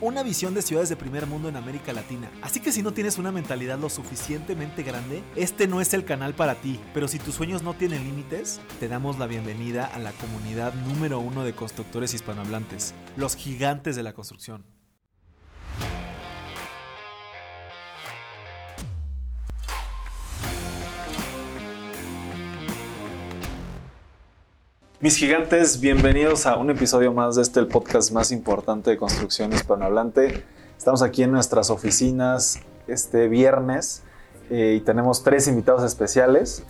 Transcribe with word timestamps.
una 0.00 0.22
visión 0.22 0.54
de 0.54 0.62
ciudades 0.62 0.88
de 0.88 0.96
primer 0.96 1.26
mundo 1.26 1.48
en 1.48 1.56
América 1.56 1.92
Latina. 1.92 2.30
Así 2.42 2.60
que 2.60 2.72
si 2.72 2.82
no 2.82 2.92
tienes 2.92 3.18
una 3.18 3.32
mentalidad 3.32 3.78
lo 3.78 3.88
suficientemente 3.88 4.82
grande, 4.82 5.22
este 5.36 5.66
no 5.66 5.80
es 5.80 5.92
el 5.94 6.04
canal 6.04 6.34
para 6.34 6.54
ti. 6.54 6.80
Pero 6.94 7.08
si 7.08 7.18
tus 7.18 7.34
sueños 7.34 7.62
no 7.62 7.74
tienen 7.74 8.04
límites, 8.04 8.60
te 8.78 8.88
damos 8.88 9.18
la 9.18 9.26
bienvenida 9.26 9.86
a 9.86 9.98
la 9.98 10.12
comunidad 10.12 10.72
número 10.74 11.18
uno 11.18 11.44
de 11.44 11.52
constructores 11.52 12.14
hispanohablantes. 12.14 12.94
Los 13.16 13.36
gigantes 13.36 13.96
de 13.96 14.02
la 14.02 14.12
construcción. 14.12 14.64
Mis 25.02 25.16
gigantes, 25.16 25.80
bienvenidos 25.80 26.44
a 26.44 26.58
un 26.58 26.68
episodio 26.68 27.10
más 27.10 27.36
de 27.36 27.40
este, 27.40 27.58
el 27.58 27.68
podcast 27.68 28.12
más 28.12 28.30
importante 28.30 28.90
de 28.90 28.98
construcción 28.98 29.50
hispanohablante. 29.50 30.44
Estamos 30.76 31.00
aquí 31.00 31.22
en 31.22 31.32
nuestras 31.32 31.70
oficinas 31.70 32.60
este 32.86 33.26
viernes 33.28 34.02
eh, 34.50 34.74
y 34.78 34.84
tenemos 34.84 35.22
tres 35.22 35.48
invitados 35.48 35.84
especiales. 35.84 36.64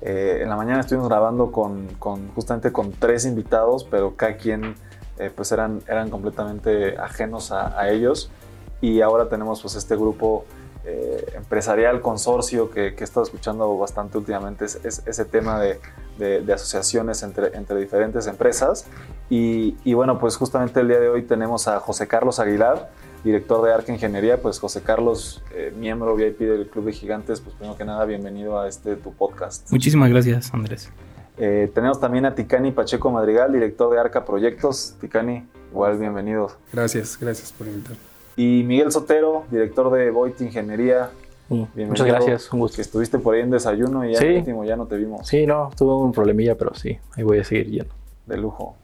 Eh, 0.00 0.40
en 0.42 0.48
la 0.48 0.56
mañana 0.56 0.80
estuvimos 0.80 1.08
grabando 1.08 1.52
con, 1.52 1.86
justamente 2.34 2.72
con 2.72 2.90
tres 2.90 3.24
invitados, 3.24 3.84
pero 3.84 4.16
cada 4.16 4.36
quien 4.36 4.74
eh, 5.20 5.30
pues 5.32 5.52
eran, 5.52 5.80
eran 5.86 6.10
completamente 6.10 6.98
ajenos 6.98 7.52
a, 7.52 7.88
ellos 7.88 8.32
y 8.80 9.00
ahora 9.00 9.28
tenemos 9.28 9.62
pues 9.62 9.76
este 9.76 9.94
grupo 9.94 10.44
eh, 10.88 11.32
empresarial, 11.34 12.00
consorcio 12.00 12.70
que, 12.70 12.94
que, 12.94 13.00
he 13.00 13.04
estado 13.04 13.24
escuchando 13.24 13.76
bastante 13.76 14.18
últimamente, 14.18 14.64
es, 14.64 14.78
ese 14.84 15.24
tema 15.24 15.60
de, 15.60 15.80
de, 16.16 16.52
asociaciones 16.52 17.24
entre, 17.24 17.56
entre 17.56 17.80
diferentes 17.80 18.28
empresas 18.28 18.86
y, 19.28 19.76
y, 19.84 19.94
bueno 19.94 20.20
pues 20.20 20.36
justamente 20.36 20.78
el 20.78 20.86
día 20.86 21.00
de 21.00 21.08
hoy 21.08 21.22
tenemos 21.22 21.66
a 21.66 21.80
José 21.80 22.06
Carlos 22.06 22.38
Aguilar, 22.38 22.90
director 23.24 23.64
de 23.66 23.74
Arca 23.74 23.92
Ingeniería, 23.92 24.40
pues 24.40 24.60
José 24.60 24.82
Carlos, 24.82 25.42
eh, 25.52 25.74
miembro 25.76 26.14
VIP 26.14 26.38
del 26.38 26.68
Club 26.68 26.84
de 26.84 26.92
Gigantes, 26.92 27.40
pues 27.40 27.56
primero 27.56 27.76
que 27.76 27.84
nada 27.84 28.04
bienvenido 28.04 28.60
a 28.60 28.68
este 28.68 28.94
tu 28.94 29.12
podcast. 29.12 29.68
Muchísimas 29.72 30.08
gracias 30.08 30.54
Andrés. 30.54 30.88
Eh, 31.36 31.70
tenemos 31.74 32.00
también 32.00 32.26
a 32.26 32.34
Ticani 32.34 32.70
Pacheco 32.70 33.10
Madrigal, 33.10 33.52
director 33.52 33.92
de 33.92 33.98
Arca 33.98 34.24
Proyectos. 34.24 34.94
Ticani, 35.00 35.44
igual 35.70 35.98
bienvenido. 35.98 36.52
Gracias, 36.72 37.18
gracias 37.20 37.52
por 37.52 37.66
invitar. 37.66 37.96
Y 38.36 38.62
Miguel 38.64 38.92
Sotero, 38.92 39.44
director 39.50 39.90
de 39.92 40.10
Voit 40.10 40.40
Ingeniería. 40.40 41.10
Muchas 41.48 42.06
gracias, 42.06 42.52
un 42.52 42.60
gusto. 42.60 42.76
Que 42.76 42.82
estuviste 42.82 43.18
por 43.18 43.34
ahí 43.34 43.40
en 43.42 43.50
desayuno 43.50 44.04
y 44.04 44.14
ya 44.14 44.20
último 44.24 44.64
ya 44.64 44.76
no 44.76 44.86
te 44.86 44.96
vimos. 44.96 45.26
Sí, 45.26 45.46
no, 45.46 45.70
tuve 45.76 45.94
un 45.94 46.12
problemilla, 46.12 46.56
pero 46.56 46.74
sí, 46.74 46.98
ahí 47.16 47.22
voy 47.22 47.38
a 47.38 47.44
seguir 47.44 47.70
yendo. 47.70 47.94
De 48.26 48.36
lujo. 48.36 48.76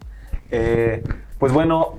Eh, 0.50 1.03
pues 1.39 1.53
bueno, 1.53 1.95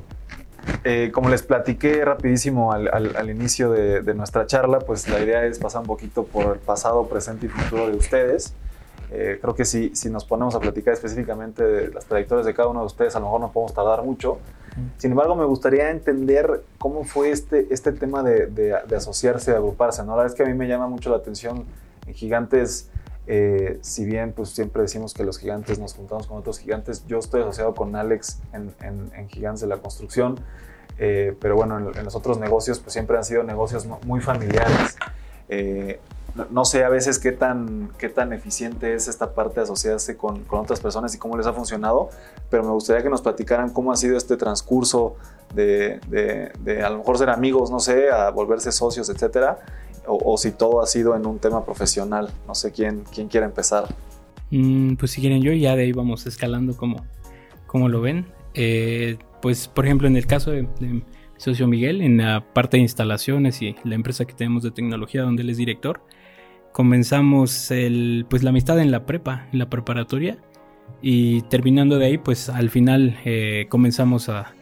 eh, 0.83 1.11
como 1.13 1.29
les 1.29 1.43
platiqué 1.43 2.03
rapidísimo 2.05 2.71
al, 2.71 2.87
al, 2.87 3.29
inicio 3.29 3.71
de, 3.71 4.01
de, 4.01 4.13
nuestra 4.13 4.45
charla, 4.47 4.79
pues 4.79 5.07
la 5.09 5.19
idea 5.19 5.45
es 5.45 5.59
pasar 5.59 5.81
un 5.81 5.87
poquito 5.87 6.23
por 6.23 6.53
el 6.53 6.59
pasado, 6.59 7.05
presente 7.07 7.47
y 7.47 7.49
futuro 7.49 7.89
de 7.89 7.97
ustedes. 7.97 8.53
Eh, 9.11 9.37
creo 9.39 9.53
que 9.53 9.63
si, 9.63 9.95
si 9.95 10.09
nos 10.09 10.25
ponemos 10.25 10.55
a 10.55 10.59
platicar 10.59 10.93
específicamente 10.93 11.63
de 11.63 11.93
las 11.93 12.05
trayectorias 12.05 12.47
de 12.47 12.53
cada 12.53 12.69
uno 12.69 12.79
de 12.79 12.87
ustedes, 12.87 13.15
a 13.15 13.19
lo 13.19 13.25
mejor 13.25 13.41
no 13.41 13.51
podemos 13.51 13.73
tardar 13.73 14.03
mucho. 14.03 14.39
Sin 14.97 15.11
embargo, 15.11 15.35
me 15.35 15.45
gustaría 15.45 15.89
entender 15.89 16.63
cómo 16.77 17.03
fue 17.03 17.31
este, 17.31 17.67
este 17.71 17.91
tema 17.91 18.23
de, 18.23 18.73
asociarse, 18.95 19.51
de 19.51 19.57
agruparse. 19.57 20.03
¿no? 20.03 20.11
La 20.11 20.23
verdad 20.23 20.31
es 20.31 20.37
que 20.37 20.43
a 20.43 20.45
mí 20.45 20.53
me 20.53 20.67
llama 20.67 20.87
mucho 20.87 21.09
la 21.09 21.17
atención 21.17 21.65
en 22.07 22.13
Gigantes. 22.13 22.89
Eh, 23.25 23.79
si 23.81 24.03
bien 24.03 24.33
pues 24.33 24.49
siempre 24.49 24.81
decimos 24.81 25.13
que 25.13 25.23
los 25.23 25.39
gigantes 25.39 25.79
nos 25.79 25.93
juntamos 25.93 26.27
con 26.27 26.37
otros 26.37 26.59
gigantes, 26.59 27.05
yo 27.07 27.19
estoy 27.19 27.41
asociado 27.41 27.73
con 27.73 27.95
Alex 27.95 28.41
en, 28.51 29.29
Gigantes 29.29 29.61
de 29.61 29.67
la 29.67 29.77
Construcción, 29.77 30.41
eh, 30.97 31.33
pero 31.39 31.55
bueno, 31.55 31.77
en, 31.77 32.03
los 32.03 32.15
otros 32.15 32.37
negocios 32.37 32.79
pues 32.79 32.91
siempre 32.91 33.15
han 33.15 33.23
sido 33.23 33.43
negocios 33.43 33.87
muy 34.05 34.19
familiares 34.19 34.97
no 36.49 36.65
sé 36.65 36.83
a 36.83 36.89
veces 36.89 37.19
qué 37.19 37.31
tan, 37.31 37.91
qué 37.97 38.09
tan 38.09 38.33
eficiente 38.33 38.95
es 38.95 39.07
esta 39.07 39.33
parte 39.35 39.55
de 39.55 39.63
asociarse 39.63 40.17
con, 40.17 40.43
con, 40.45 40.59
otras 40.61 40.79
personas 40.79 41.13
y 41.13 41.19
cómo 41.19 41.37
les 41.37 41.45
ha 41.45 41.53
funcionado, 41.53 42.09
pero 42.49 42.63
me 42.63 42.71
gustaría 42.71 43.03
que 43.03 43.09
nos 43.09 43.21
platicaran 43.21 43.69
cómo 43.69 43.91
ha 43.91 43.95
sido 43.95 44.17
este 44.17 44.35
transcurso 44.35 45.15
de, 45.53 45.99
de, 46.09 46.83
a 46.83 46.89
lo 46.89 46.99
mejor 46.99 47.17
ser 47.17 47.29
amigos, 47.29 47.69
no 47.69 47.79
sé, 47.79 48.09
a 48.09 48.31
volverse 48.31 48.71
socios, 48.71 49.09
etcétera, 49.09 49.59
o, 50.05 50.37
si 50.37 50.51
todo 50.51 50.81
ha 50.81 50.87
sido 50.87 51.15
en 51.15 51.25
un 51.25 51.39
tema 51.39 51.63
profesional. 51.63 52.29
No 52.47 52.55
sé 52.55 52.71
quién, 52.71 53.03
quién 53.13 53.27
quiere 53.27 53.45
empezar. 53.45 53.85
Mm, 54.51 54.95
pues 54.95 55.11
si 55.11 55.21
quieren 55.21 55.41
yo, 55.41 55.53
ya 55.53 55.75
de 55.75 55.83
ahí 55.83 55.91
vamos 55.93 56.25
escalando 56.25 56.75
como, 56.75 57.05
como 57.67 57.87
lo 57.87 58.01
ven. 58.01 58.25
Eh, 58.53 59.17
pues 59.41 59.67
por 59.67 59.85
ejemplo 59.85 60.07
en 60.07 60.15
el 60.15 60.27
caso 60.27 60.51
de, 60.51 60.67
de 60.79 61.03
socio 61.37 61.67
Miguel, 61.67 62.01
en 62.01 62.17
la 62.17 62.43
parte 62.53 62.77
de 62.77 62.81
instalaciones 62.81 63.61
y 63.61 63.75
la 63.83 63.95
empresa 63.95 64.25
que 64.25 64.33
tenemos 64.33 64.63
de 64.63 64.71
tecnología 64.71 65.23
donde 65.23 65.43
él 65.43 65.49
es 65.49 65.57
director, 65.57 66.01
comenzamos 66.73 67.71
el, 67.71 68.25
pues 68.29 68.43
la 68.43 68.49
amistad 68.49 68.79
en 68.79 68.91
la 68.91 69.05
prepa, 69.05 69.47
en 69.53 69.59
la 69.59 69.69
preparatoria. 69.69 70.37
Y 71.01 71.41
terminando 71.43 71.97
de 71.97 72.07
ahí, 72.07 72.17
pues 72.17 72.49
al 72.49 72.69
final 72.69 73.17
eh, 73.23 73.67
comenzamos 73.69 74.27
a 74.27 74.53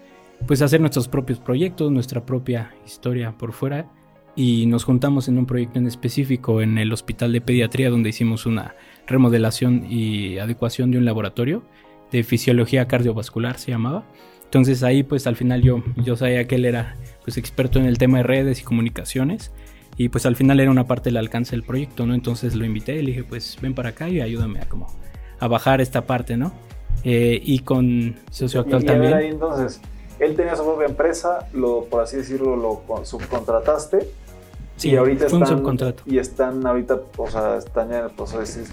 pues 0.47 0.61
hacer 0.61 0.79
nuestros 0.79 1.07
propios 1.07 1.39
proyectos, 1.39 1.91
nuestra 1.91 2.25
propia 2.25 2.75
historia 2.85 3.31
por 3.37 3.53
fuera. 3.53 3.89
Y 4.35 4.65
nos 4.67 4.83
juntamos 4.83 5.27
en 5.27 5.37
un 5.37 5.45
proyecto 5.45 5.79
en 5.79 5.87
específico 5.87 6.61
en 6.61 6.77
el 6.77 6.93
hospital 6.93 7.33
de 7.33 7.41
pediatría 7.41 7.89
donde 7.89 8.09
hicimos 8.09 8.45
una 8.45 8.75
remodelación 9.07 9.85
y 9.89 10.37
adecuación 10.37 10.91
de 10.91 10.99
un 10.99 11.05
laboratorio 11.05 11.63
de 12.11 12.23
fisiología 12.23 12.87
cardiovascular 12.87 13.57
se 13.57 13.71
llamaba. 13.71 14.05
Entonces 14.43 14.83
ahí 14.83 15.03
pues 15.03 15.27
al 15.27 15.35
final 15.35 15.61
yo, 15.61 15.83
yo 15.97 16.15
sabía 16.15 16.45
que 16.45 16.55
él 16.55 16.65
era 16.65 16.97
pues 17.23 17.37
experto 17.37 17.79
en 17.79 17.85
el 17.85 17.97
tema 17.97 18.17
de 18.17 18.23
redes 18.23 18.61
y 18.61 18.63
comunicaciones 18.63 19.51
y 20.03 20.09
pues 20.09 20.25
al 20.25 20.35
final 20.35 20.59
era 20.59 20.71
una 20.71 20.87
parte 20.87 21.09
del 21.09 21.17
alcance 21.17 21.51
del 21.51 21.61
proyecto, 21.61 22.07
¿no? 22.07 22.15
Entonces 22.15 22.55
lo 22.55 22.65
invité 22.65 22.95
y 22.95 23.03
le 23.03 23.11
dije, 23.11 23.23
pues 23.23 23.55
ven 23.61 23.75
para 23.75 23.89
acá 23.89 24.09
y 24.09 24.19
ayúdame 24.19 24.59
a 24.59 24.65
como 24.65 24.87
a 25.39 25.47
bajar 25.47 25.79
esta 25.79 26.07
parte, 26.07 26.37
¿no? 26.37 26.51
Eh, 27.03 27.39
y 27.43 27.59
con 27.59 28.15
socio 28.31 28.61
actual 28.61 28.83
también. 28.83 29.13
Ahí, 29.13 29.27
entonces, 29.27 29.79
él 30.17 30.35
tenía 30.35 30.55
su 30.55 30.63
propia 30.63 30.87
empresa, 30.87 31.47
lo, 31.53 31.85
por 31.85 32.01
así 32.01 32.17
decirlo, 32.17 32.55
lo 32.55 33.05
subcontrataste. 33.05 34.07
Sí, 34.75 34.89
y 34.89 34.95
ahorita 34.95 35.29
fue 35.29 35.37
están, 35.37 35.41
un 35.41 35.59
subcontrato. 35.59 36.01
Y 36.07 36.17
están 36.17 36.65
ahorita, 36.65 36.99
o 37.15 37.29
sea, 37.29 37.57
están 37.57 37.89
ya 37.89 37.99
en 37.99 38.05
el 38.05 38.11
proceso 38.11 38.39
de 38.39 38.45
decir, 38.45 38.63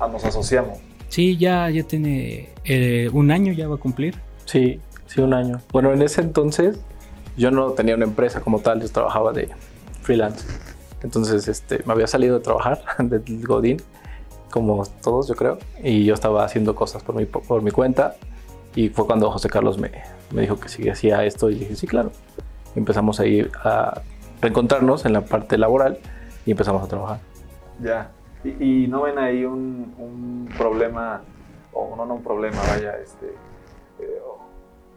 ah, 0.00 0.08
nos 0.08 0.24
asociamos. 0.24 0.78
Sí, 1.08 1.36
ya, 1.36 1.70
ya 1.70 1.84
tiene 1.84 2.48
eh, 2.64 3.08
un 3.12 3.30
año, 3.30 3.52
ya 3.52 3.68
va 3.68 3.76
a 3.76 3.78
cumplir. 3.78 4.16
Sí, 4.44 4.80
sí, 5.06 5.20
un 5.20 5.34
año. 5.34 5.60
Bueno, 5.70 5.92
en 5.92 6.02
ese 6.02 6.20
entonces 6.20 6.80
yo 7.36 7.52
no 7.52 7.70
tenía 7.70 7.94
una 7.94 8.06
empresa 8.06 8.40
como 8.40 8.58
tal, 8.58 8.82
yo 8.82 8.88
trabajaba 8.88 9.32
de 9.32 9.50
freelance. 10.04 10.46
Entonces 11.02 11.48
este, 11.48 11.82
me 11.86 11.92
había 11.92 12.06
salido 12.06 12.38
de 12.38 12.44
trabajar 12.44 12.80
del 12.98 13.46
Godín, 13.46 13.78
como 14.50 14.84
todos 15.02 15.28
yo 15.28 15.34
creo, 15.34 15.58
y 15.82 16.04
yo 16.04 16.14
estaba 16.14 16.44
haciendo 16.44 16.74
cosas 16.74 17.02
por 17.02 17.14
mi, 17.14 17.26
por 17.26 17.62
mi 17.62 17.70
cuenta. 17.70 18.16
Y 18.76 18.88
fue 18.88 19.06
cuando 19.06 19.30
José 19.30 19.48
Carlos 19.48 19.78
me, 19.78 19.90
me 20.32 20.42
dijo 20.42 20.58
que 20.58 20.68
si 20.68 20.88
hacía 20.88 21.24
esto 21.24 21.50
y 21.50 21.56
dije, 21.56 21.76
sí, 21.76 21.86
claro. 21.86 22.10
empezamos 22.74 23.20
ahí 23.20 23.48
a 23.62 24.00
reencontrarnos 24.40 25.04
en 25.06 25.12
la 25.12 25.22
parte 25.22 25.58
laboral 25.58 25.98
y 26.44 26.50
empezamos 26.50 26.82
a 26.82 26.88
trabajar. 26.88 27.20
Ya. 27.80 28.10
¿Y, 28.44 28.86
no 28.88 29.02
ven 29.02 29.18
ahí 29.18 29.44
un, 29.44 29.94
un, 29.96 30.50
problema, 30.58 31.22
o 31.72 31.96
no, 31.96 32.04
no 32.04 32.16
un 32.16 32.22
problema, 32.22 32.58
vaya, 32.68 32.98
este, 32.98 33.26
eh, 34.00 34.20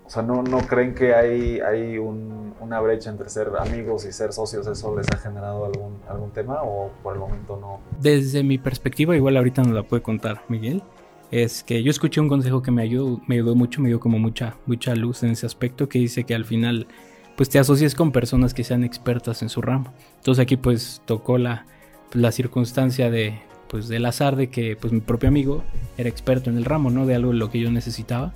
o 0.07 0.09
sea, 0.09 0.23
¿no, 0.23 0.41
no 0.41 0.59
creen 0.59 0.95
que 0.95 1.13
hay, 1.13 1.59
hay 1.59 1.97
una 1.97 2.79
brecha 2.79 3.09
entre 3.09 3.29
ser 3.29 3.52
amigos 3.59 4.05
y 4.05 4.14
ser 4.14 4.31
socios? 4.31 4.66
¿Eso 4.66 4.96
les 4.97 5.05
ha 5.11 5.17
generado 5.17 5.66
algún, 5.66 5.99
algún 6.08 6.31
tema 6.31 6.64
o 6.64 6.90
por 7.03 7.16
el 7.16 7.20
momento 7.20 7.58
no? 7.59 7.81
Desde 7.99 8.41
mi 8.41 8.58
perspectiva, 8.58 9.17
igual 9.17 9.35
ahorita 9.35 9.64
nos 9.64 9.73
la 9.73 9.84
puede 9.84 10.02
contar 10.02 10.43
Miguel, 10.47 10.81
es 11.29 11.61
que 11.61 11.84
yo 11.84 11.91
escuché 11.91 12.22
un 12.22 12.29
consejo 12.29 12.61
que 12.61 12.72
me 12.72 12.84
ayudó, 12.84 13.20
me 13.28 13.35
ayudó 13.35 13.53
mucho, 13.53 13.81
me 13.81 13.90
dio 13.90 13.99
como 13.99 14.17
mucha, 14.17 14.55
mucha 14.66 14.96
luz 14.96 15.23
en 15.23 15.31
ese 15.31 15.46
aspecto, 15.46 15.90
que 15.90 15.99
dice 15.99 16.23
que 16.23 16.34
al 16.34 16.46
final 16.46 16.87
pues 17.35 17.49
te 17.49 17.59
asocies 17.59 17.93
con 17.93 18.14
personas 18.14 18.53
que 18.53 18.64
sean 18.64 18.85
expertas 18.85 19.41
en 19.41 19.49
su 19.49 19.61
ramo. 19.61 19.93
Entonces 20.20 20.41
aquí 20.41 20.55
pues 20.55 21.02
tocó 21.03 21.37
la, 21.37 21.66
la 22.14 22.31
circunstancia 22.31 23.11
de, 23.11 23.41
pues 23.67 23.90
del 23.90 24.05
azar 24.05 24.37
de 24.37 24.49
que 24.49 24.78
pues 24.78 24.93
mi 24.93 25.02
propio 25.02 25.28
amigo 25.28 25.64
era 25.97 26.08
experto 26.08 26.49
en 26.49 26.55
el 26.55 26.64
ramo, 26.64 26.91
¿no? 26.91 27.05
De 27.05 27.14
algo 27.14 27.31
de 27.31 27.37
lo 27.37 27.52
que 27.52 27.59
yo 27.59 27.70
necesitaba 27.72 28.34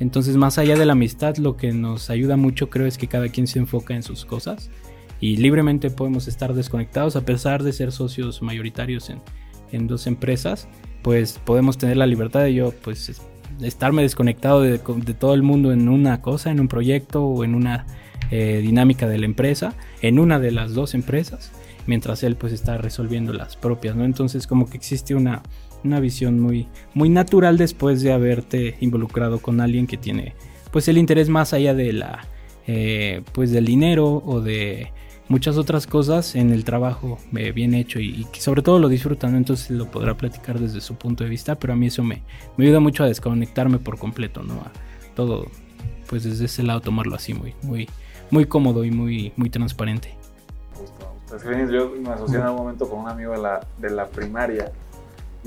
entonces, 0.00 0.36
más 0.36 0.58
allá 0.58 0.76
de 0.76 0.86
la 0.86 0.92
amistad, 0.92 1.36
lo 1.36 1.56
que 1.56 1.72
nos 1.72 2.10
ayuda 2.10 2.36
mucho 2.36 2.70
creo 2.70 2.86
es 2.86 2.98
que 2.98 3.06
cada 3.06 3.28
quien 3.28 3.46
se 3.46 3.58
enfoca 3.58 3.94
en 3.94 4.02
sus 4.02 4.24
cosas 4.24 4.70
y 5.20 5.36
libremente 5.36 5.90
podemos 5.90 6.28
estar 6.28 6.52
desconectados 6.54 7.16
a 7.16 7.24
pesar 7.24 7.62
de 7.62 7.72
ser 7.72 7.92
socios 7.92 8.42
mayoritarios 8.42 9.10
en, 9.10 9.20
en 9.72 9.86
dos 9.86 10.06
empresas, 10.06 10.68
pues 11.02 11.40
podemos 11.44 11.78
tener 11.78 11.96
la 11.96 12.06
libertad 12.06 12.40
de 12.40 12.54
yo 12.54 12.72
pues 12.82 13.20
estarme 13.62 14.02
desconectado 14.02 14.62
de, 14.62 14.78
de, 14.78 15.14
todo 15.14 15.34
el 15.34 15.42
mundo 15.42 15.72
en 15.72 15.88
una 15.88 16.20
cosa, 16.20 16.50
en 16.50 16.60
un 16.60 16.68
proyecto 16.68 17.24
o 17.24 17.44
en 17.44 17.54
una 17.54 17.86
eh, 18.30 18.60
dinámica 18.62 19.06
de 19.06 19.18
la 19.18 19.26
empresa 19.26 19.74
en 20.02 20.18
una 20.18 20.40
de 20.40 20.50
las 20.50 20.74
dos 20.74 20.94
empresas, 20.94 21.52
mientras 21.86 22.22
él 22.22 22.36
pues 22.36 22.52
está 22.52 22.78
resolviendo 22.78 23.32
las 23.32 23.56
propias, 23.56 23.94
¿no? 23.94 24.04
Entonces 24.04 24.46
como 24.46 24.68
que 24.68 24.76
existe 24.76 25.14
una, 25.14 25.42
una 25.84 26.00
visión 26.00 26.40
muy, 26.40 26.68
muy 26.94 27.08
natural 27.08 27.58
después 27.58 28.02
de 28.02 28.12
haberte 28.12 28.76
involucrado 28.80 29.40
con 29.40 29.60
alguien 29.60 29.86
que 29.86 29.96
tiene 29.96 30.34
pues 30.74 30.88
el 30.88 30.98
interés 30.98 31.28
más 31.28 31.52
allá 31.52 31.72
de 31.72 31.92
la, 31.92 32.26
eh, 32.66 33.22
pues 33.32 33.52
del 33.52 33.64
dinero 33.64 34.22
o 34.26 34.40
de 34.40 34.90
muchas 35.28 35.56
otras 35.56 35.86
cosas 35.86 36.34
en 36.34 36.50
el 36.50 36.64
trabajo 36.64 37.18
eh, 37.36 37.52
bien 37.52 37.74
hecho 37.74 38.00
y, 38.00 38.24
que 38.32 38.40
sobre 38.40 38.60
todo 38.60 38.80
lo 38.80 38.88
disfrutan, 38.88 39.36
entonces 39.36 39.70
lo 39.70 39.88
podrá 39.88 40.16
platicar 40.16 40.58
desde 40.58 40.80
su 40.80 40.96
punto 40.96 41.22
de 41.22 41.30
vista, 41.30 41.54
pero 41.54 41.74
a 41.74 41.76
mí 41.76 41.86
eso 41.86 42.02
me, 42.02 42.22
me 42.56 42.64
ayuda 42.64 42.80
mucho 42.80 43.04
a 43.04 43.06
desconectarme 43.06 43.78
por 43.78 43.98
completo, 43.98 44.42
¿no? 44.42 44.54
A 44.54 44.72
todo, 45.14 45.46
pues 46.08 46.24
desde 46.24 46.46
ese 46.46 46.64
lado 46.64 46.80
tomarlo 46.80 47.14
así 47.14 47.34
muy, 47.34 47.54
muy, 47.62 47.88
muy 48.32 48.46
cómodo 48.46 48.84
y 48.84 48.90
muy, 48.90 49.32
muy 49.36 49.50
transparente. 49.50 50.16
Pues, 51.28 51.42
yo 51.70 51.90
me 51.90 52.10
asocié 52.10 52.38
en 52.38 52.42
algún 52.42 52.58
momento 52.58 52.88
con 52.88 52.98
un 52.98 53.08
amigo 53.08 53.32
de 53.32 53.38
la, 53.38 53.60
de 53.78 53.90
la 53.90 54.08
primaria 54.08 54.72
y 54.72 54.83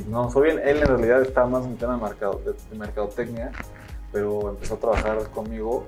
no 0.06 0.30
fue 0.30 0.44
bien, 0.44 0.60
él 0.64 0.78
en 0.78 0.88
realidad 0.88 1.22
estaba 1.22 1.48
más 1.48 1.66
en 1.66 1.78
tema 1.78 1.96
de, 1.96 2.02
mercado, 2.02 2.42
de 2.46 2.78
mercadotecnia, 2.78 3.52
pero 4.12 4.50
empezó 4.50 4.76
a 4.76 4.80
trabajar 4.80 5.30
conmigo 5.30 5.86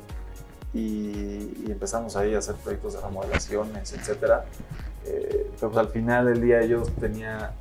y, 0.74 1.72
empezamos 1.72 2.16
ahí 2.16 2.36
a 2.36 2.40
hacer 2.40 2.56
proyectos 2.56 2.94
de 2.94 3.02
remodelaciones, 3.02 3.94
etc. 3.94 4.42
Eh, 5.06 5.52
pero 5.60 5.72
pues 5.72 5.78
al 5.78 5.90
final 5.90 6.26
del 6.26 6.42
día 6.42 6.66
yo 6.66 6.84
tenía 7.00 7.54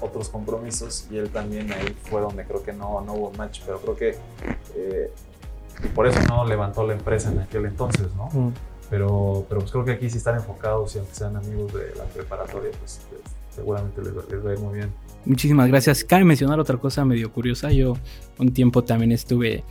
otros 0.00 0.28
compromisos 0.28 1.06
y 1.10 1.18
él 1.18 1.30
también 1.30 1.72
ahí 1.72 1.96
fue 2.02 2.20
donde 2.20 2.44
creo 2.44 2.62
que 2.62 2.72
no, 2.72 3.00
no 3.00 3.14
hubo 3.14 3.30
match, 3.32 3.62
pero 3.64 3.80
creo 3.80 3.96
que 3.96 4.18
eh, 4.74 5.10
y 5.82 5.88
por 5.88 6.06
eso 6.06 6.18
no 6.28 6.44
levantó 6.44 6.86
la 6.86 6.94
empresa 6.94 7.30
en 7.30 7.40
aquel 7.40 7.66
entonces, 7.66 8.08
¿no? 8.14 8.28
Mm. 8.32 8.52
Pero, 8.90 9.44
pero 9.48 9.60
pues 9.60 9.72
creo 9.72 9.84
que 9.84 9.92
aquí 9.92 10.08
sí 10.10 10.18
están 10.18 10.36
enfocados 10.36 10.94
y 10.94 10.98
aunque 10.98 11.14
sean 11.14 11.36
amigos 11.36 11.72
de 11.72 11.94
la 11.96 12.04
preparatoria, 12.04 12.70
pues, 12.78 13.00
pues 13.08 13.20
seguramente 13.50 14.00
les, 14.02 14.14
les 14.14 14.46
va 14.46 14.50
a 14.50 14.52
ir 14.52 14.60
muy 14.60 14.74
bien. 14.74 14.92
Muchísimas 15.24 15.68
gracias. 15.68 16.04
Cabe 16.04 16.24
mencionar 16.24 16.60
otra 16.60 16.76
cosa 16.76 17.04
medio 17.04 17.32
curiosa. 17.32 17.72
Yo 17.72 17.94
un 18.38 18.52
tiempo 18.52 18.84
también 18.84 19.10
estuve 19.10 19.64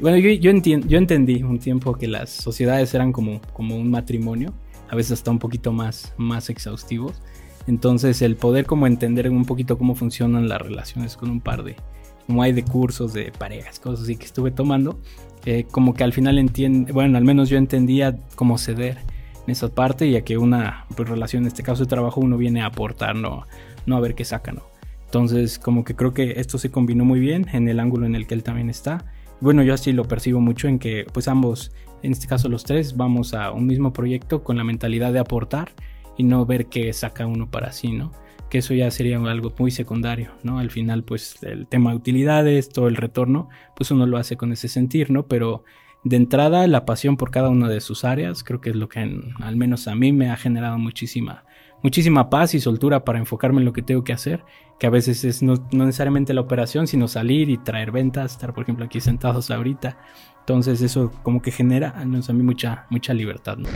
bueno, 0.00 0.16
yo, 0.16 0.30
yo, 0.30 0.52
yo 0.52 0.98
entendí 0.98 1.42
un 1.42 1.58
tiempo 1.58 1.92
que 1.94 2.08
las 2.08 2.30
sociedades 2.30 2.94
eran 2.94 3.12
como, 3.12 3.42
como 3.52 3.76
un 3.76 3.90
matrimonio, 3.90 4.54
a 4.88 4.96
veces 4.96 5.12
hasta 5.12 5.30
un 5.30 5.38
poquito 5.38 5.72
más, 5.72 6.14
más 6.16 6.48
exhaustivos. 6.48 7.20
Entonces 7.66 8.22
el 8.22 8.36
poder 8.36 8.64
como 8.64 8.86
entender 8.86 9.28
un 9.28 9.44
poquito 9.44 9.76
cómo 9.76 9.94
funcionan 9.94 10.48
las 10.48 10.62
relaciones 10.62 11.18
con 11.18 11.30
un 11.30 11.42
par 11.42 11.64
de, 11.64 11.76
como 12.26 12.42
hay 12.42 12.52
de 12.52 12.64
cursos 12.64 13.12
de 13.12 13.32
parejas, 13.36 13.80
cosas 13.80 14.04
así 14.04 14.16
que 14.16 14.26
estuve 14.26 14.50
tomando, 14.50 14.98
eh, 15.44 15.64
como 15.70 15.94
que 15.94 16.04
al 16.04 16.12
final 16.12 16.38
entiende, 16.38 16.92
bueno, 16.92 17.18
al 17.18 17.24
menos 17.24 17.48
yo 17.48 17.58
entendía 17.58 18.18
cómo 18.34 18.58
ceder 18.58 18.98
en 19.46 19.52
esa 19.52 19.68
parte, 19.68 20.10
ya 20.10 20.22
que 20.22 20.38
una 20.38 20.86
pues, 20.96 21.08
relación, 21.08 21.44
en 21.44 21.48
este 21.48 21.62
caso 21.62 21.84
de 21.84 21.88
trabajo, 21.88 22.20
uno 22.20 22.36
viene 22.36 22.62
a 22.62 22.66
aportar, 22.66 23.16
no, 23.16 23.46
no 23.86 23.96
a 23.96 24.00
ver 24.00 24.14
qué 24.14 24.24
saca, 24.24 24.52
¿no? 24.52 24.62
Entonces 25.06 25.58
como 25.58 25.84
que 25.84 25.96
creo 25.96 26.14
que 26.14 26.34
esto 26.36 26.56
se 26.58 26.70
combinó 26.70 27.04
muy 27.04 27.18
bien 27.18 27.46
en 27.52 27.68
el 27.68 27.80
ángulo 27.80 28.06
en 28.06 28.14
el 28.14 28.26
que 28.26 28.34
él 28.34 28.44
también 28.44 28.70
está 28.70 29.04
bueno, 29.40 29.62
yo 29.62 29.72
así 29.72 29.92
lo 29.92 30.04
percibo 30.04 30.38
mucho 30.40 30.68
en 30.68 30.78
que 30.78 31.06
pues 31.10 31.26
ambos, 31.26 31.72
en 32.02 32.12
este 32.12 32.26
caso 32.26 32.50
los 32.50 32.64
tres, 32.64 32.96
vamos 32.96 33.32
a 33.32 33.52
un 33.52 33.66
mismo 33.66 33.92
proyecto 33.92 34.44
con 34.44 34.58
la 34.58 34.64
mentalidad 34.64 35.14
de 35.14 35.18
aportar 35.18 35.72
y 36.18 36.24
no 36.24 36.44
ver 36.44 36.66
qué 36.66 36.92
saca 36.92 37.26
uno 37.26 37.50
para 37.50 37.72
sí, 37.72 37.92
¿no? 37.92 38.12
Que 38.50 38.58
eso 38.58 38.74
ya 38.74 38.90
sería 38.90 39.18
algo 39.18 39.52
muy 39.58 39.70
secundario, 39.70 40.32
¿no? 40.42 40.58
Al 40.58 40.70
final 40.70 41.04
pues 41.04 41.42
el 41.42 41.66
tema 41.66 41.90
de 41.90 41.96
utilidades, 41.96 42.68
todo 42.68 42.88
el 42.88 42.96
retorno, 42.96 43.48
pues 43.76 43.90
uno 43.90 44.06
lo 44.06 44.18
hace 44.18 44.36
con 44.36 44.52
ese 44.52 44.68
sentir, 44.68 45.10
¿no? 45.10 45.26
Pero 45.26 45.64
de 46.02 46.16
entrada 46.16 46.66
la 46.66 46.84
pasión 46.84 47.16
por 47.16 47.30
cada 47.30 47.48
una 47.48 47.68
de 47.68 47.80
sus 47.80 48.04
áreas 48.04 48.42
creo 48.42 48.60
que 48.60 48.70
es 48.70 48.76
lo 48.76 48.88
que 48.88 49.00
al 49.40 49.56
menos 49.56 49.86
a 49.86 49.94
mí 49.94 50.12
me 50.12 50.30
ha 50.30 50.36
generado 50.36 50.78
muchísima 50.78 51.44
muchísima 51.82 52.30
paz 52.30 52.54
y 52.54 52.60
soltura 52.60 53.04
para 53.04 53.18
enfocarme 53.18 53.60
en 53.60 53.64
lo 53.64 53.72
que 53.72 53.82
tengo 53.82 54.04
que 54.04 54.12
hacer, 54.12 54.44
que 54.78 54.86
a 54.86 54.90
veces 54.90 55.24
es 55.24 55.42
no, 55.42 55.54
necesariamente 55.72 56.34
la 56.34 56.40
operación, 56.40 56.86
sino 56.86 57.08
salir 57.08 57.48
y 57.50 57.58
traer 57.58 57.90
ventas, 57.90 58.32
estar 58.32 58.52
por 58.52 58.64
ejemplo 58.64 58.84
aquí 58.84 59.00
sentados 59.00 59.50
ahorita. 59.50 59.98
Entonces 60.40 60.82
eso 60.82 61.12
como 61.22 61.42
que 61.42 61.50
genera, 61.50 61.90
al 61.90 62.08
menos 62.08 62.28
a 62.30 62.32
mí, 62.32 62.42
mucha, 62.42 62.86
mucha 62.90 63.14
libertad. 63.14 63.56
¿no? 63.56 63.68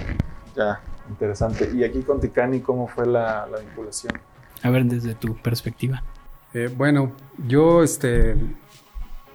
Ya, 0.56 0.81
interesante. 1.09 1.71
¿Y 1.75 1.85
aquí 1.85 2.03
con 2.03 2.21
Ticani 2.21 2.61
cómo 2.61 2.88
fue 2.88 3.06
la, 3.06 3.47
vinculación? 3.61 4.12
A 4.64 4.70
ver, 4.70 4.87
desde 4.87 5.14
tu 5.14 5.37
perspectiva. 5.37 6.02
Eh, 6.55 6.70
bueno, 6.75 7.12
yo 7.46 7.82
este, 7.82 8.34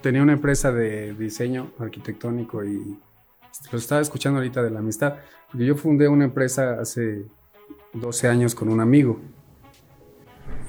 tenía 0.01 0.23
una 0.23 0.33
empresa 0.33 0.71
de 0.71 1.13
diseño 1.13 1.71
arquitectónico 1.77 2.65
y 2.65 2.97
lo 3.71 3.77
estaba 3.77 4.01
escuchando 4.01 4.39
ahorita 4.39 4.63
de 4.63 4.71
la 4.71 4.79
amistad, 4.79 5.17
porque 5.51 5.67
yo 5.67 5.75
fundé 5.75 6.07
una 6.07 6.25
empresa 6.25 6.79
hace 6.81 7.25
12 7.93 8.27
años 8.27 8.55
con 8.55 8.69
un 8.69 8.81
amigo. 8.81 9.19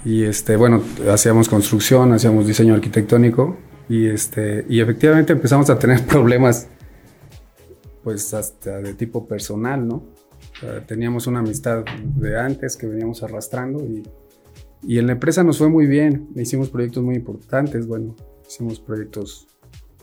Y 0.04 0.24
este, 0.24 0.56
bueno, 0.56 0.82
hacíamos 1.10 1.48
construcción, 1.48 2.12
hacíamos 2.12 2.46
diseño 2.46 2.74
arquitectónico 2.74 3.56
y 3.88 4.08
este, 4.08 4.66
y 4.68 4.80
efectivamente 4.80 5.32
empezamos 5.32 5.70
a 5.70 5.78
tener 5.78 6.04
problemas 6.06 6.68
pues 8.04 8.34
hasta 8.34 8.82
de 8.82 8.92
tipo 8.92 9.26
personal, 9.26 9.88
¿no? 9.88 10.02
teníamos 10.86 11.26
una 11.26 11.38
amistad 11.38 11.84
de 12.02 12.38
antes 12.38 12.76
que 12.76 12.86
veníamos 12.86 13.22
arrastrando 13.22 13.82
y, 13.86 14.02
y 14.82 14.98
en 14.98 15.06
la 15.06 15.12
empresa 15.12 15.44
nos 15.44 15.58
fue 15.58 15.68
muy 15.68 15.86
bien, 15.86 16.28
hicimos 16.36 16.70
proyectos 16.70 17.02
muy 17.02 17.16
importantes, 17.16 17.86
bueno, 17.86 18.16
hicimos 18.46 18.80
proyectos 18.80 19.46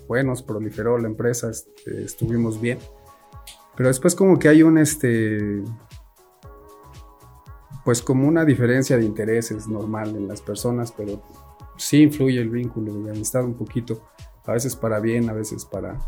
buenos, 0.08 0.44
proliferó 0.44 0.98
la 0.98 1.08
empresa, 1.08 1.50
este, 1.50 2.04
estuvimos 2.04 2.62
bien. 2.62 2.80
Pero 3.76 3.90
después 3.90 4.16
como 4.16 4.40
que 4.40 4.50
hay 4.50 4.64
un, 4.64 4.78
este, 4.78 5.64
pues 7.84 8.02
como 8.02 8.28
una 8.28 8.46
diferencia 8.46 8.98
de 8.98 9.06
intereses 9.06 9.68
normal 9.68 10.16
en 10.16 10.28
las 10.28 10.42
personas, 10.42 10.92
pero 10.92 11.22
sí 11.78 12.04
influye 12.04 12.40
el 12.40 12.50
vínculo 12.50 12.94
de 13.04 13.12
amistad 13.12 13.46
un 13.46 13.54
poquito, 13.56 14.10
a 14.46 14.54
veces 14.54 14.76
para 14.76 15.00
bien, 15.00 15.30
a 15.30 15.34
veces 15.34 15.66
para, 15.66 16.00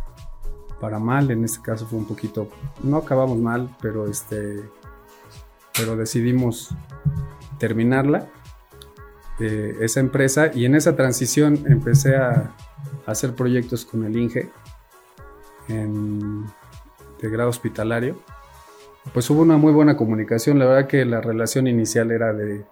para 0.79 0.99
mal, 0.99 1.29
en 1.31 1.43
este 1.43 1.61
caso 1.61 1.85
fue 1.85 1.99
un 1.99 2.05
poquito, 2.05 2.49
no 2.83 2.97
acabamos 2.97 3.37
mal, 3.37 3.75
pero 3.81 4.07
este, 4.07 4.61
pero 5.77 5.95
decidimos 5.95 6.69
terminarla, 7.59 8.29
esa 9.39 9.99
empresa, 9.99 10.51
y 10.53 10.65
en 10.65 10.75
esa 10.75 10.95
transición 10.95 11.63
empecé 11.67 12.15
a, 12.15 12.55
hacer 13.05 13.33
proyectos 13.33 13.85
con 13.85 14.05
el 14.05 14.15
INGE 14.15 14.49
en, 15.67 16.45
de 17.19 17.29
grado 17.29 17.49
hospitalario 17.49 18.17
pues 19.13 19.29
hubo 19.29 19.41
una 19.41 19.57
muy 19.57 19.73
buena 19.73 19.97
comunicación. 19.97 20.59
La 20.59 20.65
verdad 20.65 20.87
que 20.87 21.05
la 21.05 21.21
relación 21.21 21.67
inicial 21.67 22.11
era 22.11 22.33
de, 22.33 22.65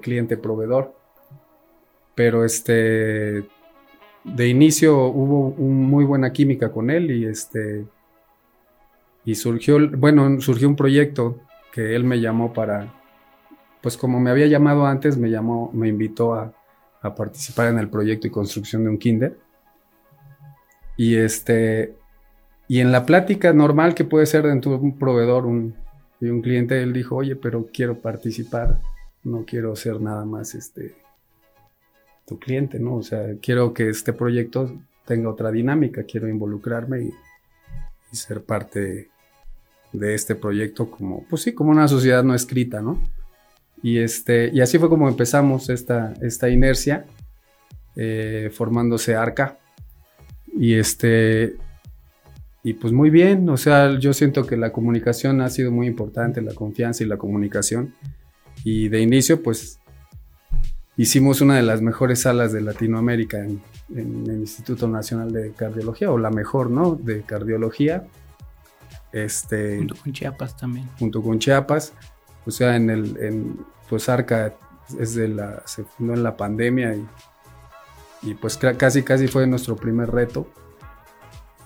cliente-proveedor. 0.00 0.94
Pero 2.14 2.44
este, 2.44 3.44
de 4.24 4.48
inicio 4.48 5.06
hubo 5.06 5.48
un 5.48 5.84
muy 5.84 6.04
buena 6.04 6.32
química 6.32 6.72
con 6.72 6.90
él 6.90 7.10
y 7.10 7.26
este, 7.26 7.84
y 9.24 9.34
surgió, 9.34 9.78
bueno, 9.90 10.40
surgió 10.40 10.66
un 10.66 10.76
proyecto 10.76 11.38
que 11.72 11.94
él 11.94 12.04
me 12.04 12.20
llamó 12.20 12.54
para, 12.54 12.95
pues 13.82 13.96
como 13.96 14.20
me 14.20 14.30
había 14.30 14.46
llamado 14.46 14.86
antes, 14.86 15.16
me 15.16 15.30
llamó, 15.30 15.70
me 15.72 15.88
invitó 15.88 16.34
a, 16.34 16.52
participar 17.16 17.68
en 17.68 17.78
el 17.78 17.88
proyecto 17.88 18.26
y 18.26 18.30
construcción 18.30 18.82
de 18.82 18.90
un 18.90 18.98
kinder. 18.98 19.38
Y 20.96 21.14
este, 21.14 21.94
y 22.66 22.80
en 22.80 22.90
la 22.90 23.06
plática 23.06 23.52
normal 23.52 23.94
que 23.94 24.02
puede 24.02 24.26
ser 24.26 24.42
de 24.42 24.52
un 24.52 24.98
proveedor 24.98 25.46
un, 25.46 25.76
y 26.20 26.26
un 26.26 26.42
cliente, 26.42 26.82
él 26.82 26.92
dijo, 26.92 27.14
oye, 27.14 27.36
pero 27.36 27.66
quiero 27.72 28.00
participar, 28.00 28.80
no 29.22 29.44
quiero 29.44 29.76
ser 29.76 30.00
nada 30.00 30.24
más 30.24 30.56
este 30.56 30.96
tu 32.26 32.38
cliente, 32.38 32.78
¿no? 32.80 32.96
O 32.96 33.02
sea, 33.02 33.36
quiero 33.40 33.72
que 33.72 33.88
este 33.88 34.12
proyecto 34.12 34.76
tenga 35.04 35.30
otra 35.30 35.50
dinámica, 35.50 36.02
quiero 36.02 36.28
involucrarme 36.28 37.02
y, 37.04 37.12
ser 38.12 38.42
parte 38.44 39.10
de, 39.92 40.14
este 40.14 40.34
proyecto 40.34 40.90
como, 40.90 41.24
pues 41.28 41.42
sí, 41.42 41.52
como 41.52 41.70
una 41.70 41.86
sociedad 41.86 42.24
no 42.24 42.34
escrita, 42.34 42.80
¿no? 42.80 43.00
Y, 43.82 43.98
este, 43.98 44.50
y 44.52 44.60
así 44.60 44.78
fue 44.78 44.88
como 44.88 45.08
empezamos 45.08 45.68
esta, 45.68 46.14
esta 46.22 46.48
inercia, 46.48 47.06
eh, 47.94 48.50
formándose 48.52 49.14
ARCA. 49.14 49.58
Y 50.58 50.74
este, 50.74 51.56
y 52.66 52.72
pues 52.74 52.92
muy 52.92 53.10
bien, 53.10 53.48
o 53.48 53.56
sea, 53.56 53.96
yo 53.96 54.12
siento 54.12 54.44
que 54.44 54.56
la 54.56 54.72
comunicación 54.72 55.40
ha 55.40 55.48
sido 55.50 55.70
muy 55.70 55.86
importante, 55.86 56.42
la 56.42 56.52
confianza 56.52 57.04
y 57.04 57.06
la 57.06 57.16
comunicación. 57.16 57.94
Y 58.64 58.88
de 58.88 59.02
inicio, 59.02 59.40
pues 59.40 59.78
hicimos 60.96 61.40
una 61.40 61.54
de 61.54 61.62
las 61.62 61.80
mejores 61.80 62.22
salas 62.22 62.52
de 62.52 62.62
Latinoamérica 62.62 63.38
en, 63.38 63.62
el 63.94 64.40
Instituto 64.40 64.88
Nacional 64.88 65.30
de 65.32 65.52
Cardiología, 65.52 66.10
o 66.10 66.18
la 66.18 66.30
mejor, 66.30 66.68
¿no? 66.68 66.96
De 66.96 67.22
cardiología. 67.22 68.08
Este, 69.12 69.78
junto 69.78 69.94
con 69.94 70.12
Chiapas 70.12 70.56
también. 70.56 70.88
Junto 70.98 71.22
con 71.22 71.38
Chiapas. 71.38 71.92
O 72.46 72.50
sea, 72.50 72.76
en 72.76 72.90
el, 72.90 73.16
en, 73.18 73.66
pues 73.88 74.08
Arca 74.08 74.54
es 74.98 75.14
de 75.14 75.28
la, 75.28 75.62
se 75.66 75.84
fundó 75.84 76.14
en 76.14 76.22
la 76.22 76.36
pandemia 76.36 76.94
y, 76.94 77.06
y 78.22 78.34
pues 78.34 78.56
casi 78.56 79.02
casi 79.02 79.26
fue 79.26 79.46
nuestro 79.46 79.76
primer 79.76 80.10
reto 80.10 80.46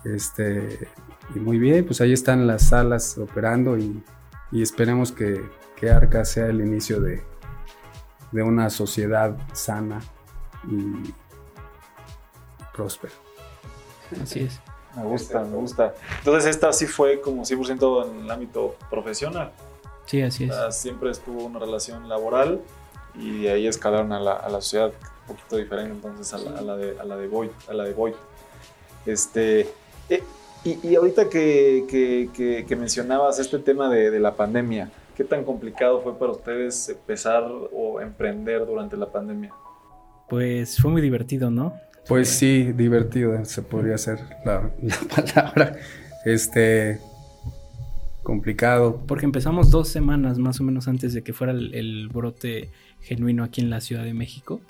Este, 0.05 0.89
y 1.35 1.39
muy 1.39 1.59
bien, 1.59 1.85
pues 1.85 2.01
ahí 2.01 2.13
están 2.13 2.47
las 2.47 2.69
salas 2.69 3.19
operando 3.19 3.77
y, 3.77 4.03
y 4.51 4.63
esperemos 4.63 5.13
que, 5.13 5.45
que, 5.77 5.91
Arca 5.91 6.25
sea 6.25 6.47
el 6.47 6.61
inicio 6.61 7.01
de, 7.01 7.23
de 8.33 8.43
una 8.43 8.71
sociedad 8.71 9.37
sana 9.53 10.01
y 10.69 11.13
próspera. 12.73 13.13
Así 14.23 14.41
es. 14.41 14.61
Me 14.97 15.05
gusta, 15.05 15.45
me 15.45 15.57
gusta. 15.57 15.95
Entonces 16.19 16.51
esta 16.51 16.73
sí 16.73 16.87
fue 16.87 17.21
como 17.21 17.45
100% 17.45 18.11
en 18.11 18.25
el 18.25 18.31
ámbito 18.31 18.77
profesional. 18.91 19.53
Sí, 20.11 20.21
así 20.23 20.43
es. 20.43 20.51
O 20.51 20.55
sea, 20.55 20.73
siempre 20.73 21.09
estuvo 21.09 21.45
una 21.45 21.61
relación 21.61 22.09
laboral 22.09 22.61
y 23.15 23.43
de 23.43 23.53
ahí 23.53 23.69
escalaron 23.69 24.13
a 24.13 24.19
la, 24.19 24.33
a 24.33 24.49
la 24.49 24.61
sociedad 24.61 24.91
un 25.29 25.37
poquito 25.37 25.57
diferente 25.57 25.93
entonces 25.93 26.35
a 26.35 26.39
la, 26.39 26.59
a 26.59 26.63
la 26.63 26.77
de, 26.77 26.99
a 26.99 27.05
la 27.05 27.17
de 27.17 27.29
Void. 27.29 27.51
A 27.69 27.75
la 27.75 27.85
de 27.85 27.93
Void. 27.93 28.15
Este, 29.07 29.69
eh, 30.09 30.21
y, 30.65 30.89
y, 30.89 30.97
ahorita 30.97 31.29
que, 31.29 31.85
que, 31.89 32.29
que, 32.35 32.67
que, 32.67 32.77
mencionabas 32.77 33.39
este 33.39 33.61
tema 33.61 33.89
de, 33.89 34.11
de, 34.11 34.19
la 34.19 34.35
pandemia, 34.35 34.91
¿qué 35.17 35.23
tan 35.23 35.45
complicado 35.45 36.01
fue 36.01 36.19
para 36.19 36.33
ustedes 36.33 36.89
empezar 36.89 37.45
o 37.73 38.01
emprender 38.01 38.67
durante 38.67 38.97
la 38.97 39.07
pandemia? 39.07 39.55
Pues 40.29 40.77
fue 40.77 40.91
muy 40.91 41.03
divertido, 41.03 41.53
¿no? 41.53 41.75
Pues 42.09 42.31
sí, 42.31 42.73
divertido, 42.73 43.45
se 43.45 43.63
podría 43.63 43.97
ser 43.97 44.19
la, 44.45 44.73
la 44.83 44.97
palabra. 45.15 45.77
Este, 46.25 47.01
complicado. 48.23 49.03
Porque 49.07 49.25
empezamos 49.25 49.71
dos 49.71 49.89
semanas 49.89 50.39
más 50.39 50.61
o 50.61 50.65
menos 50.65 50.89
antes 50.89 51.13
de 51.15 51.23
que 51.23 51.33
fuera 51.33 51.53
el, 51.53 51.75
el, 51.75 52.09
brote 52.09 52.71
genuino 53.01 53.45
aquí 53.45 53.61
en 53.61 53.71
la 53.71 53.81
Ciudad 53.81 54.05
de 54.05 54.15
México. 54.15 54.61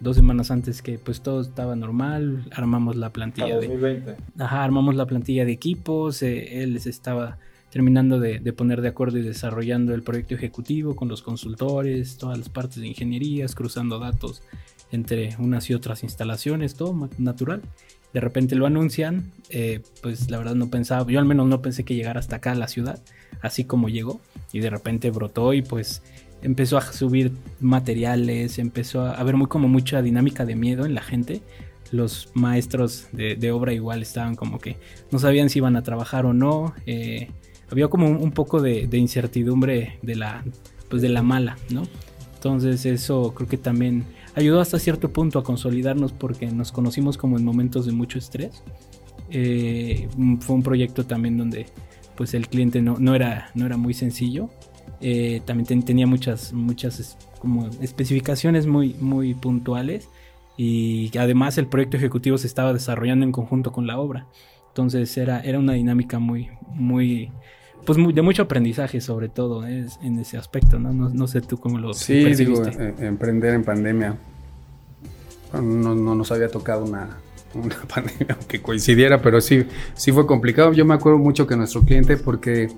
Dos 0.00 0.16
semanas 0.16 0.50
antes 0.50 0.82
que 0.82 0.98
pues 0.98 1.20
todo 1.20 1.40
estaba 1.40 1.76
normal, 1.76 2.44
armamos 2.52 2.96
la 2.96 3.10
plantilla 3.10 3.54
2020. 3.56 4.10
de... 4.10 4.44
Ajá, 4.44 4.64
armamos 4.64 4.96
la 4.96 5.06
plantilla 5.06 5.44
de 5.44 5.52
equipos, 5.52 6.22
eh, 6.22 6.62
él 6.62 6.78
se 6.80 6.90
estaba 6.90 7.38
terminando 7.70 8.20
de, 8.20 8.38
de, 8.38 8.52
poner 8.52 8.82
de 8.82 8.88
acuerdo 8.88 9.18
y 9.18 9.22
desarrollando 9.22 9.94
el 9.94 10.02
proyecto 10.02 10.34
ejecutivo 10.34 10.94
con 10.94 11.08
los 11.08 11.22
consultores, 11.22 12.18
todas 12.18 12.38
las 12.38 12.48
partes 12.48 12.76
de 12.76 12.88
ingenierías, 12.88 13.54
cruzando 13.54 13.98
datos 13.98 14.42
entre 14.92 15.34
unas 15.38 15.68
y 15.70 15.74
otras 15.74 16.02
instalaciones, 16.02 16.74
todo 16.74 17.08
natural. 17.18 17.62
De 18.14 18.20
repente 18.20 18.54
lo 18.54 18.64
anuncian, 18.64 19.32
eh, 19.50 19.82
pues 20.00 20.30
la 20.30 20.38
verdad 20.38 20.54
no 20.54 20.70
pensaba, 20.70 21.04
yo 21.10 21.18
al 21.18 21.26
menos 21.26 21.48
no 21.48 21.60
pensé 21.60 21.84
que 21.84 21.94
llegara 21.94 22.20
hasta 22.20 22.36
acá 22.36 22.52
a 22.52 22.54
la 22.54 22.68
ciudad, 22.68 23.02
así 23.42 23.64
como 23.64 23.88
llegó, 23.88 24.20
y 24.52 24.60
de 24.60 24.70
repente 24.70 25.10
brotó 25.10 25.52
y 25.52 25.62
pues 25.62 26.00
empezó 26.42 26.78
a 26.78 26.92
subir 26.92 27.32
materiales, 27.60 28.58
empezó 28.58 29.02
a 29.02 29.14
haber 29.14 29.36
muy 29.36 29.48
como 29.48 29.66
mucha 29.66 30.00
dinámica 30.00 30.46
de 30.46 30.54
miedo 30.54 30.86
en 30.86 30.94
la 30.94 31.02
gente. 31.02 31.42
Los 31.90 32.30
maestros 32.34 33.08
de, 33.12 33.52
obra 33.52 33.72
igual 33.72 34.02
estaban 34.02 34.36
como 34.36 34.58
que 34.58 34.78
no 35.10 35.18
sabían 35.18 35.50
si 35.50 35.58
iban 35.58 35.76
a 35.76 35.82
trabajar 35.82 36.24
o 36.24 36.32
no. 36.32 36.72
Eh, 36.86 37.30
había 37.70 37.88
como 37.88 38.08
un, 38.08 38.16
un 38.16 38.30
poco 38.30 38.62
de, 38.62 38.86
de, 38.86 38.98
incertidumbre 38.98 39.98
de 40.02 40.16
la, 40.16 40.44
pues 40.88 41.02
de 41.02 41.08
la 41.08 41.22
mala, 41.22 41.56
¿no? 41.70 41.82
Entonces 42.34 42.84
eso 42.84 43.32
creo 43.34 43.48
que 43.48 43.56
también 43.56 44.04
ayudó 44.34 44.60
hasta 44.60 44.78
cierto 44.78 45.12
punto 45.12 45.38
a 45.38 45.44
consolidarnos 45.44 46.12
porque 46.12 46.46
nos 46.46 46.72
conocimos 46.72 47.16
como 47.16 47.38
en 47.38 47.44
momentos 47.44 47.86
de 47.86 47.92
mucho 47.92 48.18
estrés. 48.18 48.62
Eh, 49.30 50.08
fue 50.40 50.56
un 50.56 50.62
proyecto 50.62 51.06
también 51.06 51.38
donde 51.38 51.66
pues 52.16 52.34
el 52.34 52.48
cliente 52.48 52.82
no, 52.82 52.96
no, 52.98 53.14
era, 53.14 53.50
no 53.54 53.66
era 53.66 53.76
muy 53.76 53.94
sencillo. 53.94 54.50
Eh, 55.00 55.42
también 55.44 55.66
ten, 55.66 55.82
tenía 55.82 56.06
muchas, 56.06 56.52
muchas 56.52 57.18
como 57.38 57.68
especificaciones 57.80 58.66
muy, 58.66 58.94
muy 59.00 59.34
puntuales 59.34 60.08
y 60.56 61.10
además 61.18 61.58
el 61.58 61.66
proyecto 61.66 61.96
ejecutivo 61.96 62.38
se 62.38 62.46
estaba 62.46 62.72
desarrollando 62.72 63.24
en 63.24 63.32
conjunto 63.32 63.72
con 63.72 63.86
la 63.86 63.98
obra. 63.98 64.26
Entonces 64.68 65.16
era, 65.16 65.40
era 65.40 65.58
una 65.58 65.74
dinámica 65.74 66.18
muy, 66.18 66.48
muy, 66.74 67.30
pues 67.84 67.98
de 68.14 68.22
mucho 68.22 68.42
aprendizaje 68.42 69.00
sobre 69.00 69.28
todo 69.28 69.66
¿eh? 69.66 69.86
en 70.02 70.18
ese 70.18 70.36
aspecto, 70.36 70.78
¿no? 70.78 70.92
¿no? 70.92 71.08
No, 71.08 71.26
sé 71.26 71.40
tú 71.40 71.58
cómo 71.58 71.78
lo 71.78 71.94
Sí, 71.94 72.34
digo, 72.34 72.64
eh, 72.64 72.94
emprender 73.00 73.54
en 73.54 73.64
pandemia. 73.64 74.16
No, 75.52 75.94
no, 75.94 76.14
nos 76.14 76.32
había 76.32 76.48
tocado 76.48 76.84
una, 76.84 77.18
una 77.54 77.76
pandemia 77.94 78.36
que 78.48 78.60
coincidiera, 78.60 79.22
pero 79.22 79.40
sí, 79.40 79.66
sí 79.94 80.12
fue 80.12 80.26
complicado. 80.26 80.72
Yo 80.72 80.84
me 80.84 80.94
acuerdo 80.94 81.18
mucho 81.18 81.46
que 81.46 81.56
nuestro 81.56 81.82
cliente, 81.82 82.16
porque 82.16 82.70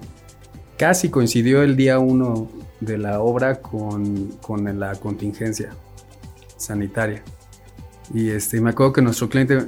casi 0.76 1.08
coincidió 1.08 1.62
el 1.62 1.76
día 1.76 1.98
uno 1.98 2.48
de 2.80 2.98
la 2.98 3.20
obra 3.20 3.60
con, 3.60 4.32
con 4.42 4.78
la 4.78 4.94
contingencia 4.96 5.70
sanitaria. 6.56 7.22
Y 8.14 8.30
este, 8.30 8.60
me 8.60 8.70
acuerdo 8.70 8.92
que 8.92 9.02
nuestro 9.02 9.28
cliente 9.28 9.66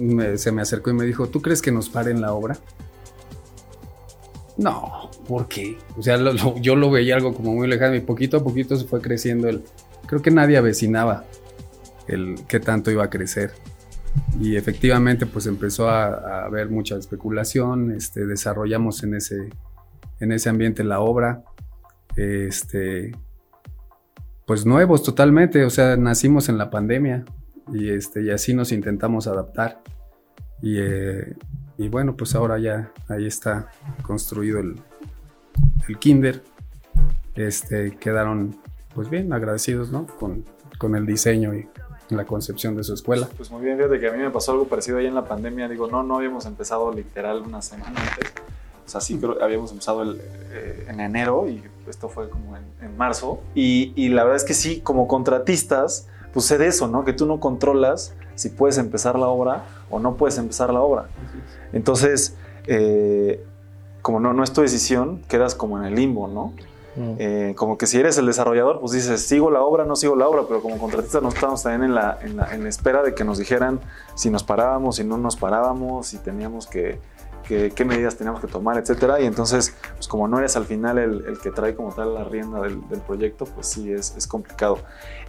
me, 0.00 0.38
se 0.38 0.52
me 0.52 0.62
acercó 0.62 0.90
y 0.90 0.94
me 0.94 1.04
dijo, 1.04 1.28
¿tú 1.28 1.42
crees 1.42 1.60
que 1.60 1.72
nos 1.72 1.88
paren 1.88 2.20
la 2.20 2.32
obra? 2.32 2.58
No, 4.60 5.10
¿por 5.26 5.48
qué? 5.48 5.78
O 5.96 6.02
sea, 6.02 6.18
yo 6.60 6.76
lo 6.76 6.90
veía 6.90 7.16
algo 7.16 7.32
como 7.32 7.54
muy 7.54 7.66
lejano 7.66 7.94
y 7.96 8.00
poquito 8.00 8.36
a 8.36 8.44
poquito 8.44 8.76
se 8.76 8.84
fue 8.84 9.00
creciendo 9.00 9.48
el... 9.48 9.62
Creo 10.06 10.20
que 10.20 10.30
nadie 10.30 10.58
avecinaba 10.58 11.24
el 12.08 12.34
qué 12.46 12.60
tanto 12.60 12.90
iba 12.90 13.04
a 13.04 13.08
crecer. 13.10 13.52
Y 14.38 14.56
efectivamente 14.56 15.24
pues 15.24 15.46
empezó 15.46 15.88
a, 15.88 16.08
a 16.08 16.44
haber 16.44 16.68
mucha 16.68 16.96
especulación, 16.96 17.92
este, 17.92 18.26
desarrollamos 18.26 19.02
en 19.02 19.14
ese, 19.14 19.48
en 20.18 20.32
ese 20.32 20.50
ambiente 20.50 20.84
la 20.84 21.00
obra, 21.00 21.42
este, 22.16 23.12
pues 24.46 24.66
nuevos 24.66 25.02
totalmente, 25.02 25.64
o 25.64 25.70
sea, 25.70 25.96
nacimos 25.96 26.50
en 26.50 26.58
la 26.58 26.68
pandemia 26.68 27.24
y, 27.72 27.88
este, 27.88 28.22
y 28.24 28.30
así 28.30 28.52
nos 28.52 28.72
intentamos 28.72 29.26
adaptar. 29.26 29.80
Y, 30.60 30.78
eh, 30.80 31.34
y 31.80 31.88
bueno, 31.88 32.14
pues 32.14 32.34
ahora 32.34 32.58
ya 32.58 32.92
ahí 33.08 33.26
está 33.26 33.70
construido 34.02 34.60
el, 34.60 34.78
el 35.88 35.98
kinder. 35.98 36.42
Este, 37.34 37.96
quedaron 37.96 38.54
pues 38.94 39.08
bien 39.08 39.32
agradecidos 39.32 39.90
¿no? 39.90 40.06
con, 40.06 40.44
con 40.76 40.94
el 40.94 41.06
diseño 41.06 41.54
y 41.54 41.66
la 42.10 42.26
concepción 42.26 42.76
de 42.76 42.84
su 42.84 42.92
escuela. 42.92 43.30
Pues 43.34 43.50
muy 43.50 43.64
bien, 43.64 43.78
fíjate 43.78 43.98
que 43.98 44.08
a 44.08 44.12
mí 44.12 44.18
me 44.18 44.28
pasó 44.28 44.52
algo 44.52 44.66
parecido 44.66 44.98
ahí 44.98 45.06
en 45.06 45.14
la 45.14 45.24
pandemia. 45.24 45.70
Digo, 45.70 45.86
no, 45.86 46.02
no 46.02 46.18
habíamos 46.18 46.44
empezado 46.44 46.92
literal 46.92 47.40
una 47.40 47.62
semana 47.62 47.98
antes. 47.98 48.30
O 48.84 48.88
sea, 48.90 49.00
sí 49.00 49.16
creo 49.16 49.42
habíamos 49.42 49.72
empezado 49.72 50.02
el, 50.02 50.20
eh, 50.20 50.84
en 50.86 51.00
enero 51.00 51.48
y 51.48 51.62
esto 51.88 52.10
fue 52.10 52.28
como 52.28 52.58
en, 52.58 52.64
en 52.82 52.94
marzo. 52.98 53.40
Y, 53.54 53.94
y, 53.96 54.10
la 54.10 54.24
verdad 54.24 54.36
es 54.36 54.44
que 54.44 54.52
sí, 54.52 54.82
como 54.82 55.08
contratistas, 55.08 56.08
pues 56.34 56.44
sé 56.44 56.58
de 56.58 56.66
eso, 56.66 56.88
¿no? 56.88 57.06
Que 57.06 57.14
tú 57.14 57.24
no 57.24 57.40
controlas 57.40 58.12
si 58.34 58.50
puedes 58.50 58.76
empezar 58.76 59.18
la 59.18 59.28
obra 59.28 59.64
o 59.88 59.98
no 59.98 60.16
puedes 60.16 60.36
empezar 60.36 60.72
la 60.74 60.80
obra. 60.80 61.08
Entonces, 61.72 62.36
eh, 62.66 63.44
como 64.02 64.20
no, 64.20 64.32
no 64.32 64.42
es 64.42 64.52
tu 64.52 64.62
decisión, 64.62 65.22
quedas 65.28 65.54
como 65.54 65.78
en 65.78 65.84
el 65.84 65.94
limbo, 65.94 66.28
¿no? 66.28 66.54
Mm. 66.96 67.14
Eh, 67.18 67.54
como 67.56 67.78
que 67.78 67.86
si 67.86 67.98
eres 67.98 68.18
el 68.18 68.26
desarrollador, 68.26 68.80
pues 68.80 68.92
dices, 68.92 69.22
sigo 69.22 69.50
la 69.50 69.62
obra, 69.62 69.84
no 69.84 69.94
sigo 69.96 70.16
la 70.16 70.28
obra, 70.28 70.42
pero 70.48 70.60
como 70.60 70.78
contratistas 70.78 71.22
no 71.22 71.28
estábamos 71.28 71.62
también 71.62 71.84
en 71.84 71.94
la, 71.94 72.18
en 72.20 72.36
la, 72.36 72.52
en 72.52 72.64
la 72.64 72.68
espera 72.68 73.02
de 73.02 73.14
que 73.14 73.24
nos 73.24 73.38
dijeran 73.38 73.80
si 74.14 74.30
nos 74.30 74.42
parábamos, 74.42 74.96
si 74.96 75.04
no 75.04 75.16
nos 75.16 75.36
parábamos, 75.36 76.08
si 76.08 76.18
teníamos 76.18 76.66
que, 76.66 77.00
que, 77.44 77.70
qué 77.70 77.84
medidas 77.84 78.16
teníamos 78.16 78.40
que 78.40 78.48
tomar, 78.48 78.76
etcétera. 78.76 79.20
Y 79.20 79.26
entonces, 79.26 79.74
pues 79.94 80.08
como 80.08 80.26
no 80.26 80.38
eres 80.38 80.56
al 80.56 80.64
final 80.64 80.98
el, 80.98 81.24
el 81.26 81.38
que 81.38 81.50
trae 81.50 81.76
como 81.76 81.92
tal 81.94 82.14
la 82.14 82.24
rienda 82.24 82.60
del, 82.60 82.86
del 82.88 83.00
proyecto, 83.00 83.44
pues 83.44 83.68
sí 83.68 83.92
es, 83.92 84.16
es 84.16 84.26
complicado. 84.26 84.78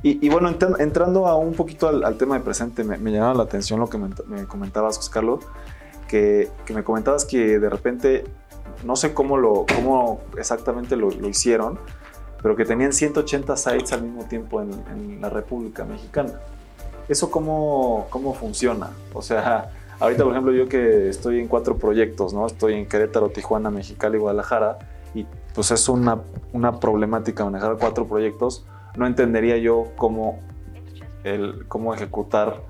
Y, 0.01 0.25
y, 0.25 0.29
bueno, 0.29 0.49
entrando 0.79 1.27
a 1.27 1.35
un 1.35 1.53
poquito 1.53 1.87
al, 1.87 2.03
al 2.03 2.17
tema 2.17 2.35
de 2.35 2.43
presente, 2.43 2.83
me, 2.83 2.97
me, 2.97 3.11
llamaba 3.11 3.35
la 3.35 3.43
atención 3.43 3.79
lo 3.79 3.87
que 3.87 3.99
me, 3.99 4.09
me 4.25 4.45
comentabas, 4.45 5.09
Carlos, 5.09 5.45
que, 6.11 6.49
que 6.65 6.73
me 6.73 6.83
comentabas 6.83 7.23
que 7.23 7.57
de 7.57 7.69
repente 7.69 8.25
no 8.83 8.97
sé 8.97 9.13
cómo, 9.13 9.37
lo, 9.37 9.65
cómo 9.73 10.19
exactamente 10.37 10.97
lo, 10.97 11.09
lo, 11.09 11.29
hicieron, 11.29 11.79
pero 12.41 12.57
que 12.57 12.65
tenían 12.65 12.91
180 12.91 13.55
sites 13.55 13.93
al 13.93 14.03
mismo 14.03 14.25
tiempo 14.25 14.61
en, 14.61 14.71
en 14.91 15.21
la 15.21 15.29
República 15.29 15.85
Mexicana. 15.85 16.33
¿Eso 17.07 17.31
cómo, 17.31 18.07
cómo, 18.09 18.33
funciona? 18.33 18.89
O 19.13 19.21
sea, 19.21 19.71
ahorita, 20.01 20.23
por 20.23 20.33
ejemplo, 20.33 20.51
yo 20.51 20.67
que 20.67 21.07
estoy 21.07 21.39
en 21.39 21.47
cuatro 21.47 21.77
proyectos, 21.77 22.33
¿no? 22.33 22.45
Estoy 22.45 22.73
en 22.73 22.87
Querétaro, 22.87 23.29
Tijuana, 23.29 23.71
Mexicali 23.71 24.17
Guadalajara, 24.17 24.79
y 25.13 25.25
pues 25.53 25.71
es 25.71 25.87
una, 25.87 26.19
una 26.51 26.77
problemática 26.79 27.45
manejar 27.45 27.77
cuatro 27.79 28.05
proyectos. 28.05 28.65
No 28.97 29.07
entendería 29.07 29.57
yo 29.57 29.87
cómo, 29.95 30.39
el, 31.23 31.65
cómo 31.69 31.93
ejecutar 31.93 32.63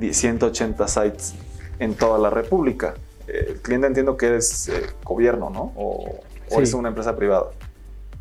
180 0.00 0.88
sites 0.88 1.34
en 1.78 1.94
toda 1.94 2.18
la 2.18 2.30
República 2.30 2.94
el 3.28 3.60
cliente 3.60 3.86
entiendo 3.86 4.16
que 4.16 4.36
es 4.36 4.68
eh, 4.68 4.86
gobierno, 5.04 5.50
¿no? 5.50 5.72
O, 5.76 6.20
es 6.50 6.72
una 6.72 6.88
empresa 6.88 7.14
privada. 7.14 7.50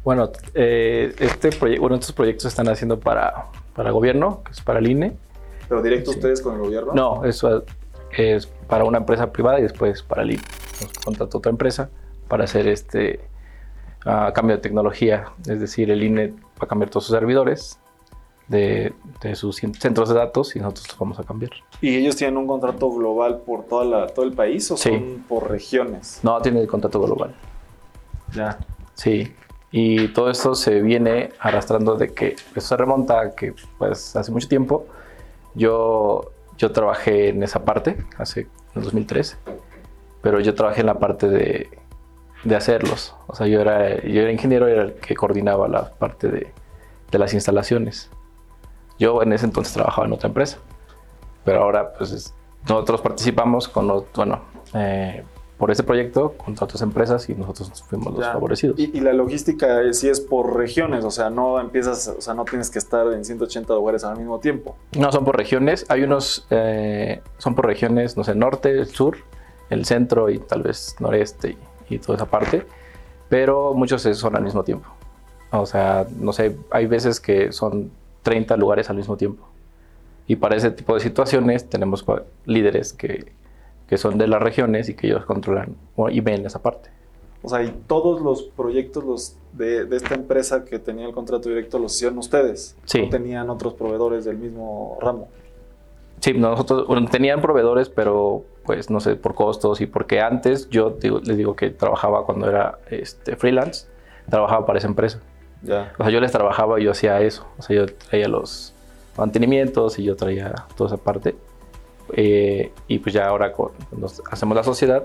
Bueno, 0.04 0.32
eh, 0.54 1.14
este 1.20 1.50
bueno, 1.80 1.96
estos 1.96 2.12
proyectos 2.12 2.44
se 2.44 2.50
están 2.50 2.68
haciendo 2.68 3.00
para, 3.00 3.48
para 3.74 3.92
gobierno, 3.92 4.42
que 4.44 4.52
es 4.52 4.62
para 4.62 4.80
el 4.80 4.88
INE. 4.88 5.16
¿Pero 5.70 5.82
directo 5.82 6.12
sí. 6.12 6.18
ustedes 6.18 6.42
con 6.42 6.56
el 6.56 6.62
gobierno? 6.62 6.94
No, 6.94 7.26
eso 7.26 7.64
es 8.12 8.48
para 8.68 8.84
una 8.84 9.00
empresa 9.00 9.32
privada 9.32 9.60
y 9.60 9.64
después 9.64 10.04
para 10.04 10.24
el 10.24 10.32
INE. 10.32 10.44
Nos 10.82 10.94
contrató 11.06 11.38
otra 11.38 11.50
empresa 11.52 11.90
para 12.28 12.44
hacer 12.44 12.68
este 12.68 13.22
uh, 14.06 14.34
cambio 14.34 14.58
de 14.58 14.62
tecnología. 14.62 15.32
Es 15.48 15.60
decir, 15.62 15.90
el 15.90 16.04
INE 16.04 16.30
va 16.32 16.64
a 16.64 16.68
cambiar 16.68 16.90
todos 16.90 17.06
sus 17.06 17.16
servidores 17.16 17.80
de, 18.48 18.94
de 19.22 19.36
sus 19.36 19.58
centros 19.58 20.10
de 20.10 20.16
datos 20.16 20.56
y 20.56 20.60
nosotros 20.60 20.88
los 20.90 20.98
vamos 21.00 21.20
a 21.20 21.24
cambiar. 21.24 21.52
¿Y 21.82 21.96
ellos 21.98 22.16
tienen 22.16 22.38
un 22.38 22.48
contrato 22.48 22.90
global 22.92 23.40
por 23.46 23.64
toda 23.66 23.84
la, 23.86 24.08
todo 24.08 24.26
el 24.26 24.34
país 24.34 24.70
o 24.72 24.78
Sí. 24.78 24.90
son 24.90 25.26
por 25.28 25.50
regiones? 25.50 26.20
No, 26.24 26.40
tiene 26.42 26.62
el 26.62 26.68
contrato 26.68 27.02
global. 27.02 27.36
Ya. 28.34 28.58
Sí, 28.94 29.34
y 29.72 30.08
todo 30.10 30.30
esto 30.32 30.56
se 30.56 30.82
viene 30.82 31.30
arrastrando 31.40 31.96
de 31.96 32.14
que 32.14 32.36
eso 32.56 32.68
se 32.68 32.78
remonta 32.78 33.20
a 33.20 33.36
que 33.36 33.54
pues 33.78 34.16
hace 34.16 34.32
mucho 34.32 34.48
tiempo 34.48 34.86
yo, 35.56 36.32
yo 36.58 36.72
trabajé 36.72 37.30
en 37.30 37.44
esa 37.44 37.64
parte, 37.66 37.98
hace 38.18 38.42
en 38.42 38.48
el 38.76 38.84
2013, 38.84 39.38
pero 40.22 40.40
yo 40.40 40.54
trabajé 40.56 40.82
en 40.82 40.88
la 40.88 41.00
parte 41.00 41.28
de, 41.30 41.70
de 42.44 42.56
hacerlos. 42.56 43.16
O 43.28 43.36
sea, 43.36 43.48
yo 43.48 43.60
era, 43.62 44.02
yo 44.04 44.22
era 44.22 44.32
ingeniero 44.32 44.68
era 44.68 44.84
el 44.84 44.94
que 44.96 45.16
coordinaba 45.16 45.68
la 45.68 45.92
parte 45.92 46.28
de, 46.30 46.54
de 47.12 47.20
las 47.20 47.34
instalaciones. 47.34 48.10
Yo 49.00 49.22
en 49.22 49.34
ese 49.34 49.46
entonces 49.46 49.74
trabajaba 49.74 50.08
en 50.08 50.14
otra 50.14 50.28
empresa, 50.28 50.58
pero 51.46 51.64
ahora 51.64 51.94
pues 51.94 52.12
es- 52.12 52.34
nosotros 52.68 53.02
participamos 53.02 53.68
con, 53.68 53.88
bueno, 54.16 54.42
eh, 54.74 55.24
por 55.58 55.72
este 55.72 55.82
proyecto 55.84 56.34
contra 56.34 56.66
otras 56.66 56.82
empresas 56.84 57.28
y 57.30 57.34
nosotros 57.34 57.84
fuimos 57.88 58.14
los 58.14 58.24
Ya. 58.26 58.34
favorecidos. 58.34 58.78
Y, 58.78 58.96
y 58.96 59.00
la 59.00 59.14
logística 59.14 59.82
eh, 59.82 59.94
sí 59.94 60.08
es 60.08 60.20
por 60.22 60.56
regiones, 60.56 61.04
o 61.04 61.10
sea, 61.12 61.30
no 61.32 61.60
empiezas, 61.60 62.08
o 62.16 62.22
sea, 62.22 62.34
no 62.36 62.46
tienes 62.46 62.70
que 62.70 62.78
estar 62.78 63.12
en 63.14 63.26
180 63.26 63.74
lugares 63.74 64.04
al 64.04 64.18
mismo 64.18 64.40
tiempo. 64.40 64.76
No, 64.98 65.12
son 65.12 65.26
por 65.26 65.36
regiones. 65.36 65.86
Hay 65.90 66.04
unos, 66.04 66.46
eh, 66.52 67.22
son 67.40 67.56
por 67.56 67.66
regiones, 67.66 68.18
no 68.18 68.24
sé, 68.24 68.36
norte, 68.36 68.70
el 68.70 68.86
sur, 68.88 69.18
el 69.72 69.86
centro 69.86 70.30
y 70.30 70.38
tal 70.38 70.62
vez 70.62 70.96
noreste 71.00 71.58
y, 71.90 71.96
y 71.96 72.00
toda 72.00 72.18
esa 72.18 72.26
parte. 72.28 72.66
Pero 73.30 73.74
muchos 73.74 74.04
son 74.04 74.36
al 74.36 74.44
mismo 74.44 74.64
tiempo. 74.64 74.88
O 75.52 75.66
sea, 75.66 76.06
no 76.20 76.34
sé, 76.34 76.56
hay 76.70 76.86
veces 76.86 77.20
que 77.20 77.52
son 77.52 77.90
30 78.28 78.58
lugares 78.58 78.90
al 78.90 78.98
mismo 78.98 79.16
tiempo. 79.16 79.48
Y 80.28 80.36
para 80.36 80.58
ese 80.58 80.72
tipo 80.72 80.94
de 80.94 81.00
situaciones 81.00 81.70
tenemos 81.70 82.04
líderes 82.46 82.92
que, 82.92 83.32
que 83.88 83.98
son 83.98 84.18
de 84.18 84.28
las 84.28 84.42
regiones 84.42 84.90
y 84.90 84.94
que 84.96 85.08
ellos 85.08 85.24
controlan 85.26 85.76
y 86.12 86.20
ven 86.20 86.46
esa 86.46 86.62
parte. 86.62 86.90
O 87.42 87.48
sea, 87.50 87.64
y 87.64 87.72
todos 87.88 88.20
los 88.22 88.44
proyectos 88.44 89.04
los 89.06 89.38
de, 89.54 89.86
de 89.86 89.96
esta 89.96 90.16
empresa 90.16 90.66
que 90.66 90.80
tenía 90.80 91.06
el 91.06 91.14
contrato 91.14 91.48
directo 91.48 91.80
los 91.80 91.96
hicieron 91.96 92.18
ustedes. 92.18 92.76
Sí. 92.84 93.04
No 93.04 93.10
tenían 93.10 93.50
otros 93.50 93.74
proveedores 93.76 94.26
del 94.26 94.38
mismo 94.38 94.98
ramo. 95.02 95.30
Sí, 96.20 96.34
nosotros 96.34 96.88
bueno, 96.88 97.08
tenían 97.10 97.42
proveedores, 97.42 97.88
pero 97.90 98.44
pues 98.66 98.90
no 98.90 99.00
sé, 99.00 99.16
por 99.16 99.34
costos 99.36 99.80
y 99.80 99.86
porque 99.86 100.20
antes 100.20 100.68
yo 100.70 100.90
digo- 100.90 101.22
les 101.24 101.38
digo 101.38 101.56
que 101.56 101.70
trabajaba 101.70 102.26
cuando 102.26 102.50
era 102.50 102.80
este, 102.90 103.38
freelance, 103.38 103.88
trabajaba 104.30 104.66
para 104.66 104.80
esa 104.80 104.88
empresa. 104.88 105.22
Ya. 105.64 105.94
O 105.98 106.04
sea, 106.04 106.12
yo 106.12 106.20
les 106.20 106.32
trabajaba 106.32 106.80
y 106.80 106.84
yo 106.84 106.92
hacía 106.92 107.20
eso. 107.22 107.46
O 107.58 107.62
sea, 107.62 107.76
yo 107.76 107.86
traía 107.88 108.28
los 108.28 108.74
mantenimientos 109.18 109.98
y 110.00 110.04
yo 110.04 110.16
traía 110.16 110.54
toda 110.76 110.94
esa 110.96 111.04
parte. 111.04 111.36
Eh, 112.14 112.72
y 112.88 113.00
pues 113.00 113.14
ya 113.14 113.28
ahora 113.28 113.52
con- 113.52 113.72
cuando 113.90 114.08
hacemos 114.32 114.56
la 114.56 114.64
sociedad, 114.64 115.04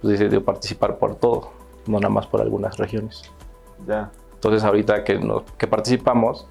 pues 0.00 0.18
decidí 0.18 0.40
participar 0.40 0.96
por 0.98 1.14
todo, 1.16 1.50
no 1.86 1.98
nada 2.00 2.12
más 2.12 2.26
por 2.26 2.40
algunas 2.40 2.76
regiones. 2.78 3.22
Ya. 3.86 4.10
Entonces 4.34 4.64
ahorita 4.64 5.04
que, 5.04 5.18
nos- 5.18 5.42
que 5.58 5.66
participamos, 5.66 6.46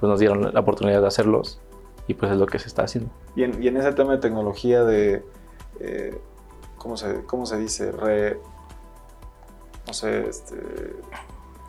pues 0.00 0.08
nos 0.10 0.18
dieron 0.18 0.52
la 0.52 0.60
oportunidad 0.60 1.00
de 1.02 1.06
hacerlos 1.06 1.60
y 2.06 2.14
pues 2.14 2.32
es 2.32 2.38
lo 2.38 2.46
que 2.46 2.58
se 2.58 2.66
está 2.68 2.82
haciendo. 2.84 3.10
Y 3.36 3.42
en, 3.44 3.62
y 3.62 3.68
en 3.68 3.76
ese 3.76 3.92
tema 3.92 4.12
de 4.12 4.18
tecnología 4.18 4.82
de, 4.82 5.22
eh, 5.80 6.18
¿cómo, 6.78 6.96
se, 6.96 7.22
¿cómo 7.26 7.44
se 7.46 7.58
dice? 7.58 7.92
Re, 7.92 8.40
no 9.86 9.92
sé, 9.92 10.26
este, 10.28 10.56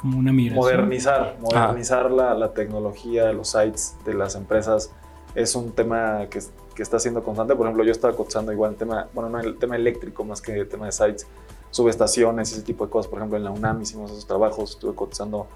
Como 0.02 0.18
una 0.20 0.32
migración. 0.32 0.60
modernizar, 0.64 1.38
modernizar 1.42 2.10
la, 2.12 2.34
la 2.34 2.54
tecnología, 2.54 3.32
los 3.34 3.50
sites 3.50 3.96
de 4.06 4.14
las 4.14 4.36
empresas 4.36 4.92
es 5.36 5.56
un 5.56 5.72
tema 5.72 6.28
que, 6.30 6.40
que 6.74 6.84
está 6.84 7.00
siendo 7.00 7.24
constante. 7.24 7.56
Por 7.56 7.66
ejemplo, 7.68 7.84
yo 7.84 7.92
estaba 7.92 8.16
cotizando 8.16 8.52
igual 8.52 8.72
el 8.72 8.78
tema, 8.78 9.08
bueno, 9.14 9.30
no 9.30 9.40
el 9.40 9.58
tema 9.58 9.76
eléctrico 9.76 10.24
más 10.24 10.42
que 10.42 10.54
el 10.58 10.68
tema 10.70 10.86
de 10.86 10.92
sites, 10.92 11.28
subestaciones, 11.72 12.52
ese 12.52 12.62
tipo 12.62 12.86
de 12.86 12.92
cosas. 12.92 13.10
Por 13.10 13.20
ejemplo, 13.20 13.38
en 13.38 13.44
la 13.44 13.52
UNAM 13.52 13.82
hicimos 13.82 14.12
esos 14.12 14.26
trabajos, 14.26 14.72
estuve 14.72 14.96
cotizando 14.96 15.48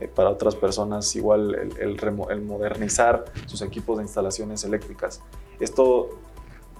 eh, 0.00 0.08
para 0.08 0.30
otras 0.30 0.56
personas 0.56 1.14
igual 1.14 1.54
el, 1.54 1.76
el 1.78 1.98
remo- 1.98 2.30
el 2.30 2.40
modernizar 2.42 3.24
sus 3.46 3.60
equipos 3.62 3.98
de 3.98 4.04
instalaciones 4.04 4.64
eléctricas. 4.64 5.20
Esto, 5.60 6.08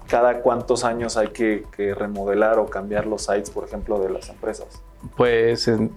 cada 0.09 0.41
cuántos 0.41 0.83
años 0.85 1.17
hay 1.17 1.29
que, 1.29 1.65
que 1.77 1.95
remodelar 1.95 2.59
o 2.59 2.67
cambiar 2.67 3.07
los 3.07 3.23
sites, 3.27 3.51
por 3.51 3.65
ejemplo, 3.65 4.01
de 4.01 4.09
las 4.11 4.29
empresas. 4.31 4.83
Pues, 5.17 5.69
en- 5.69 5.93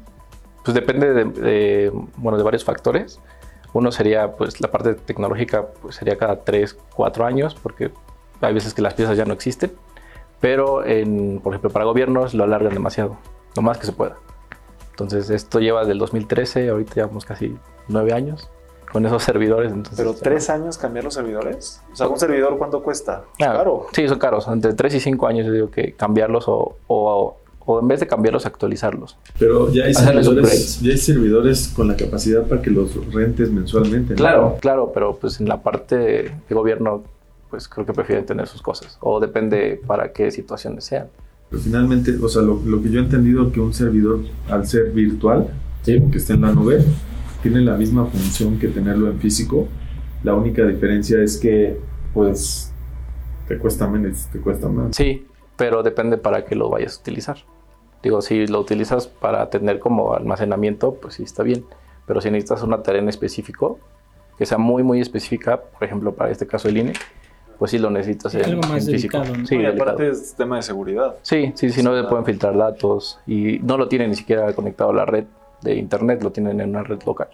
pues 0.64 0.76
depende 0.76 1.14
de, 1.14 1.26
de, 1.26 1.92
bueno, 2.18 2.38
de 2.38 2.44
varios 2.44 2.64
factores. 2.64 3.20
Uno 3.74 3.92
sería, 3.92 4.34
pues 4.34 4.62
la 4.62 4.70
parte 4.70 4.94
tecnológica 4.94 5.68
pues, 5.82 5.96
sería 5.96 6.18
cada 6.18 6.42
3, 6.42 6.78
4 6.96 7.26
años, 7.26 7.56
porque 7.56 7.92
hay 8.42 8.54
veces 8.54 8.74
que 8.74 8.82
las 8.82 8.94
piezas 8.94 9.18
ya 9.18 9.26
no 9.26 9.34
existen. 9.34 9.72
Pero, 10.40 10.86
en, 10.86 11.40
por 11.42 11.54
ejemplo, 11.54 11.70
para 11.70 11.86
gobiernos 11.86 12.34
lo 12.34 12.44
alargan 12.44 12.74
demasiado, 12.74 13.18
lo 13.56 13.62
más 13.62 13.78
que 13.78 13.86
se 13.86 13.94
pueda. 13.94 14.18
Entonces, 14.92 15.30
esto 15.30 15.60
lleva 15.60 15.86
del 15.86 15.98
2013, 15.98 16.70
ahorita 16.70 16.96
llevamos 16.96 17.26
casi 17.26 17.58
9 17.88 18.14
años 18.14 18.50
con 18.92 19.06
esos 19.06 19.24
servidores. 19.24 19.72
Entonces, 19.72 19.98
Pero 19.98 20.14
tres 20.14 20.50
años 20.50 20.78
cambiar 20.78 21.04
los 21.06 21.16
servidores. 21.16 21.82
O 21.92 21.96
sea, 21.96 22.08
un 22.08 22.20
servidor 22.20 22.58
cuánto 22.58 22.84
cuesta? 22.84 23.24
Ah, 23.34 23.36
Claro. 23.38 23.88
Sí, 23.92 24.08
son 24.08 24.20
caros. 24.20 24.48
Entre 24.48 24.74
3 24.74 24.94
y 24.96 25.00
5 25.00 25.28
años 25.28 25.48
yo 25.48 25.52
digo 25.52 25.72
que 25.72 25.94
cambiarlos 25.94 26.48
o, 26.48 26.76
o, 26.88 27.38
o 27.66 27.80
en 27.80 27.88
vez 27.88 28.00
de 28.00 28.08
cambiarlos, 28.08 28.46
actualizarlos. 28.46 29.18
Pero 29.40 29.72
ya 29.72 29.86
hay, 29.86 29.94
servidores, 29.94 30.82
ya 30.82 30.92
hay 30.92 30.98
servidores 30.98 31.68
con 31.70 31.88
la 31.88 31.96
capacidad 31.96 32.44
para 32.44 32.62
que 32.62 32.70
los 32.70 32.94
rentes 33.14 33.52
mensualmente. 33.52 34.14
¿no? 34.14 34.18
Claro, 34.18 34.58
claro, 34.60 34.92
pero 34.94 35.16
pues 35.16 35.40
en 35.40 35.48
la 35.48 35.62
parte 35.62 35.98
de, 35.98 36.32
gobierno, 36.50 37.04
pues 37.50 37.68
creo 37.68 37.86
que 37.86 37.94
prefieren 37.94 38.26
tener 38.26 38.48
sus 38.48 38.62
cosas. 38.62 38.98
O 39.02 39.20
depende 39.20 39.82
para 39.86 40.12
qué 40.12 40.32
situaciones 40.32 40.86
sean. 40.86 41.08
Pero 41.50 41.62
finalmente, 41.62 42.16
o 42.22 42.28
sea, 42.28 42.42
lo, 42.42 42.62
lo 42.66 42.82
que 42.82 42.90
yo 42.90 43.00
he 43.00 43.04
entendido 43.04 43.52
que 43.52 43.60
un 43.60 43.74
servidor, 43.74 44.22
al 44.50 44.68
ser 44.68 44.92
virtual, 44.92 45.48
que 45.86 46.02
está 46.14 46.34
en 46.34 46.42
la 46.42 46.52
nube, 46.52 46.84
tiene 47.42 47.62
la 47.62 47.76
misma 47.76 48.06
función 48.06 48.58
que 48.58 48.70
tenerlo 48.70 49.10
en 49.10 49.20
físico. 49.20 49.68
La 50.24 50.34
única 50.34 50.66
diferencia 50.66 51.22
es 51.22 51.38
que, 51.38 51.78
pues, 52.14 52.72
te 53.48 53.58
cuesta 53.58 53.88
menos, 53.88 54.28
te 54.32 54.40
cuesta 54.40 54.70
más. 54.70 54.96
Sí, 54.96 55.26
pero 55.58 55.84
depende 55.84 56.18
para 56.18 56.46
qué 56.46 56.56
lo 56.56 56.70
vayas 56.70 56.98
a 56.98 57.02
utilizar. 57.02 57.38
Digo, 58.04 58.22
si 58.22 58.46
lo 58.48 58.60
utilizas 58.60 59.08
para 59.08 59.50
tener 59.50 59.80
como 59.80 60.14
almacenamiento, 60.14 60.96
pues 60.96 61.16
sí 61.16 61.24
está 61.24 61.42
bien. 61.42 61.66
Pero 62.06 62.20
si 62.20 62.30
necesitas 62.30 62.62
una 62.62 62.84
tarea 62.84 63.02
en 63.02 63.08
específico, 63.08 63.80
que 64.38 64.46
sea 64.46 64.58
muy, 64.58 64.84
muy 64.84 65.00
específica, 65.00 65.62
por 65.62 65.84
ejemplo, 65.86 66.14
para 66.14 66.30
este 66.30 66.46
caso 66.46 66.68
el 66.68 66.78
INE, 66.78 66.94
pues 67.58 67.72
sí 67.72 67.78
lo 67.78 67.90
necesitas 67.90 68.36
en, 68.36 68.44
Algo 68.44 68.62
más 68.64 68.86
en 68.86 68.94
físico. 68.94 69.18
delicado, 69.20 69.38
¿no? 69.38 69.48
Sí, 69.48 69.56
y 69.56 69.58
delicado. 69.60 69.84
aparte 69.84 70.10
es 70.10 70.36
tema 70.36 70.58
de 70.58 70.64
seguridad. 70.64 71.16
Sí, 71.22 71.54
sí, 71.56 71.70
si 71.70 71.82
no 71.82 71.94
le 71.96 72.04
pueden 72.04 72.26
filtrar 72.26 72.58
datos 72.58 73.20
y 73.26 73.60
no 73.60 73.78
lo 73.78 73.88
tienen 73.88 74.10
ni 74.10 74.18
siquiera 74.18 74.52
conectado 74.54 74.90
a 74.90 74.94
la 74.94 75.06
red 75.06 75.24
de 75.62 75.76
internet, 75.76 76.22
lo 76.24 76.32
tienen 76.32 76.60
en 76.60 76.72
una 76.72 76.84
red 76.84 77.02
local. 77.04 77.30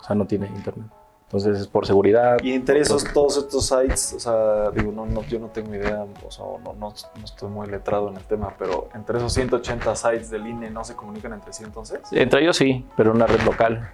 O 0.00 0.04
sea, 0.04 0.16
no 0.16 0.26
tiene 0.26 0.46
internet. 0.46 0.86
Entonces 1.32 1.60
es 1.60 1.66
por 1.68 1.86
seguridad. 1.86 2.38
Y 2.42 2.52
entre 2.54 2.80
esos, 2.80 3.04
todos 3.12 3.36
estos 3.36 3.64
sites, 3.64 4.14
o 4.14 4.18
sea, 4.18 4.70
digo, 4.72 4.90
no, 4.90 5.06
no, 5.06 5.22
yo 5.22 5.38
no 5.38 5.46
tengo 5.46 5.72
idea, 5.72 6.04
o 6.26 6.30
sea, 6.30 6.44
no, 6.64 6.72
no, 6.74 6.92
no 7.18 7.24
estoy 7.24 7.48
muy 7.48 7.68
letrado 7.68 8.08
en 8.08 8.16
el 8.16 8.24
tema, 8.24 8.52
pero 8.58 8.88
entre 8.96 9.18
esos 9.18 9.32
180 9.34 9.94
sites 9.94 10.28
del 10.30 10.44
INE 10.48 10.70
no 10.70 10.82
se 10.82 10.94
comunican 10.96 11.32
entre 11.32 11.52
sí 11.52 11.62
entonces. 11.62 12.00
Entre 12.10 12.42
ellos 12.42 12.56
sí, 12.56 12.84
pero 12.96 13.12
una 13.12 13.26
red 13.28 13.40
local. 13.42 13.90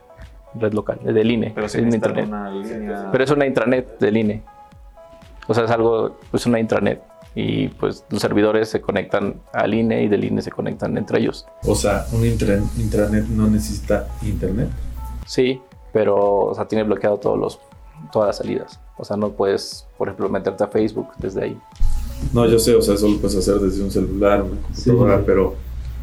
Red 0.55 0.73
local, 0.73 0.99
del 1.05 1.31
INE. 1.31 1.53
Pero 1.55 1.67
es 1.67 1.75
en 1.75 1.85
necesitan 1.85 2.11
internet. 2.19 2.29
una 2.29 2.51
línea. 2.51 3.09
Pero 3.13 3.25
es 3.25 3.31
una 3.31 3.45
intranet 3.45 3.99
del 3.99 4.17
INE. 4.17 4.43
O 5.47 5.53
sea, 5.53 5.65
es 5.65 5.71
algo, 5.71 6.17
es 6.33 6.47
una 6.47 6.59
intranet. 6.59 7.03
Y 7.35 7.69
pues 7.69 8.03
los 8.09 8.23
servidores 8.23 8.71
se 8.71 8.81
conectan 8.81 9.43
al 9.53 9.75
INE 9.75 10.05
y 10.05 10.09
del 10.09 10.25
INE 10.25 10.41
se 10.41 10.51
conectan 10.51 10.97
entre 10.97 11.19
ellos. 11.19 11.47
O 11.67 11.75
sea, 11.75 12.07
un 12.13 12.25
intra- 12.25 12.63
intranet 12.79 13.27
no 13.27 13.47
necesita 13.47 14.09
internet. 14.23 14.71
Sí, 15.27 15.61
pero 15.97 16.15
o 16.49 16.55
sea, 16.55 16.67
tiene 16.69 16.85
bloqueado 16.85 17.17
todos 17.17 17.39
los, 17.39 17.59
todas 18.13 18.27
las 18.27 18.37
salidas. 18.37 18.79
O 18.99 19.05
sea, 19.07 19.17
no 19.17 19.31
puedes, 19.31 19.87
por 19.97 20.09
ejemplo, 20.09 20.29
meterte 20.29 20.63
a 20.63 20.67
Facebook 20.67 21.09
desde 21.17 21.43
ahí. 21.43 21.59
No, 22.35 22.47
yo 22.47 22.59
sé, 22.59 22.75
o 22.75 22.83
sea, 22.83 22.97
eso 22.97 23.09
lo 23.09 23.17
puedes 23.17 23.35
hacer 23.39 23.55
desde 23.61 23.83
un 23.83 23.91
celular, 23.91 24.43
una 24.43 24.61
computadora, 24.61 25.17
Sí. 25.17 25.23
pero 25.25 25.55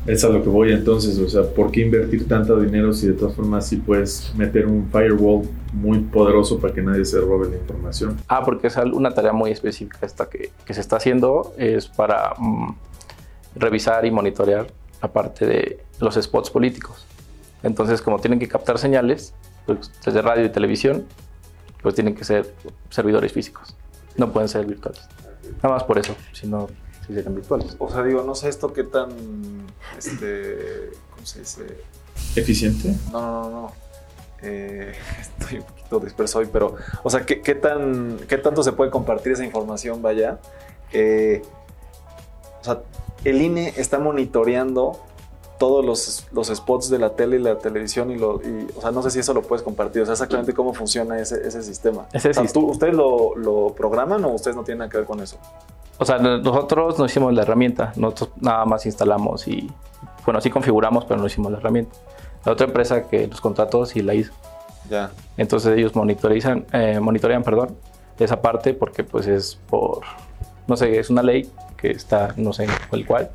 es 0.08 0.23
a 0.23 0.29
lo 0.29 0.41
que 0.41 0.49
voy 0.49 0.71
entonces, 0.71 1.19
o 1.19 1.29
sea, 1.29 1.43
¿por 1.43 1.69
qué 1.69 1.82
invertir 1.82 2.27
tanto 2.27 2.60
dinero 2.60 2.91
si 2.91 3.06
de 3.06 3.13
todas 3.13 3.36
formas 3.36 3.67
sí 3.67 3.75
puedes 3.77 4.34
meter 4.36 4.65
un 4.65 4.89
firewall 4.91 5.47
muy 5.73 5.99
poderoso 5.99 6.58
para 6.58 6.73
que 6.73 6.82
nadie 6.82 7.06
se 7.06 7.21
robe 7.21 7.51
la 7.51 7.58
información? 7.58 8.17
Ah, 8.29 8.41
porque 8.43 8.65
es 8.67 8.77
una 8.77 9.12
tarea 9.12 9.32
muy 9.32 9.51
específica 9.51 9.99
esta 10.01 10.27
que, 10.27 10.49
que 10.65 10.73
se 10.73 10.82
está 10.82 10.95
haciendo, 10.95 11.53
es 11.56 11.88
para 11.88 12.34
mm, 12.39 12.75
revisar 13.58 14.08
y 14.08 14.10
monitorear 14.12 14.65
la 15.03 15.13
parte 15.13 15.45
de 15.45 15.79
los 15.99 16.15
spots 16.15 16.49
políticos. 16.49 17.06
Entonces, 17.62 18.01
como 18.01 18.17
tienen 18.17 18.39
que 18.39 18.47
captar 18.47 18.79
señales, 18.79 19.36
pues, 19.65 19.91
desde 20.04 20.21
radio 20.21 20.45
y 20.45 20.49
televisión, 20.49 21.06
pues 21.82 21.95
tienen 21.95 22.15
que 22.15 22.23
ser 22.23 22.54
servidores 22.89 23.32
físicos, 23.32 23.76
no 24.17 24.32
pueden 24.32 24.49
ser 24.49 24.65
virtuales. 24.65 25.02
Nada 25.62 25.76
más 25.76 25.84
por 25.84 25.97
eso, 25.97 26.15
si 26.32 26.47
no, 26.47 26.69
si 27.06 27.13
serían 27.13 27.36
virtuales. 27.36 27.76
O 27.80 27.89
sea, 27.89 28.04
digo, 28.04 28.23
no 28.23 28.36
sé 28.36 28.49
esto 28.49 28.71
qué 28.73 28.84
tan, 28.84 29.10
este, 29.97 30.91
¿cómo 31.12 31.26
se 31.26 31.39
dice? 31.39 31.78
¿Eficiente? 32.36 32.95
No, 33.12 33.21
no, 33.21 33.41
no, 33.41 33.49
no. 33.49 33.73
eh, 34.41 34.93
estoy 35.19 35.60
un 35.60 35.65
poquito 35.65 35.99
disperso 35.99 36.39
hoy, 36.39 36.49
pero, 36.52 36.76
o 37.04 37.10
sea, 37.10 37.26
¿qué, 37.26 37.41
qué 37.41 37.56
tan, 37.56 38.17
¿qué 38.28 38.38
tanto 38.38 38.63
se 38.63 38.71
puede 38.71 38.89
compartir 38.91 39.34
esa 39.34 39.43
información, 39.45 40.02
vaya? 40.02 40.39
Eh, 40.91 41.41
o 42.62 42.63
sea, 42.63 42.82
el 43.26 43.41
INE 43.41 43.73
está 43.78 43.99
monitoreando 43.99 44.99
todos 45.63 45.86
los, 45.86 46.26
los, 46.34 46.47
spots 46.49 46.89
de 46.89 46.99
la 46.99 47.12
tele 47.12 47.38
y 47.38 47.39
la 47.39 47.58
televisión 47.58 48.12
y, 48.12 48.17
lo, 48.17 48.41
y, 48.41 48.67
o 48.76 48.82
sea, 48.82 48.91
no 48.91 49.02
sé 49.02 49.12
si 49.12 49.19
eso 49.19 49.34
lo 49.34 49.41
puedes 49.43 49.63
compartir, 49.63 50.02
o 50.02 50.06
sea, 50.06 50.12
exactamente 50.12 50.52
cómo 50.54 50.73
funciona 50.73 51.17
ese, 51.17 51.36
ese 51.47 51.63
sistema. 51.63 52.06
Ese 52.12 52.32
o 52.32 52.34
sea, 52.34 52.43
sistema. 52.43 52.65
¿tú- 52.65 52.71
¿Ustedes 52.71 52.93
lo, 52.93 53.34
lo 53.38 53.73
programan 53.73 54.26
o 54.26 54.34
ustedes 54.34 54.58
no 54.58 54.63
tienen 54.65 54.80
nada 54.80 54.91
que 54.91 54.97
ver 54.97 55.06
con 55.06 55.21
eso? 55.21 55.38
O 55.97 56.04
sea, 56.04 56.17
nosotros 56.17 56.99
no 56.99 57.06
hicimos 57.06 57.34
la 57.34 57.43
herramienta, 57.43 57.93
nosotros 57.95 58.32
nada 58.41 58.65
más 58.65 58.86
instalamos 58.86 59.47
y, 59.47 59.71
bueno, 60.26 60.41
sí 60.41 60.49
configuramos, 60.49 61.06
pero 61.06 61.17
no 61.21 61.28
hicimos 61.28 61.49
la 61.49 61.60
herramienta. 61.60 61.95
La 62.43 62.52
otra 62.52 62.65
empresa 62.65 63.04
que 63.08 63.26
los 63.28 63.39
contrató 63.39 63.86
sí 63.86 64.02
la 64.02 64.15
hizo. 64.15 64.34
Ya. 64.89 65.12
Entonces 65.38 65.78
ellos 65.78 65.95
monitorizan, 65.95 66.65
eh, 66.73 66.99
monitorean, 66.99 67.41
perdón, 67.41 67.78
esa 68.19 68.41
parte 68.41 68.73
porque 68.73 69.06
pues 69.06 69.28
es 69.28 69.58
por, 69.69 70.02
no 70.67 70.76
sé, 70.76 70.99
es 70.99 71.10
una 71.10 71.23
ley 71.23 71.49
que 71.78 71.91
está, 71.91 72.34
no 72.36 72.52
sé 72.52 72.67
el 72.91 73.06
cual, 73.08 73.30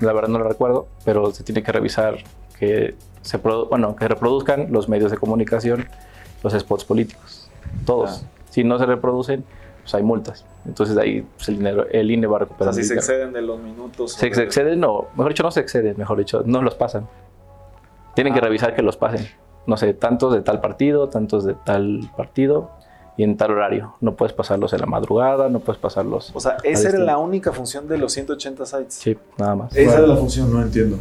la 0.00 0.12
verdad 0.12 0.28
no 0.28 0.38
lo 0.38 0.48
recuerdo, 0.48 0.86
pero 1.04 1.30
se 1.32 1.44
tiene 1.44 1.62
que 1.62 1.72
revisar 1.72 2.18
que 2.58 2.94
se 3.22 3.36
bueno, 3.38 3.96
que 3.96 4.08
reproduzcan 4.08 4.68
los 4.70 4.88
medios 4.88 5.10
de 5.10 5.16
comunicación 5.18 5.86
los 6.42 6.52
spots 6.54 6.84
políticos, 6.84 7.50
todos. 7.84 8.22
Ya. 8.22 8.28
Si 8.50 8.64
no 8.64 8.78
se 8.78 8.86
reproducen, 8.86 9.44
pues 9.82 9.94
hay 9.94 10.02
multas. 10.02 10.44
Entonces 10.66 10.96
ahí 10.96 11.22
pues, 11.36 11.48
el, 11.50 11.58
dinero, 11.58 11.86
el 11.90 12.10
INE 12.10 12.26
va 12.26 12.34
a 12.34 12.36
O 12.36 12.38
recuperar. 12.40 12.72
sea, 12.74 12.82
si 12.82 12.88
se 12.88 12.94
exceden 12.94 13.32
de 13.32 13.42
los 13.42 13.60
minutos. 13.60 14.12
Se, 14.14 14.30
o 14.30 14.34
se 14.34 14.40
de- 14.40 14.46
exceden, 14.46 14.80
no, 14.80 15.06
mejor 15.16 15.32
dicho, 15.32 15.42
no 15.42 15.50
se 15.50 15.60
exceden, 15.60 15.96
mejor 15.98 16.18
dicho, 16.18 16.42
no 16.46 16.62
los 16.62 16.74
pasan. 16.74 17.06
Tienen 18.14 18.32
que 18.32 18.40
Ah. 18.40 18.42
revisar 18.44 18.74
que 18.74 18.82
los 18.82 18.96
pasen. 18.96 19.26
No 19.66 19.76
sé, 19.76 19.92
tantos 19.94 20.32
de 20.32 20.40
tal 20.42 20.60
partido, 20.60 21.08
tantos 21.10 21.44
de 21.44 21.54
tal 21.54 22.10
partido 22.16 22.70
y 23.16 23.24
en 23.24 23.36
tal 23.36 23.52
horario. 23.52 23.94
No 24.00 24.14
puedes 24.14 24.32
pasarlos 24.32 24.72
en 24.72 24.80
la 24.80 24.86
madrugada, 24.86 25.48
no 25.48 25.60
puedes 25.60 25.80
pasarlos. 25.80 26.32
O 26.34 26.40
sea, 26.40 26.56
esa 26.62 26.88
era 26.88 26.98
la 26.98 27.18
única 27.18 27.52
función 27.52 27.88
de 27.88 27.98
los 27.98 28.12
180 28.12 28.66
sites. 28.66 28.94
Sí, 28.94 29.16
nada 29.38 29.54
más. 29.54 29.76
Esa 29.76 30.00
es 30.00 30.08
la 30.08 30.16
función, 30.16 30.52
no 30.52 30.62
entiendo. 30.62 30.98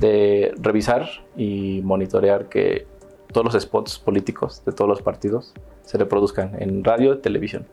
De 0.00 0.54
revisar 0.58 1.06
y 1.36 1.80
monitorear 1.84 2.48
que 2.48 2.86
todos 3.32 3.52
los 3.52 3.62
spots 3.62 3.98
políticos 3.98 4.62
de 4.64 4.72
todos 4.72 4.88
los 4.88 5.02
partidos 5.02 5.52
se 5.82 5.98
reproduzcan 5.98 6.52
en 6.58 6.82
radio 6.84 7.14
y 7.14 7.18
televisión 7.18 7.66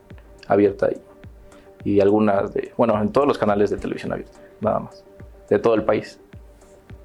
abierta 0.48 0.90
y, 1.84 1.90
y 1.90 2.00
algunas 2.00 2.52
de, 2.52 2.72
bueno, 2.76 3.00
en 3.00 3.10
todos 3.10 3.26
los 3.26 3.38
canales 3.38 3.70
de 3.70 3.76
televisión 3.76 4.12
abierta, 4.12 4.38
nada 4.60 4.80
más, 4.80 5.04
de 5.48 5.58
todo 5.58 5.74
el 5.74 5.84
país. 5.84 6.20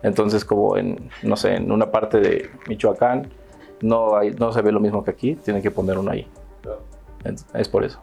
Entonces, 0.04 0.46
como 0.46 0.78
en, 0.78 1.10
no 1.24 1.36
sé, 1.36 1.56
en 1.56 1.72
una 1.72 1.92
parte 1.92 2.20
de 2.20 2.50
Michoacán 2.68 3.30
no, 3.82 4.16
hay, 4.18 4.32
no 4.32 4.52
se 4.52 4.62
ve 4.62 4.72
lo 4.72 4.80
mismo 4.80 5.04
que 5.04 5.12
aquí, 5.12 5.36
tienen 5.36 5.62
que 5.62 5.72
poner 5.72 5.98
uno 5.98 6.12
ahí. 6.12 6.28
Es, 7.24 7.46
es 7.54 7.68
por 7.70 7.84
eso. 7.84 8.00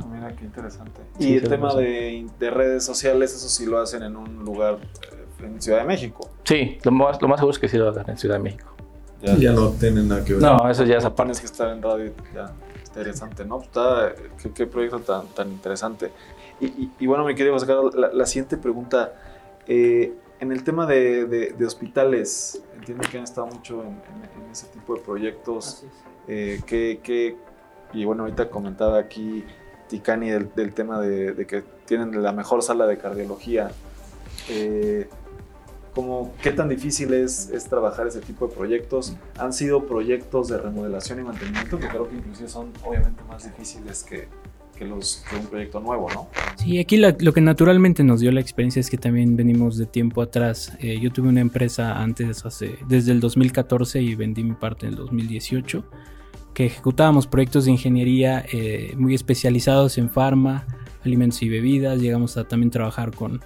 Ah, 0.00 0.06
Mira, 0.10 0.34
qué 0.36 0.44
interesante. 0.44 1.00
Sí, 1.18 1.30
y 1.30 1.36
el 1.36 1.48
tema 1.48 1.74
de, 1.74 2.26
de 2.38 2.50
redes 2.50 2.84
sociales, 2.84 3.34
eso 3.34 3.48
sí 3.48 3.66
lo 3.66 3.78
hacen 3.80 4.02
en 4.02 4.16
un 4.16 4.44
lugar 4.44 4.78
eh, 5.12 5.44
en 5.44 5.60
Ciudad 5.60 5.78
de 5.80 5.84
México. 5.84 6.30
Sí, 6.44 6.78
lo 6.82 6.92
más, 6.92 7.20
lo 7.20 7.28
más 7.28 7.38
seguro 7.38 7.52
es 7.52 7.58
que 7.58 7.68
sí 7.68 7.76
lo 7.76 7.88
hagan 7.88 8.08
en 8.08 8.18
Ciudad 8.18 8.36
de 8.36 8.42
México. 8.42 8.66
Ya, 9.22 9.36
Ya 9.36 9.52
no 9.52 9.70
tienen 9.70 10.08
nada 10.08 10.24
que 10.24 10.32
ver. 10.34 10.42
No, 10.42 10.68
eso 10.70 10.84
ya 10.84 10.96
es 10.96 11.04
aparte. 11.04 11.32
Tienes 11.32 11.40
que 11.40 11.46
estar 11.46 11.68
en 11.76 11.82
radio. 11.82 12.12
Ya, 12.34 12.52
interesante, 12.86 13.44
¿no? 13.44 13.60
Está, 13.60 14.12
qué, 14.42 14.50
qué 14.52 14.66
proyecto 14.66 15.00
tan, 15.00 15.26
tan 15.28 15.50
interesante. 15.50 16.10
Y, 16.60 16.66
y- 16.66 16.92
y 17.00 17.06
bueno, 17.06 17.24
mi 17.24 17.34
querido 17.34 17.52
José 17.54 17.66
Carlos, 17.66 17.94
la, 17.94 18.12
la 18.12 18.26
siguiente 18.26 18.56
pregunta. 18.56 19.12
eh, 19.66 20.14
en 20.40 20.52
el 20.52 20.64
tema 20.64 20.86
de, 20.86 21.26
de- 21.26 21.52
de 21.52 21.66
hospitales, 21.66 22.62
entiendo 22.74 23.06
que 23.10 23.18
han 23.18 23.24
estado 23.24 23.46
mucho 23.48 23.82
en, 23.82 23.88
en- 23.88 24.44
en 24.44 24.50
ese 24.50 24.66
tipo 24.68 24.94
de 24.94 25.00
proyectos. 25.02 25.84
Eh, 26.28 26.60
que, 26.66 27.00
que- 27.02 27.36
y 27.92 28.04
bueno, 28.04 28.24
ahorita 28.24 28.50
comentaba 28.50 28.98
aquí 28.98 29.44
Ticani 29.88 30.30
del, 30.30 30.72
tema 30.72 31.00
de, 31.00 31.46
que 31.46 31.62
tienen 31.86 32.22
la 32.22 32.32
mejor 32.32 32.62
sala 32.62 32.86
de 32.86 32.98
cardiología. 32.98 33.70
Eh, 34.48 35.08
como, 35.94 36.32
¿Qué 36.40 36.52
tan 36.52 36.68
difícil 36.68 37.12
es, 37.12 37.50
es 37.50 37.64
trabajar 37.64 38.06
ese 38.06 38.20
tipo 38.20 38.46
de 38.46 38.54
proyectos? 38.54 39.16
¿Han 39.38 39.52
sido 39.52 39.86
proyectos 39.86 40.48
de 40.48 40.58
remodelación 40.58 41.18
y 41.18 41.22
mantenimiento 41.22 41.78
que 41.78 41.88
creo 41.88 42.08
que 42.08 42.16
inclusive 42.16 42.48
son 42.48 42.72
obviamente 42.84 43.22
más 43.28 43.44
difíciles 43.44 44.04
que, 44.04 44.28
que 44.80 44.86
un 45.36 45.46
proyecto 45.50 45.80
nuevo, 45.80 46.08
¿no? 46.10 46.28
Sí, 46.56 46.78
aquí 46.78 46.96
lo 46.96 47.32
que 47.32 47.40
naturalmente 47.42 48.02
nos 48.02 48.20
dio 48.20 48.32
la 48.32 48.40
experiencia 48.40 48.80
es 48.80 48.88
que 48.88 48.96
también 48.96 49.36
venimos 49.36 49.76
de 49.76 49.84
tiempo 49.84 50.22
atrás. 50.22 50.72
Eh, 50.80 50.98
yo 51.00 51.12
tuve 51.12 51.28
una 51.28 51.40
empresa 51.40 52.00
antes, 52.00 52.46
hace, 52.46 52.78
desde 52.88 53.12
el 53.12 53.20
2014 53.20 54.00
y 54.00 54.14
vendí 54.14 54.42
mi 54.42 54.54
parte 54.54 54.86
en 54.86 54.92
el 54.92 54.96
2018, 54.96 55.84
que 56.54 56.66
ejecutábamos 56.66 57.26
proyectos 57.26 57.64
de 57.64 57.70
ingeniería 57.72 58.44
eh, 58.52 58.94
muy 58.96 59.14
especializados 59.14 59.98
en 59.98 60.10
farma, 60.10 60.66
alimentos 61.04 61.42
y 61.42 61.48
bebidas. 61.48 62.00
Llegamos 62.00 62.36
a 62.36 62.44
también 62.48 62.70
trabajar 62.70 63.12
con, 63.14 63.40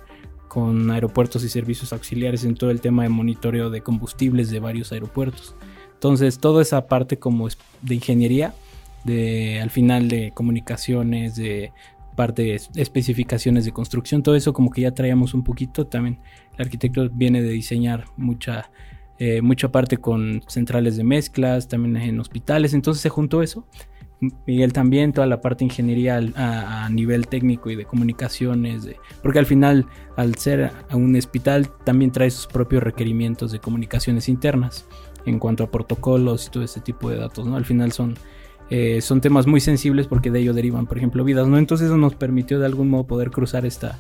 con 0.49 0.91
aeropuertos 0.91 1.45
y 1.45 1.49
servicios 1.49 1.93
auxiliares 1.93 2.45
en 2.45 2.55
todo 2.55 2.71
el 2.71 2.81
tema 2.81 3.03
de 3.03 3.09
monitoreo 3.11 3.71
de 3.71 3.83
combustibles 3.83 4.51
de 4.51 4.61
varios 4.61 4.93
aeropuertos. 4.93 5.55
Entonces, 5.95 6.39
toda 6.39 6.63
esa 6.63 6.87
parte 6.87 7.19
como 7.19 7.49
de 7.83 7.95
ingeniería, 7.95 8.55
de 9.05 9.61
al 9.61 9.71
final 9.71 10.09
de 10.09 10.33
comunicaciones, 10.33 11.37
de 11.37 11.73
parte 12.17 12.43
de 12.43 12.55
es- 12.55 12.71
especificaciones 12.75 13.65
de 13.65 13.73
construcción, 13.73 14.23
todo 14.23 14.35
eso 14.37 14.53
como 14.53 14.71
que 14.71 14.83
ya 14.83 14.93
traíamos 14.93 15.35
un 15.35 15.45
poquito. 15.45 15.87
También 15.87 16.21
el 16.57 16.63
arquitecto 16.65 17.09
viene 17.11 17.43
de 17.43 17.51
diseñar 17.51 18.05
mucha, 18.17 18.71
eh, 19.19 19.43
mucha 19.43 19.71
parte 19.71 19.97
con 19.99 20.43
centrales 20.49 20.97
de 20.97 21.05
mezclas, 21.05 21.69
también 21.69 21.97
en 21.97 22.21
hospitales, 22.21 22.75
entonces 22.75 23.01
se 23.03 23.09
juntó 23.09 23.43
eso. 23.43 23.67
Miguel 24.47 24.73
también, 24.73 25.13
toda 25.13 25.27
la 25.27 25.41
parte 25.43 25.65
ingeniería 25.65 26.19
a, 26.37 26.87
a 26.87 26.89
nivel 26.89 27.27
técnico 27.27 27.69
y 27.71 27.77
de 27.77 27.85
comunicaciones, 27.85 28.85
de- 28.85 28.97
porque 29.23 29.39
al 29.39 29.45
final 29.47 29.87
al 30.17 30.37
ser 30.37 30.71
a 30.89 30.97
un 30.97 31.15
hospital 31.17 31.69
también 31.85 32.11
trae 32.11 32.31
sus 32.31 32.47
propios 32.47 32.83
requerimientos 32.83 33.53
de 33.53 33.59
comunicaciones 33.59 34.29
internas 34.29 34.87
en 35.27 35.39
cuanto 35.39 35.65
a 35.65 35.71
protocolos 35.71 36.47
y 36.47 36.51
todo 36.51 36.63
ese 36.63 36.81
tipo 36.81 37.11
de 37.11 37.17
datos, 37.17 37.47
¿no? 37.47 37.57
Al 37.57 37.65
final 37.67 37.93
son 37.93 38.15
eh, 38.71 39.03
son 39.03 39.21
temas 39.21 39.47
muy 39.47 39.61
sensibles 39.61 40.07
porque 40.07 40.31
de 40.31 40.41
ello 40.41 40.55
derivan, 40.55 40.87
por 40.87 40.97
ejemplo, 40.97 41.23
vidas, 41.23 41.47
¿no? 41.47 41.59
Entonces 41.59 41.87
eso 41.89 41.99
nos 41.99 42.15
permitió 42.15 42.59
de 42.59 42.65
algún 42.67 42.89
modo 42.89 43.07
poder 43.07 43.31
cruzar 43.31 43.67
esta... 43.67 43.99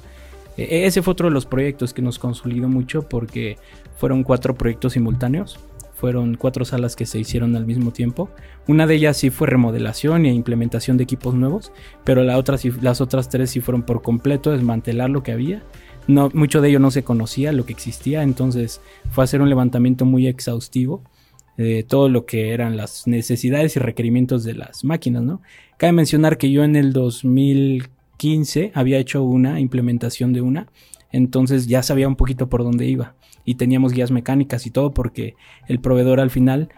eh, 0.56 0.86
ese 0.86 1.02
fue 1.02 1.12
otro 1.12 1.28
de 1.28 1.34
los 1.34 1.44
proyectos 1.44 1.92
que 1.92 2.00
nos 2.00 2.18
consolidó 2.18 2.68
mucho 2.68 3.06
porque 3.06 3.58
fueron 3.96 4.22
cuatro 4.22 4.54
proyectos 4.54 4.94
simultáneos, 4.94 5.58
fueron 5.94 6.34
cuatro 6.34 6.64
salas 6.64 6.96
que 6.96 7.06
se 7.06 7.18
hicieron 7.18 7.56
al 7.56 7.66
mismo 7.66 7.90
tiempo. 7.92 8.28
Una 8.66 8.86
de 8.86 8.96
ellas 8.96 9.16
sí 9.16 9.30
fue 9.30 9.46
remodelación 9.46 10.26
e 10.26 10.34
implementación 10.34 10.96
de 10.96 11.04
equipos 11.04 11.34
nuevos, 11.34 11.72
pero 12.04 12.22
las 12.24 13.00
otras 13.00 13.28
tres 13.28 13.50
sí 13.50 13.60
fueron 13.60 13.84
por 13.84 14.02
completo 14.02 14.50
desmantelar 14.50 15.08
lo 15.10 15.22
que 15.22 15.32
había. 15.32 15.62
No, 16.06 16.30
mucho 16.34 16.60
de 16.60 16.68
ello 16.68 16.80
no 16.80 16.90
se 16.90 17.04
conocía, 17.04 17.52
lo 17.52 17.64
que 17.64 17.72
existía, 17.72 18.22
entonces 18.22 18.82
fue 19.10 19.24
hacer 19.24 19.40
un 19.40 19.48
levantamiento 19.48 20.04
muy 20.04 20.26
exhaustivo 20.26 21.02
de 21.56 21.84
todo 21.84 22.08
lo 22.08 22.26
que 22.26 22.52
eran 22.52 22.76
las 22.76 23.06
necesidades 23.06 23.76
y 23.76 23.78
requerimientos 23.78 24.44
de 24.44 24.54
las 24.54 24.84
máquinas, 24.84 25.22
¿no? 25.22 25.40
Cabe 25.78 25.92
mencionar 25.92 26.36
que 26.36 26.50
yo 26.50 26.64
en 26.64 26.76
el 26.76 26.92
2015 26.92 28.72
había 28.74 28.98
hecho 28.98 29.22
una 29.22 29.60
implementación 29.60 30.32
de 30.32 30.40
una, 30.40 30.66
entonces 31.14 31.68
ya 31.68 31.82
sabía 31.82 32.08
un 32.08 32.16
poquito 32.16 32.48
por 32.48 32.64
dónde 32.64 32.86
iba. 32.86 33.14
Y 33.44 33.54
teníamos 33.54 33.92
guías 33.92 34.10
mecánicas 34.10 34.66
y 34.66 34.70
todo 34.70 34.92
porque 34.92 35.36
el 35.68 35.78
proveedor 35.78 36.18
al 36.18 36.30
final 36.30 36.70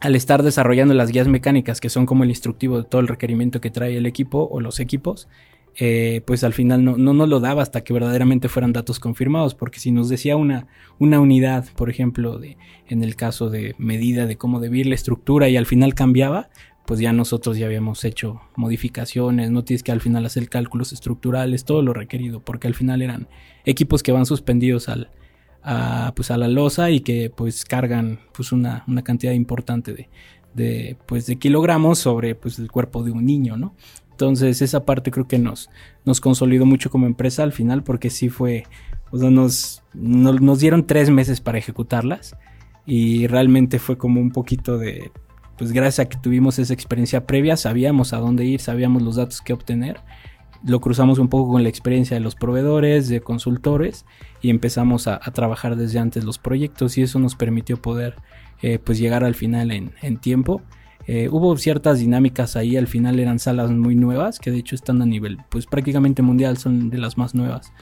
al 0.00 0.16
estar 0.16 0.42
desarrollando 0.42 0.92
las 0.92 1.10
guías 1.10 1.28
mecánicas 1.28 1.80
que 1.80 1.88
son 1.88 2.04
como 2.04 2.24
el 2.24 2.30
instructivo 2.30 2.78
de 2.78 2.84
todo 2.84 3.00
el 3.00 3.08
requerimiento 3.08 3.60
que 3.60 3.70
trae 3.70 3.96
el 3.96 4.06
equipo 4.06 4.48
o 4.50 4.60
los 4.60 4.80
equipos, 4.80 5.28
eh, 5.76 6.20
pues 6.26 6.44
al 6.44 6.52
final 6.52 6.84
no, 6.84 6.96
no 6.96 7.14
nos 7.14 7.28
lo 7.28 7.40
daba 7.40 7.62
hasta 7.62 7.82
que 7.84 7.92
verdaderamente 7.92 8.48
fueran 8.48 8.72
datos 8.72 9.00
confirmados, 9.00 9.54
porque 9.54 9.80
si 9.80 9.92
nos 9.92 10.08
decía 10.08 10.36
una, 10.36 10.66
una 10.98 11.20
unidad, 11.20 11.66
por 11.74 11.90
ejemplo, 11.90 12.38
de, 12.38 12.58
en 12.88 13.02
el 13.02 13.16
caso 13.16 13.50
de 13.50 13.74
medida 13.78 14.26
de 14.26 14.36
cómo 14.36 14.60
debía 14.60 14.82
ir 14.82 14.86
la 14.88 14.94
estructura 14.94 15.48
y 15.48 15.56
al 15.56 15.66
final 15.66 15.94
cambiaba, 15.94 16.50
pues 16.86 17.00
ya 17.00 17.12
nosotros 17.12 17.56
ya 17.56 17.66
habíamos 17.66 18.04
hecho 18.04 18.40
modificaciones, 18.56 19.50
no 19.50 19.64
tienes 19.64 19.82
que 19.82 19.92
al 19.92 20.00
final 20.00 20.26
hacer 20.26 20.48
cálculos 20.48 20.92
estructurales, 20.92 21.64
todo 21.64 21.82
lo 21.82 21.94
requerido, 21.94 22.40
porque 22.40 22.68
al 22.68 22.74
final 22.74 23.00
eran 23.00 23.28
equipos 23.64 24.02
que 24.02 24.12
van 24.12 24.26
suspendidos 24.26 24.88
al, 24.88 25.10
a, 25.62 26.12
pues 26.14 26.30
a 26.30 26.36
la 26.36 26.48
losa 26.48 26.90
y 26.90 27.00
que 27.00 27.30
pues 27.30 27.64
cargan 27.64 28.20
pues 28.34 28.52
una, 28.52 28.84
una 28.86 29.02
cantidad 29.02 29.32
importante 29.32 29.94
de, 29.94 30.10
de, 30.54 30.96
pues 31.06 31.26
de 31.26 31.36
kilogramos 31.36 31.98
sobre 31.98 32.34
pues 32.34 32.58
el 32.58 32.70
cuerpo 32.70 33.02
de 33.02 33.12
un 33.12 33.24
niño, 33.24 33.56
¿no? 33.56 33.74
Entonces 34.10 34.62
esa 34.62 34.84
parte 34.84 35.10
creo 35.10 35.26
que 35.26 35.38
nos, 35.38 35.70
nos 36.04 36.20
consolidó 36.20 36.66
mucho 36.66 36.90
como 36.90 37.06
empresa 37.06 37.42
al 37.42 37.52
final 37.52 37.82
porque 37.82 38.10
sí 38.10 38.28
fue, 38.28 38.64
o 39.10 39.18
sea, 39.18 39.30
nos, 39.30 39.82
nos, 39.94 40.40
nos 40.40 40.60
dieron 40.60 40.86
tres 40.86 41.10
meses 41.10 41.40
para 41.40 41.58
ejecutarlas 41.58 42.36
y 42.86 43.26
realmente 43.26 43.78
fue 43.78 43.96
como 43.96 44.20
un 44.20 44.30
poquito 44.30 44.78
de, 44.78 45.10
pues 45.56 45.72
gracias 45.72 46.06
a 46.06 46.08
que 46.08 46.18
tuvimos 46.18 46.58
esa 46.58 46.74
experiencia 46.74 47.26
previa, 47.26 47.56
sabíamos 47.56 48.12
a 48.12 48.18
dónde 48.18 48.44
ir, 48.44 48.60
sabíamos 48.60 49.02
los 49.02 49.16
datos 49.16 49.40
que 49.40 49.52
obtener 49.52 50.00
lo 50.64 50.80
cruzamos 50.80 51.18
un 51.18 51.28
poco 51.28 51.52
con 51.52 51.62
la 51.62 51.68
experiencia 51.68 52.16
de 52.16 52.20
los 52.20 52.34
proveedores, 52.34 53.08
de 53.08 53.20
consultores 53.20 54.06
y 54.40 54.50
empezamos 54.50 55.06
a, 55.06 55.18
trabajar 55.18 55.76
desde 55.76 55.98
antes 55.98 56.24
los 56.24 56.38
proyectos 56.38 56.96
y 56.96 57.02
eso 57.02 57.18
nos 57.18 57.36
permitió 57.36 57.80
poder 57.80 58.16
eh, 58.62 58.78
pues 58.78 58.98
llegar 58.98 59.24
al 59.24 59.34
final 59.34 59.70
en, 59.70 60.16
tiempo. 60.18 60.62
Eh, 61.06 61.28
hubo 61.30 61.54
ciertas 61.58 61.98
dinámicas 61.98 62.56
ahí, 62.56 62.78
al 62.78 62.86
final 62.86 63.20
eran 63.20 63.38
salas 63.38 63.70
muy 63.70 63.94
nuevas 63.94 64.38
que 64.38 64.50
de 64.50 64.58
hecho 64.58 64.74
están 64.74 65.02
a 65.02 65.06
nivel 65.06 65.38
pues 65.50 65.66
prácticamente 65.66 66.22
mundial, 66.22 66.56
son 66.56 66.88
de 66.88 66.96
las 66.96 67.18
más 67.18 67.34
nuevas 67.34 67.72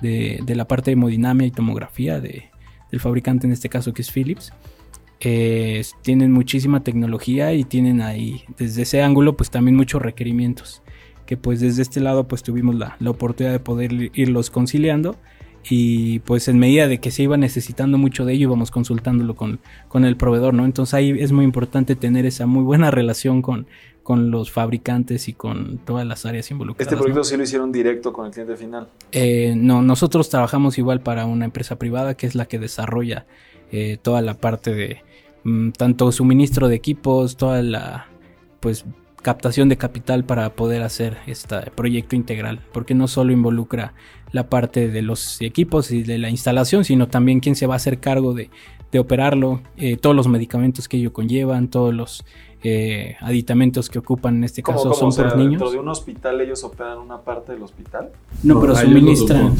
de, 0.00 0.42
la 0.46 0.66
parte 0.66 0.90
de 0.90 0.92
hemodinamia 0.94 1.46
y 1.46 1.50
tomografía 1.50 2.20
de, 2.20 2.50
del 2.90 3.00
fabricante 3.00 3.46
en 3.46 3.52
este 3.52 3.68
caso 3.68 3.92
que 3.92 4.00
es 4.00 4.10
Philips. 4.10 4.50
Eh, 5.22 5.82
tienen 6.02 6.32
muchísima 6.32 6.82
tecnología 6.82 7.52
y 7.52 7.64
tienen 7.64 8.00
ahí 8.00 8.44
desde 8.56 8.82
ese 8.82 9.02
ángulo 9.02 9.36
pues 9.36 9.50
también 9.50 9.76
muchos 9.76 10.00
requerimientos 10.00 10.82
que 11.30 11.36
pues 11.36 11.60
desde 11.60 11.82
este 11.82 12.00
lado 12.00 12.26
pues 12.26 12.42
tuvimos 12.42 12.74
la, 12.74 12.96
oportunidad 13.06 13.52
de 13.52 13.60
poder 13.60 13.92
irlos 14.14 14.50
conciliando 14.50 15.14
y 15.68 16.18
pues 16.20 16.48
en 16.48 16.58
medida 16.58 16.88
de 16.88 16.98
que 16.98 17.12
se 17.12 17.22
iba 17.22 17.36
necesitando 17.36 17.98
mucho 17.98 18.24
de 18.24 18.32
ello 18.32 18.48
íbamos 18.48 18.72
consultándolo 18.72 19.36
con, 19.36 19.60
con 19.86 20.04
el 20.04 20.16
proveedor, 20.16 20.54
¿no? 20.54 20.64
Entonces 20.64 20.94
ahí 20.94 21.14
es 21.20 21.30
muy 21.30 21.44
importante 21.44 21.94
tener 21.94 22.26
esa 22.26 22.46
muy 22.46 22.64
buena 22.64 22.90
relación 22.90 23.42
con, 23.42 23.68
con 24.02 24.32
los 24.32 24.50
fabricantes 24.50 25.28
y 25.28 25.34
con 25.34 25.78
todas 25.78 26.04
las 26.04 26.26
áreas 26.26 26.50
involucradas. 26.50 26.92
¿Este 26.92 26.96
proyecto 26.96 27.22
sí 27.22 27.36
lo 27.36 27.44
hicieron 27.44 27.70
directo 27.70 28.12
con 28.12 28.26
el 28.26 28.32
cliente 28.32 28.56
final? 28.56 28.88
Eh, 29.12 29.54
no, 29.56 29.82
nosotros 29.82 30.30
trabajamos 30.30 30.78
igual 30.78 31.00
para 31.00 31.26
una 31.26 31.44
empresa 31.44 31.76
privada 31.76 32.14
que 32.14 32.26
es 32.26 32.34
la 32.34 32.46
que 32.46 32.58
desarrolla 32.58 33.26
eh, 33.70 33.98
toda 34.02 34.20
la 34.20 34.34
parte 34.34 34.74
de 34.74 35.02
tanto 35.76 36.12
suministro 36.12 36.68
de 36.68 36.76
equipos, 36.76 37.36
toda 37.36 37.62
la 37.62 38.06
pues 38.60 38.84
captación 39.22 39.68
de 39.68 39.76
capital 39.76 40.24
para 40.24 40.50
poder 40.50 40.82
hacer 40.82 41.18
este 41.26 41.56
proyecto 41.74 42.16
integral, 42.16 42.60
porque 42.72 42.94
no 42.94 43.08
solo 43.08 43.32
involucra 43.32 43.94
la 44.32 44.48
parte 44.48 44.88
de 44.88 45.02
los 45.02 45.40
equipos 45.42 45.90
y 45.90 46.02
de 46.02 46.18
la 46.18 46.30
instalación, 46.30 46.84
sino 46.84 47.08
también 47.08 47.40
quién 47.40 47.56
se 47.56 47.66
va 47.66 47.74
a 47.74 47.76
hacer 47.76 47.98
cargo 47.98 48.34
de, 48.34 48.50
operarlo, 48.98 49.60
eh, 49.76 49.96
todos 49.96 50.16
los 50.16 50.26
medicamentos 50.26 50.88
que 50.88 50.96
ello 50.96 51.12
conllevan, 51.12 51.68
todos 51.68 51.94
los 51.94 52.24
eh, 52.62 53.16
aditamentos 53.20 53.88
que 53.88 53.98
ocupan 53.98 54.36
en 54.36 54.44
este 54.44 54.62
caso 54.62 54.92
son 54.92 55.14
por 55.14 55.36
niños. 55.36 55.52
¿Dentro 55.52 55.70
de 55.70 55.78
un 55.78 55.88
hospital 55.88 56.40
ellos 56.40 56.64
operan 56.64 56.98
una 56.98 57.18
parte 57.18 57.52
del 57.52 57.62
hospital? 57.62 58.10
No, 58.42 58.60
pero 58.60 58.74
suministran. 58.74 59.54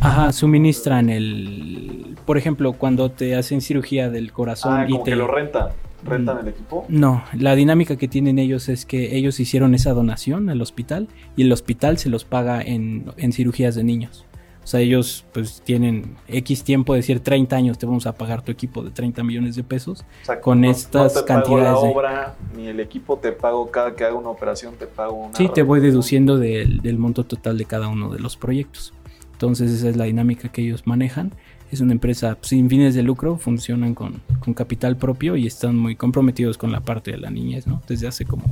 Ajá, 0.00 0.32
suministran 0.32 1.10
el. 1.10 2.16
Por 2.24 2.38
ejemplo, 2.38 2.72
cuando 2.72 3.10
te 3.10 3.36
hacen 3.36 3.60
cirugía 3.60 4.08
del 4.10 4.32
corazón 4.32 4.72
ah, 4.72 4.86
y 4.88 4.96
te. 5.04 5.10
que 5.10 5.16
lo 5.16 5.26
rentan 5.26 5.68
rentan 6.04 6.38
el 6.38 6.48
equipo? 6.48 6.84
No, 6.88 7.24
la 7.32 7.54
dinámica 7.54 7.96
que 7.96 8.08
tienen 8.08 8.38
ellos 8.38 8.68
es 8.68 8.86
que 8.86 9.16
ellos 9.16 9.40
hicieron 9.40 9.74
esa 9.74 9.92
donación 9.92 10.48
al 10.50 10.60
hospital 10.60 11.08
y 11.36 11.42
el 11.42 11.52
hospital 11.52 11.98
se 11.98 12.08
los 12.08 12.24
paga 12.24 12.62
en, 12.62 13.12
cirugías 13.32 13.74
de 13.74 13.84
niños. 13.84 14.26
O 14.62 14.66
sea, 14.66 14.80
ellos 14.80 15.24
pues 15.32 15.62
tienen 15.64 16.16
X 16.28 16.62
tiempo, 16.62 16.94
decir 16.94 17.20
30 17.20 17.56
años, 17.56 17.78
te 17.78 17.86
vamos 17.86 18.06
a 18.06 18.12
pagar 18.12 18.42
tu 18.42 18.52
equipo 18.52 18.82
de 18.82 18.90
30 18.90 19.24
millones 19.24 19.56
de 19.56 19.64
pesos 19.64 20.04
con 20.42 20.64
estas 20.64 21.14
no 21.14 21.20
te 21.22 21.26
cantidades. 21.26 21.74
Pago 21.74 21.80
la 21.80 21.98
obra, 21.98 22.34
ni 22.56 22.68
el 22.68 22.78
equipo 22.78 23.18
te 23.18 23.32
pago 23.32 23.70
cada 23.70 23.96
que 23.96 24.04
haga 24.04 24.14
una 24.14 24.28
operación, 24.28 24.74
te 24.78 24.86
pago 24.86 25.14
una. 25.14 25.34
Sí, 25.34 25.48
te 25.52 25.62
voy 25.62 25.80
deduciendo 25.80 26.38
del, 26.38 26.82
del 26.82 26.98
monto 26.98 27.24
total 27.24 27.56
de 27.58 27.64
cada 27.64 27.88
uno 27.88 28.10
de 28.10 28.20
los 28.20 28.36
proyectos. 28.36 28.92
Entonces, 29.32 29.70
esa 29.70 29.88
es 29.88 29.96
la 29.96 30.04
dinámica 30.04 30.50
que 30.50 30.60
ellos 30.60 30.86
manejan 30.86 31.32
es 31.70 31.80
una 31.80 31.92
empresa 31.92 32.36
sin 32.40 32.68
fines 32.68 32.94
de 32.94 33.02
lucro, 33.02 33.36
funcionan 33.36 33.94
con, 33.94 34.22
capital 34.54 34.96
propio 34.96 35.36
y 35.36 35.46
están 35.46 35.76
muy 35.76 35.94
comprometidos 35.94 36.58
con 36.58 36.72
la 36.72 36.80
parte 36.80 37.12
de 37.12 37.18
la 37.18 37.30
niñez, 37.30 37.66
¿no? 37.66 37.82
Desde 37.86 38.08
hace 38.08 38.24
como, 38.24 38.44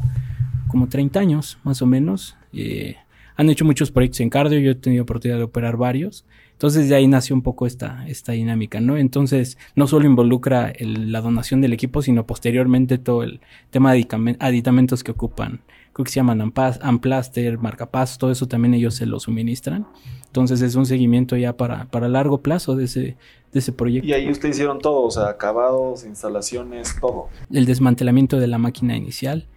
como 0.69 0.89
30 0.89 1.19
años, 1.19 1.59
más 1.65 1.83
o 1.83 1.87
menos. 1.87 2.37
Eh, 2.53 2.97
han 3.35 3.51
hecho 3.51 3.65
muchos 3.65 3.91
proyectos 3.91 4.21
en 4.21 4.31
cardio, 4.31 4.59
yo 4.61 4.71
he 4.73 4.75
tenido 4.75 5.03
oportunidad 5.03 5.39
de 5.39 5.45
operar 5.45 5.77
varios. 5.77 6.25
Entonces 6.53 6.89
de 6.89 6.95
ahí 6.95 7.07
nació 7.07 7.37
un 7.37 7.43
poco 7.43 7.67
esta, 7.67 8.07
esta 8.09 8.33
dinámica, 8.33 8.81
¿no? 8.81 8.97
Entonces 8.97 9.59
no 9.77 9.87
solo 9.87 10.07
involucra 10.07 10.73
la 10.81 11.21
donación 11.21 11.61
del 11.61 11.73
equipo, 11.73 12.03
sino 12.03 12.27
posteriormente 12.27 12.99
todo 12.99 13.23
el 13.23 13.41
tema 13.71 13.93
de 13.93 14.07
aditamentos 14.41 15.05
que 15.05 15.13
ocupan 15.13 15.61
creo 15.99 16.05
que 16.05 16.13
se 16.13 16.21
llaman 16.21 16.53
Amplaster, 16.81 17.59
Marcapass, 17.59 18.19
todo 18.19 18.31
eso 18.31 18.47
también 18.47 18.73
ellos 18.73 18.95
se 18.95 19.05
lo 19.05 19.19
suministran. 19.19 19.85
Entonces 20.27 20.63
es 20.63 20.77
un 20.77 20.87
seguimiento 20.87 21.37
ya 21.37 21.57
para, 21.57 21.87
para 21.87 22.09
largo 22.09 22.39
plazo 22.39 22.77
de 22.77 22.85
ese, 22.85 23.17
de 23.53 23.59
ese 23.59 23.73
proyecto. 23.73 24.07
Y 24.07 24.13
ahí 24.13 24.31
ustedes 24.31 24.55
hicieron 24.55 24.79
todo, 24.79 25.03
o 25.03 25.11
sea, 25.11 25.29
acabados, 25.29 26.05
instalaciones, 26.05 26.95
todo. 27.01 27.31
El 27.51 27.67
desmantelamiento 27.67 28.39
de 28.39 28.47
la 28.47 28.59
máquina 28.59 28.97
inicial. 28.97 29.49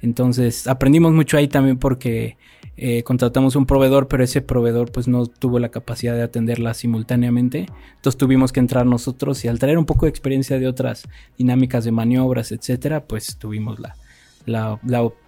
Entonces 0.00 0.66
aprendimos 0.66 1.12
mucho 1.12 1.36
ahí 1.36 1.46
también 1.46 1.76
porque 1.76 2.38
eh, 2.78 3.02
contratamos 3.02 3.54
un 3.54 3.66
proveedor, 3.66 4.08
pero 4.08 4.24
ese 4.24 4.40
proveedor 4.40 4.90
pues 4.92 5.08
no 5.08 5.26
tuvo 5.26 5.58
la 5.58 5.68
capacidad 5.68 6.14
de 6.14 6.22
atenderla 6.22 6.72
simultáneamente. 6.72 7.66
Entonces 7.96 8.16
tuvimos 8.16 8.50
que 8.50 8.60
entrar 8.60 8.86
nosotros 8.86 9.44
y 9.44 9.48
al 9.48 9.58
traer 9.58 9.76
un 9.76 9.84
poco 9.84 10.06
de 10.06 10.10
experiencia 10.10 10.58
de 10.58 10.68
otras 10.68 11.06
dinámicas 11.36 11.84
de 11.84 11.92
maniobras, 11.92 12.50
etcétera, 12.50 13.04
pues 13.04 13.36
tuvimos 13.36 13.78
la, 13.78 13.94
la, 14.46 14.80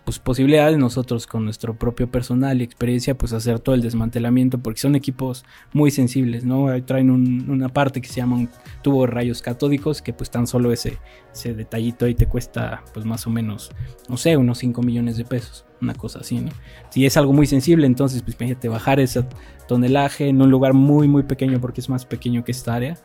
pues, 0.05 0.19
posibilidad 0.19 0.71
de 0.71 0.79
nosotros 0.79 1.27
con 1.27 1.45
nuestro 1.45 1.79
propio 1.79 2.11
personal 2.11 2.61
y 2.61 2.65
experiencia 2.65 3.17
pues 3.17 3.33
hacer 3.33 3.59
todo 3.61 3.75
el 3.75 3.83
desmantelamiento 3.83 4.59
porque 4.59 4.81
son 4.81 4.95
equipos 4.95 5.45
muy 5.73 5.91
sensibles, 5.91 6.45
¿no? 6.45 6.67
traen 6.85 7.11
una 7.11 7.69
parte 7.69 8.01
que 8.01 8.09
se 8.09 8.17
llama 8.17 8.37
un 8.37 8.49
tubo 8.83 9.03
de 9.03 9.13
rayos 9.13 9.43
catódicos 9.43 10.03
que 10.03 10.13
pues 10.13 10.31
tan 10.31 10.47
solo 10.47 10.73
ese, 10.73 10.99
ese 11.33 11.55
detallito 11.55 12.05
ahí 12.05 12.15
te 12.15 12.27
cuesta 12.27 12.83
pues 12.93 13.07
más 13.07 13.27
o 13.27 13.31
menos, 13.31 13.71
no 14.09 14.17
sé, 14.17 14.37
unos 14.37 14.59
5 14.59 14.83
millones 14.83 15.17
de 15.17 15.25
pesos, 15.25 15.65
una 15.81 15.95
cosa 15.95 16.21
así, 16.21 16.41
¿no? 16.41 16.51
Si 16.91 17.07
es 17.07 17.17
algo 17.17 17.33
muy 17.33 17.47
sensible, 17.47 17.87
entonces 17.87 18.23
pues 18.23 18.37
imagínate 18.39 18.69
bajar 18.69 19.01
ese 19.01 19.25
tonelaje 19.69 20.29
en 20.29 20.43
un 20.43 20.51
lugar 20.51 20.75
muy 20.75 21.09
muy 21.09 21.23
pequeño 21.23 21.61
porque 21.61 21.81
es 21.81 21.89
más 21.89 22.05
pequeño 22.05 22.45
que 22.45 22.53
esta 22.53 22.75
área, 22.75 22.99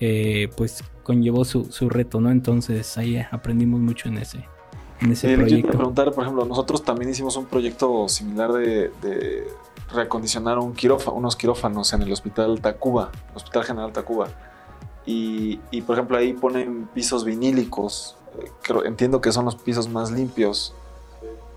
eh, 0.00 0.48
pues 0.56 0.82
conllevó 1.02 1.44
su, 1.44 1.64
su 1.72 1.88
reto, 1.88 2.20
¿no? 2.20 2.30
Entonces 2.30 2.96
ahí 2.98 3.16
aprendimos 3.30 3.80
mucho 3.80 4.08
en 4.08 4.18
ese, 4.18 4.44
en 5.00 5.12
ese 5.12 5.36
proyecto. 5.36 5.72
preguntar, 5.72 6.12
por 6.12 6.24
ejemplo, 6.24 6.44
nosotros 6.44 6.82
también 6.82 7.10
hicimos 7.10 7.36
un 7.36 7.46
proyecto 7.46 8.08
similar 8.08 8.52
de, 8.52 9.46
reacondicionar 9.92 10.58
un 10.58 10.74
unos 11.14 11.36
quirófanos 11.36 11.92
en 11.94 12.02
el 12.02 12.12
Hospital 12.12 12.60
Tacuba, 12.60 13.10
Hospital 13.34 13.64
General 13.64 13.92
Tacuba. 13.92 14.28
Y, 15.06 15.60
y, 15.70 15.80
por 15.82 15.96
ejemplo, 15.96 16.18
ahí 16.18 16.34
ponen 16.34 16.88
pisos 16.92 17.24
vinílicos. 17.24 18.16
Creo, 18.62 18.84
entiendo 18.84 19.22
que 19.22 19.32
son 19.32 19.46
los 19.46 19.56
pisos 19.56 19.88
más 19.88 20.10
limpios. 20.10 20.74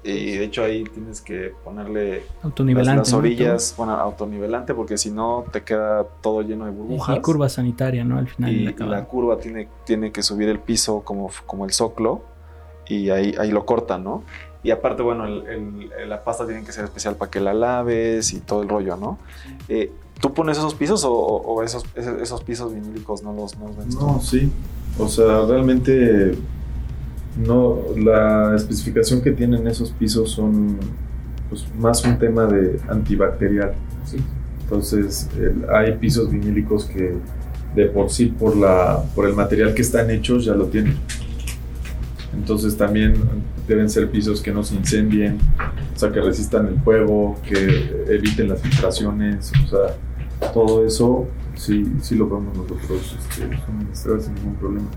Y 0.03 0.37
de 0.37 0.45
hecho 0.45 0.63
ahí 0.63 0.83
tienes 0.83 1.21
que 1.21 1.53
ponerle 1.63 2.23
las, 2.41 3.13
orillas, 3.13 3.75
bueno, 3.77 3.93
autonivelante, 3.93 4.73
porque 4.73 4.97
si 4.97 5.11
no 5.11 5.45
te 5.51 5.61
queda 5.63 6.05
todo 6.21 6.41
lleno 6.41 6.65
de 6.65 6.71
burbujas. 6.71 7.17
Y 7.17 7.21
curva 7.21 7.49
sanitaria, 7.49 8.03
¿no? 8.03 8.17
Al 8.17 8.27
final. 8.27 8.51
Y 8.51 8.73
la, 8.73 9.05
curva 9.05 9.37
tiene, 9.37 9.67
tiene 9.85 10.11
que 10.11 10.23
subir 10.23 10.49
el 10.49 10.57
piso 10.57 11.01
como, 11.01 11.29
como 11.45 11.65
el 11.65 11.71
soclo 11.71 12.30
y 12.91 13.09
ahí, 13.09 13.35
ahí 13.39 13.51
lo 13.51 13.65
cortan, 13.65 14.03
¿no? 14.03 14.23
Y 14.63 14.71
aparte, 14.71 15.01
bueno, 15.01 15.25
la 16.07 16.23
pasta 16.23 16.45
tiene 16.45 16.63
que 16.63 16.71
ser 16.71 16.83
especial 16.85 17.15
para 17.15 17.31
que 17.31 17.39
la 17.39 17.53
laves 17.53 18.33
y 18.33 18.41
todo 18.41 18.61
el 18.61 18.69
rollo, 18.69 18.95
¿no? 18.95 19.17
Eh, 19.67 19.91
¿Tú 20.19 20.33
pones 20.33 20.57
esos 20.57 20.75
pisos 20.75 21.03
o, 21.03 21.63
esos, 21.63 21.83
esos, 21.95 22.43
pisos 22.43 22.71
vinílicos 22.73 23.23
no 23.23 23.33
los, 23.33 23.57
no 23.57 23.71
No, 23.99 24.21
sí. 24.21 24.51
O 24.99 25.07
sea, 25.07 25.45
realmente 25.47 26.37
no, 27.43 27.79
la 27.97 28.55
especificación 28.55 29.21
que 29.21 29.31
tienen 29.31 29.65
esos 29.67 29.89
pisos 29.91 30.29
son 30.29 30.77
pues, 31.49 31.65
más 31.79 32.03
un 32.05 32.19
tema 32.19 32.45
de 32.45 32.79
antibacterial. 32.87 33.73
Sí. 34.05 34.17
Entonces, 34.61 35.27
hay 35.73 35.93
pisos 35.93 36.29
vinílicos 36.29 36.85
que 36.85 37.15
de 37.75 37.85
por 37.87 38.11
sí, 38.11 38.27
por, 38.27 38.55
la, 38.55 39.01
por 39.15 39.27
el 39.27 39.33
material 39.33 39.73
que 39.73 39.81
están 39.81 40.11
hechos, 40.11 40.45
ya 40.45 40.53
lo 40.53 40.65
tienen. 40.65 40.97
Entonces 42.33 42.77
también 42.77 43.15
deben 43.67 43.89
ser 43.89 44.09
pisos 44.09 44.41
que 44.41 44.51
no 44.51 44.63
se 44.63 44.75
incendien, 44.75 45.37
o 45.95 45.99
sea, 45.99 46.11
que 46.11 46.21
resistan 46.21 46.67
el 46.67 46.79
fuego, 46.79 47.37
que 47.43 48.05
eviten 48.07 48.49
las 48.49 48.61
filtraciones, 48.61 49.51
o 49.65 49.67
sea, 49.67 50.51
todo 50.53 50.85
eso 50.85 51.27
sí, 51.55 51.85
sí 52.01 52.15
lo 52.15 52.27
podemos 52.27 52.57
nosotros 52.57 53.17
este, 53.19 53.49
suministrar 53.65 54.21
sin 54.21 54.35
ningún 54.35 54.55
problema. 54.55 54.87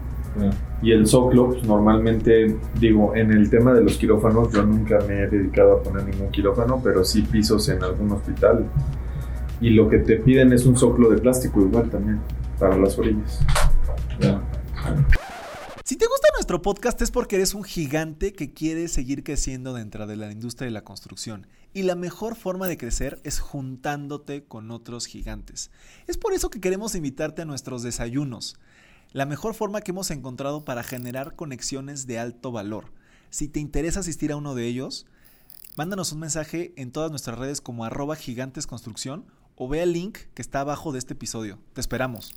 Y 0.82 0.92
el 0.92 1.06
soclo, 1.06 1.50
pues, 1.50 1.64
normalmente, 1.64 2.56
digo, 2.80 3.14
en 3.14 3.30
el 3.30 3.48
tema 3.50 3.72
de 3.72 3.82
los 3.82 3.96
quirófanos, 3.96 4.52
yo 4.52 4.64
nunca 4.64 4.98
me 5.06 5.22
he 5.22 5.28
dedicado 5.28 5.78
a 5.78 5.82
poner 5.82 6.04
ningún 6.04 6.30
quirófano, 6.30 6.80
pero 6.82 7.04
sí 7.04 7.22
pisos 7.22 7.68
en 7.68 7.82
algún 7.82 8.10
hospital. 8.10 8.64
Y 9.60 9.70
lo 9.70 9.88
que 9.88 9.98
te 9.98 10.16
piden 10.16 10.52
es 10.52 10.66
un 10.66 10.76
soclo 10.76 11.08
de 11.10 11.18
plástico 11.18 11.60
igual 11.60 11.88
también, 11.88 12.18
para 12.58 12.76
las 12.76 12.98
orillas. 12.98 13.40
Si 15.84 15.96
te 15.96 16.06
gusta 16.06 16.28
nuestro 16.32 16.62
podcast 16.62 17.00
es 17.02 17.10
porque 17.10 17.36
eres 17.36 17.52
un 17.52 17.62
gigante 17.62 18.32
que 18.32 18.54
quiere 18.54 18.88
seguir 18.88 19.22
creciendo 19.22 19.74
dentro 19.74 20.06
de 20.06 20.16
la 20.16 20.32
industria 20.32 20.64
de 20.64 20.72
la 20.72 20.82
construcción. 20.82 21.46
Y 21.74 21.82
la 21.82 21.94
mejor 21.94 22.36
forma 22.36 22.68
de 22.68 22.78
crecer 22.78 23.20
es 23.22 23.38
juntándote 23.38 24.44
con 24.44 24.70
otros 24.70 25.04
gigantes. 25.04 25.70
Es 26.06 26.16
por 26.16 26.32
eso 26.32 26.48
que 26.48 26.60
queremos 26.60 26.94
invitarte 26.94 27.42
a 27.42 27.44
nuestros 27.44 27.82
desayunos. 27.82 28.56
La 29.12 29.26
mejor 29.26 29.52
forma 29.52 29.82
que 29.82 29.90
hemos 29.90 30.10
encontrado 30.10 30.64
para 30.64 30.82
generar 30.82 31.36
conexiones 31.36 32.06
de 32.06 32.18
alto 32.18 32.50
valor. 32.50 32.86
Si 33.28 33.48
te 33.48 33.60
interesa 33.60 34.00
asistir 34.00 34.32
a 34.32 34.36
uno 34.36 34.54
de 34.54 34.66
ellos, 34.66 35.06
Mándanos 35.76 36.12
un 36.12 36.20
mensaje 36.20 36.72
en 36.76 36.92
todas 36.92 37.10
nuestras 37.10 37.36
redes 37.36 37.60
como 37.60 37.84
arroba 37.84 38.14
gigantesconstrucción 38.14 39.24
o 39.56 39.66
ve 39.68 39.82
el 39.82 39.92
link 39.92 40.18
que 40.32 40.40
está 40.40 40.60
abajo 40.60 40.92
de 40.92 41.00
este 41.00 41.14
episodio. 41.14 41.58
Te 41.72 41.80
esperamos. 41.80 42.32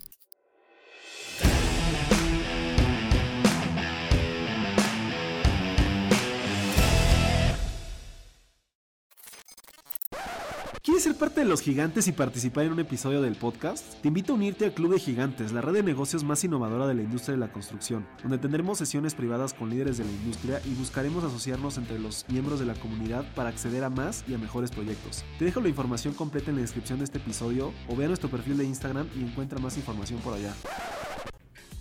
¿Quieres 10.88 11.04
ser 11.04 11.16
parte 11.16 11.42
de 11.42 11.46
los 11.46 11.60
gigantes 11.60 12.08
y 12.08 12.14
participar 12.14 12.64
en 12.64 12.72
un 12.72 12.80
episodio 12.80 13.22
del 13.22 13.36
podcast? 13.36 13.96
Te 14.02 14.08
invito 14.08 14.32
a 14.32 14.36
unirte 14.38 14.64
al 14.64 14.72
Club 14.72 14.94
de 14.94 15.00
Gigantes, 15.02 15.52
la 15.52 15.60
red 15.60 15.74
de 15.74 15.84
negocios 15.84 16.24
más 16.24 16.42
innovadora 16.46 16.88
de 16.88 16.94
la 16.94 17.02
industria 17.02 17.34
de 17.34 17.42
la 17.42 17.52
construcción, 17.52 18.08
donde 18.22 18.38
tendremos 18.38 18.78
sesiones 18.78 19.14
privadas 19.14 19.54
con 19.54 19.70
líderes 19.70 19.98
de 19.98 20.06
la 20.06 20.12
industria 20.12 20.62
y 20.64 20.74
buscaremos 20.76 21.26
asociarnos 21.26 21.78
entre 21.78 22.00
los 22.00 22.24
miembros 22.30 22.62
de 22.62 22.68
la 22.68 22.74
comunidad 22.76 23.26
para 23.36 23.50
acceder 23.50 23.84
a 23.84 23.90
más 23.90 24.24
y 24.30 24.34
a 24.34 24.38
mejores 24.38 24.72
proyectos. 24.72 25.26
Te 25.38 25.44
dejo 25.44 25.60
la 25.60 25.68
información 25.68 26.14
completa 26.14 26.52
en 26.52 26.56
la 26.56 26.62
descripción 26.62 27.00
de 27.00 27.04
este 27.04 27.18
episodio 27.18 27.74
o 27.90 27.96
ve 27.98 28.06
a 28.06 28.08
nuestro 28.08 28.30
perfil 28.30 28.56
de 28.56 28.64
Instagram 28.64 29.10
y 29.14 29.24
encuentra 29.24 29.60
más 29.60 29.76
información 29.76 30.22
por 30.22 30.36
allá. 30.36 30.54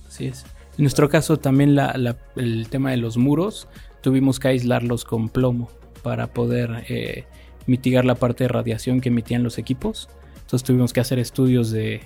Así 0.09 0.27
es. 0.27 0.43
En 0.79 0.83
nuestro 0.83 1.09
caso 1.09 1.37
también 1.37 1.77
la- 1.77 2.17
el 2.35 2.69
tema 2.69 2.91
de 2.91 2.97
los 2.97 3.19
muros, 3.19 3.69
tuvimos 4.01 4.41
que 4.41 4.49
aislarlos 4.49 5.05
con 5.05 5.29
plomo 5.29 5.71
para 6.03 6.27
poder 6.27 6.85
eh, 6.89 7.25
mitigar 7.67 8.05
la 8.05 8.15
parte 8.15 8.45
de 8.45 8.49
radiación 8.49 9.01
que 9.01 9.09
emitían 9.09 9.43
los 9.43 9.59
equipos. 9.59 10.09
Entonces 10.35 10.65
tuvimos 10.65 10.93
que 10.93 11.01
hacer 11.01 11.19
estudios 11.19 11.71
de, 11.71 12.01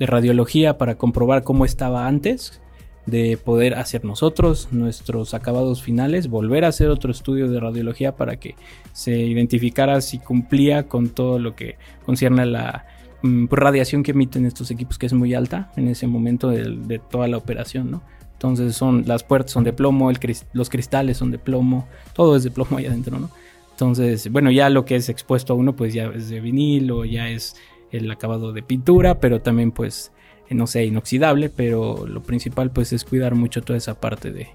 radiología 0.00 0.76
para 0.76 0.96
comprobar 0.96 1.44
cómo 1.44 1.64
estaba 1.64 2.08
antes 2.08 2.60
de 3.06 3.36
poder 3.36 3.74
hacer 3.74 4.04
nosotros 4.04 4.68
nuestros 4.72 5.34
acabados 5.34 5.82
finales, 5.82 6.28
volver 6.28 6.64
a 6.64 6.68
hacer 6.68 6.88
otro 6.88 7.12
estudio 7.12 7.48
de 7.48 7.60
radiología 7.60 8.16
para 8.16 8.36
que 8.36 8.56
se 8.92 9.16
identificara 9.16 10.00
si 10.00 10.18
cumplía 10.18 10.88
con 10.88 11.10
todo 11.10 11.38
lo 11.38 11.54
que 11.54 11.76
concierne 12.04 12.42
a 12.42 12.46
la 12.46 12.86
mm, 13.22 13.46
radiación 13.50 14.02
que 14.02 14.10
emiten 14.10 14.46
estos 14.46 14.72
equipos, 14.72 14.98
que 14.98 15.06
es 15.06 15.12
muy 15.12 15.32
alta 15.32 15.70
en 15.76 15.86
ese 15.86 16.08
momento 16.08 16.48
de, 16.48 17.00
toda 17.10 17.28
la 17.28 17.36
operación, 17.36 17.90
¿no? 17.90 18.02
Entonces 18.32 18.74
son 18.74 19.04
las 19.06 19.22
puertas 19.22 19.52
son 19.52 19.62
de 19.62 19.72
plomo, 19.72 20.10
el 20.10 20.18
los 20.52 20.68
cristales 20.70 21.18
son 21.18 21.30
de 21.30 21.38
plomo, 21.38 21.86
todo 22.14 22.36
es 22.36 22.42
de 22.42 22.50
plomo 22.50 22.78
ahí 22.78 22.86
adentro, 22.86 23.20
¿no? 23.20 23.30
Entonces, 23.74 24.30
bueno, 24.30 24.52
ya 24.52 24.70
lo 24.70 24.84
que 24.84 24.94
es 24.94 25.08
expuesto 25.08 25.52
a 25.52 25.56
uno, 25.56 25.74
pues 25.74 25.92
ya 25.92 26.04
es 26.06 26.28
de 26.28 26.40
vinilo, 26.40 27.04
ya 27.04 27.28
es 27.28 27.56
el 27.90 28.08
acabado 28.08 28.52
de 28.52 28.62
pintura, 28.62 29.18
pero 29.18 29.40
también 29.40 29.72
pues, 29.72 30.12
eh, 30.48 30.54
no 30.54 30.68
sé, 30.68 30.84
inoxidable, 30.84 31.48
pero 31.50 32.06
lo 32.06 32.22
principal 32.22 32.70
pues 32.70 32.92
es 32.92 33.04
cuidar 33.04 33.34
mucho 33.34 33.62
toda 33.62 33.76
esa 33.76 33.94
parte 34.00 34.30
de, 34.30 34.46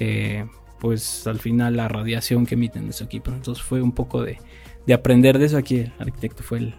eh, 0.00 0.46
pues 0.80 1.26
al 1.26 1.38
final 1.38 1.76
la 1.76 1.88
radiación 1.88 2.46
que 2.46 2.54
emiten 2.54 2.86
los 2.86 3.02
equipos. 3.02 3.34
Entonces 3.34 3.62
fue 3.62 3.82
un 3.82 3.92
poco 3.92 4.22
de, 4.22 4.38
de 4.86 4.94
aprender 4.94 5.38
de 5.38 5.44
eso. 5.46 5.58
Aquí 5.58 5.76
el 5.80 5.92
arquitecto 5.98 6.42
fue 6.42 6.58
el, 6.58 6.74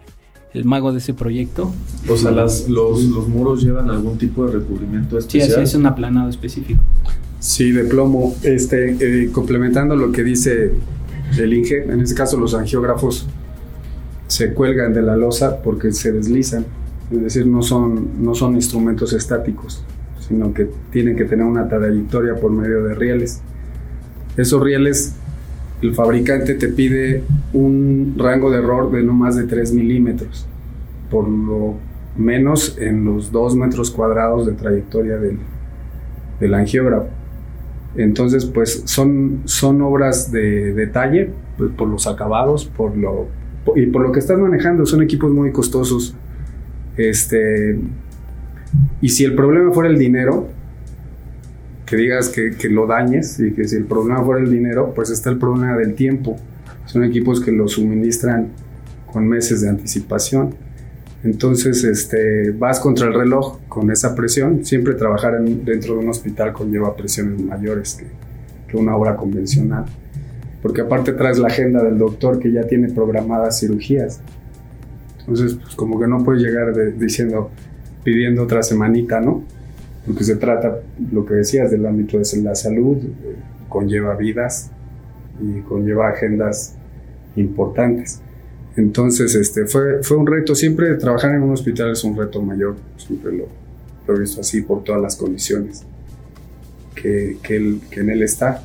el 0.52 0.64
mago 0.64 0.90
de 0.90 0.98
ese 0.98 1.14
proyecto. 1.14 1.72
O 2.08 2.16
sea, 2.16 2.32
las, 2.32 2.68
los, 2.68 3.04
los 3.04 3.28
muros 3.28 3.62
llevan 3.62 3.88
algún 3.88 4.18
tipo 4.18 4.44
de 4.46 4.54
recubrimiento 4.58 5.20
Sí, 5.20 5.38
especial. 5.38 5.62
así 5.62 5.70
es 5.70 5.74
un 5.76 5.86
aplanado 5.86 6.28
específico. 6.28 6.80
Sí, 7.38 7.70
de 7.70 7.84
plomo. 7.84 8.34
Este, 8.42 8.96
eh, 9.24 9.30
complementando 9.30 9.94
lo 9.96 10.10
que 10.12 10.22
dice 10.24 10.72
el 11.38 11.52
Inge, 11.52 11.84
en 11.84 12.00
este 12.00 12.14
caso 12.14 12.38
los 12.38 12.54
angiógrafos 12.54 13.26
se 14.26 14.52
cuelgan 14.52 14.92
de 14.92 15.02
la 15.02 15.16
losa 15.16 15.62
porque 15.62 15.92
se 15.92 16.12
deslizan. 16.12 16.64
Es 17.10 17.22
decir, 17.22 17.46
no 17.46 17.62
son, 17.62 18.24
no 18.24 18.34
son 18.34 18.54
instrumentos 18.54 19.12
estáticos, 19.12 19.84
sino 20.26 20.52
que 20.54 20.68
tienen 20.90 21.16
que 21.16 21.24
tener 21.24 21.44
una 21.44 21.68
trayectoria 21.68 22.34
por 22.34 22.50
medio 22.50 22.82
de 22.84 22.94
rieles. 22.94 23.40
Esos 24.36 24.62
rieles, 24.62 25.14
el 25.82 25.94
fabricante 25.94 26.54
te 26.54 26.68
pide 26.68 27.22
un 27.52 28.14
rango 28.16 28.50
de 28.50 28.58
error 28.58 28.90
de 28.90 29.02
no 29.02 29.12
más 29.12 29.36
de 29.36 29.44
3 29.44 29.72
milímetros, 29.72 30.46
por 31.10 31.28
lo 31.28 31.74
menos 32.16 32.76
en 32.78 33.04
los 33.04 33.30
2 33.30 33.56
metros 33.56 33.90
cuadrados 33.90 34.46
de 34.46 34.52
trayectoria 34.52 35.16
del, 35.18 35.38
del 36.40 36.54
angiógrafo. 36.54 37.08
Entonces, 37.96 38.44
pues 38.44 38.82
son, 38.86 39.42
son 39.44 39.80
obras 39.82 40.32
de 40.32 40.72
detalle, 40.72 41.30
pues, 41.56 41.70
por 41.72 41.88
los 41.88 42.06
acabados, 42.06 42.64
por 42.66 42.96
lo, 42.96 43.28
y 43.76 43.86
por 43.86 44.02
lo 44.02 44.12
que 44.12 44.18
estás 44.18 44.38
manejando. 44.38 44.84
Son 44.86 45.02
equipos 45.02 45.32
muy 45.32 45.52
costosos. 45.52 46.14
Este, 46.96 47.78
y 49.00 49.08
si 49.08 49.24
el 49.24 49.34
problema 49.34 49.72
fuera 49.72 49.90
el 49.90 49.98
dinero, 49.98 50.48
que 51.86 51.96
digas 51.96 52.30
que, 52.30 52.52
que 52.56 52.68
lo 52.68 52.86
dañes 52.86 53.38
y 53.38 53.52
que 53.52 53.68
si 53.68 53.76
el 53.76 53.84
problema 53.84 54.24
fuera 54.24 54.42
el 54.42 54.50
dinero, 54.50 54.92
pues 54.94 55.10
está 55.10 55.30
el 55.30 55.38
problema 55.38 55.76
del 55.76 55.94
tiempo. 55.94 56.36
Son 56.86 57.04
equipos 57.04 57.40
que 57.40 57.52
lo 57.52 57.68
suministran 57.68 58.48
con 59.12 59.28
meses 59.28 59.60
de 59.60 59.68
anticipación. 59.68 60.54
Entonces, 61.24 61.82
este, 61.84 62.50
vas 62.52 62.78
contra 62.80 63.06
el 63.08 63.14
reloj 63.14 63.58
con 63.68 63.90
esa 63.90 64.14
presión. 64.14 64.64
Siempre 64.64 64.94
trabajar 64.94 65.34
en- 65.36 65.64
dentro 65.64 65.94
de 65.94 66.00
un 66.00 66.08
hospital 66.10 66.52
conlleva 66.52 66.94
presiones 66.94 67.40
mayores 67.40 67.94
que, 67.94 68.06
una 68.76 68.96
obra 68.96 69.14
convencional. 69.14 69.84
Porque 70.60 70.80
aparte 70.80 71.12
traes 71.12 71.38
la 71.38 71.46
agenda 71.46 71.80
del 71.84 71.96
doctor 71.96 72.40
que 72.40 72.50
ya 72.50 72.66
tiene 72.66 72.88
programadas 72.88 73.60
cirugías. 73.60 74.20
Entonces, 75.20 75.54
pues 75.54 75.76
como 75.76 76.00
que 76.00 76.08
no 76.08 76.24
puedes 76.24 76.42
llegar 76.42 76.74
diciendo, 76.98 77.50
pidiendo 78.02 78.42
otra 78.42 78.64
semanita, 78.64 79.20
¿no? 79.20 79.44
Porque 80.04 80.24
se 80.24 80.34
trata, 80.34 80.80
lo 81.12 81.24
que 81.24 81.34
decías, 81.34 81.70
del 81.70 81.86
ámbito 81.86 82.18
de 82.18 82.42
la 82.42 82.56
salud, 82.56 82.96
eh, 82.96 83.36
conlleva 83.68 84.16
vidas 84.16 84.72
y 85.40 85.60
conlleva 85.60 86.08
agendas 86.08 86.74
importantes. 87.36 88.20
Entonces, 88.76 89.34
este, 89.34 89.66
fue, 89.66 90.02
fue 90.02 90.16
un 90.16 90.26
reto. 90.26 90.54
Siempre 90.54 90.94
trabajar 90.94 91.34
en 91.34 91.42
un 91.42 91.52
hospital 91.52 91.92
es 91.92 92.02
un 92.04 92.16
reto 92.16 92.42
mayor. 92.42 92.76
Siempre 92.96 93.32
lo, 93.32 93.48
lo 94.06 94.16
he 94.16 94.20
visto 94.20 94.40
así 94.40 94.62
por 94.62 94.82
todas 94.82 95.00
las 95.00 95.16
condiciones 95.16 95.84
que, 96.94 97.38
que, 97.42 97.56
en 97.56 98.10
él 98.10 98.22
está. 98.22 98.62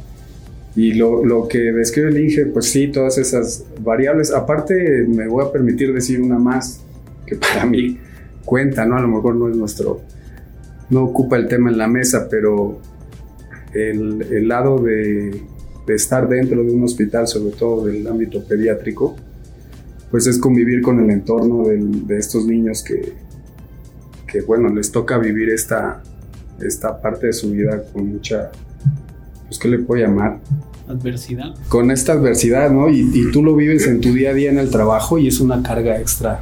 Y 0.76 0.94
lo, 0.94 1.26
lo 1.26 1.48
que 1.48 1.60
describe 1.72 2.10
el 2.10 2.18
Inge, 2.18 2.46
pues 2.48 2.66
sí, 2.68 2.88
todas 2.88 3.18
esas 3.18 3.66
variables. 3.82 4.32
Aparte, 4.32 5.06
me 5.08 5.28
voy 5.28 5.46
a 5.46 5.52
permitir 5.52 5.94
decir 5.94 6.22
una 6.22 6.40
más 6.40 6.82
que 7.26 7.36
para 7.36 7.66
mí 7.66 8.00
cuenta, 8.46 8.86
¿no? 8.86 8.96
A 8.96 9.02
lo 9.02 9.08
mejor 9.08 9.36
no 9.36 9.50
es 9.50 9.56
nuestro, 9.56 10.02
no 10.90 11.04
ocupa 11.04 11.38
el 11.38 11.48
tema 11.48 11.70
en 11.70 11.78
la 11.78 11.88
mesa, 11.88 12.28
pero 12.30 12.80
el, 13.74 14.26
el 14.32 14.48
lado 14.48 14.80
de, 14.80 15.42
de 15.86 15.94
estar 15.94 16.28
dentro 16.28 16.64
de 16.64 16.72
un 16.72 16.84
hospital, 16.84 17.28
sobre 17.28 17.56
todo 17.56 17.86
del 17.86 18.08
ámbito 18.08 18.44
pediátrico, 18.44 19.16
pues 20.12 20.28
es 20.28 20.38
convivir 20.40 20.82
con 20.82 21.00
el 21.00 21.10
entorno 21.12 21.68
del- 21.68 22.06
de 22.08 22.18
estos 22.18 22.46
niños 22.46 22.84
que, 22.84 23.14
que, 24.28 24.42
bueno, 24.42 24.70
les 24.70 24.92
toca 24.92 25.18
vivir 25.18 25.50
esta, 25.50 26.02
esta 26.62 27.02
parte 27.02 27.28
de 27.28 27.34
su 27.34 27.52
vida 27.52 27.84
con 27.94 28.08
mucha, 28.14 28.52
pues, 29.48 29.60
¿qué 29.60 29.68
le 29.68 29.80
puedo 29.80 30.02
llamar? 30.04 30.40
Adversidad. 30.88 31.54
Con 31.68 31.92
esta 31.92 32.14
adversidad, 32.14 32.72
¿no? 32.72 32.90
Y, 32.90 33.10
y 33.14 33.32
tú 33.32 33.44
lo 33.44 33.56
vives 33.56 33.86
en 33.88 34.02
tu 34.02 34.12
día 34.14 34.32
a 34.32 34.34
día 34.34 34.50
en 34.50 34.58
el 34.58 34.70
trabajo 34.72 35.20
y 35.20 35.28
es 35.28 35.40
una 35.40 35.62
carga 35.62 36.00
extra. 36.00 36.40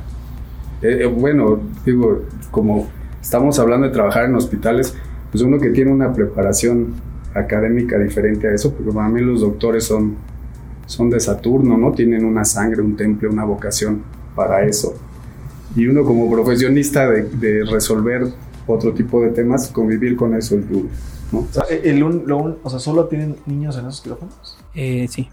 Eh, 0.82 1.00
eh, 1.02 1.06
bueno, 1.06 1.60
digo, 1.86 2.24
como 2.52 2.88
estamos 3.22 3.60
hablando 3.60 3.88
de 3.88 3.94
trabajar 3.94 4.26
en 4.26 4.36
hospitales, 4.36 4.94
pues 5.32 5.44
uno 5.44 5.60
que 5.60 5.70
tiene 5.72 5.92
una 5.92 6.14
preparación 6.14 6.94
académica 7.34 8.00
diferente 8.00 8.48
a 8.48 8.54
eso, 8.54 8.74
porque 8.74 8.92
para 8.94 9.10
mí 9.10 9.20
los 9.22 9.42
doctores 9.42 9.84
son, 9.84 10.16
son 10.88 11.12
de 11.12 11.20
Saturno, 11.20 11.78
¿no? 11.78 11.92
Tienen 11.92 12.26
una 12.26 12.44
sangre, 12.44 12.82
un 12.82 12.96
temple, 12.98 13.28
una 13.30 13.46
vocación 13.46 14.02
para 14.36 14.66
eso. 14.66 14.96
Y 15.76 15.86
uno 15.86 16.04
como 16.04 16.32
profesionista 16.32 17.08
de, 17.08 17.24
de 17.24 17.64
resolver 17.66 18.24
otro 18.66 18.94
tipo 18.94 19.22
de 19.22 19.30
temas, 19.30 19.68
convivir 19.68 20.16
con 20.16 20.34
eso 20.36 20.58
es 20.58 20.68
duro, 20.68 20.90
¿no? 21.32 21.40
O 21.40 21.48
sea, 21.52 21.64
el 21.70 22.02
un- 22.04 22.24
lo 22.26 22.38
un- 22.38 22.58
o 22.64 22.70
sea, 22.72 22.80
¿solo 22.80 23.06
tienen 23.06 23.36
niños 23.46 23.78
en 23.78 23.86
esos 23.86 24.02
quirófanos? 24.02 24.58
Eh, 24.74 25.08
sí. 25.10 25.30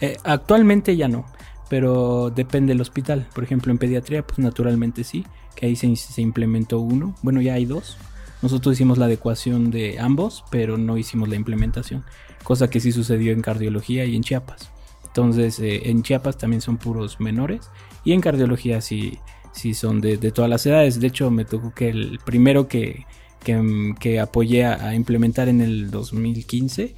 Eh, 0.00 0.16
actualmente 0.24 0.96
ya 0.96 1.08
no, 1.08 1.26
pero 1.68 2.30
depende 2.30 2.72
del 2.72 2.80
hospital. 2.80 3.26
Por 3.34 3.44
ejemplo, 3.44 3.72
en 3.72 3.78
pediatría, 3.78 4.26
pues 4.26 4.38
naturalmente 4.38 5.04
sí, 5.04 5.26
que 5.56 5.66
ahí 5.66 5.76
se, 5.76 5.94
se 5.96 6.22
implementó 6.22 6.80
uno. 6.80 7.14
Bueno, 7.22 7.40
ya 7.40 7.54
hay 7.54 7.64
dos. 7.66 7.96
Nosotros 8.42 8.74
hicimos 8.74 8.98
la 8.98 9.04
adecuación 9.06 9.70
de 9.70 9.98
ambos, 10.00 10.44
pero 10.50 10.76
no 10.76 10.98
hicimos 10.98 11.28
la 11.28 11.36
implementación, 11.36 12.04
cosa 12.42 12.68
que 12.68 12.80
sí 12.80 12.90
sucedió 12.90 13.32
en 13.32 13.40
cardiología 13.40 14.04
y 14.04 14.16
en 14.16 14.22
Chiapas. 14.22 14.70
Entonces, 15.12 15.60
eh, 15.60 15.90
en 15.90 16.02
Chiapas 16.02 16.38
también 16.38 16.62
son 16.62 16.78
puros 16.78 17.20
menores 17.20 17.70
y 18.02 18.12
en 18.12 18.22
cardiología 18.22 18.80
sí, 18.80 19.18
sí 19.52 19.74
son 19.74 20.00
de, 20.00 20.16
de 20.16 20.32
todas 20.32 20.48
las 20.50 20.64
edades. 20.64 21.00
De 21.00 21.06
hecho, 21.06 21.30
me 21.30 21.44
tocó 21.44 21.74
que 21.74 21.90
el 21.90 22.18
primero 22.24 22.66
que, 22.66 23.04
que, 23.44 23.94
que 24.00 24.20
apoyé 24.20 24.64
a, 24.64 24.88
a 24.88 24.94
implementar 24.94 25.48
en 25.48 25.60
el 25.60 25.90
2015 25.90 26.94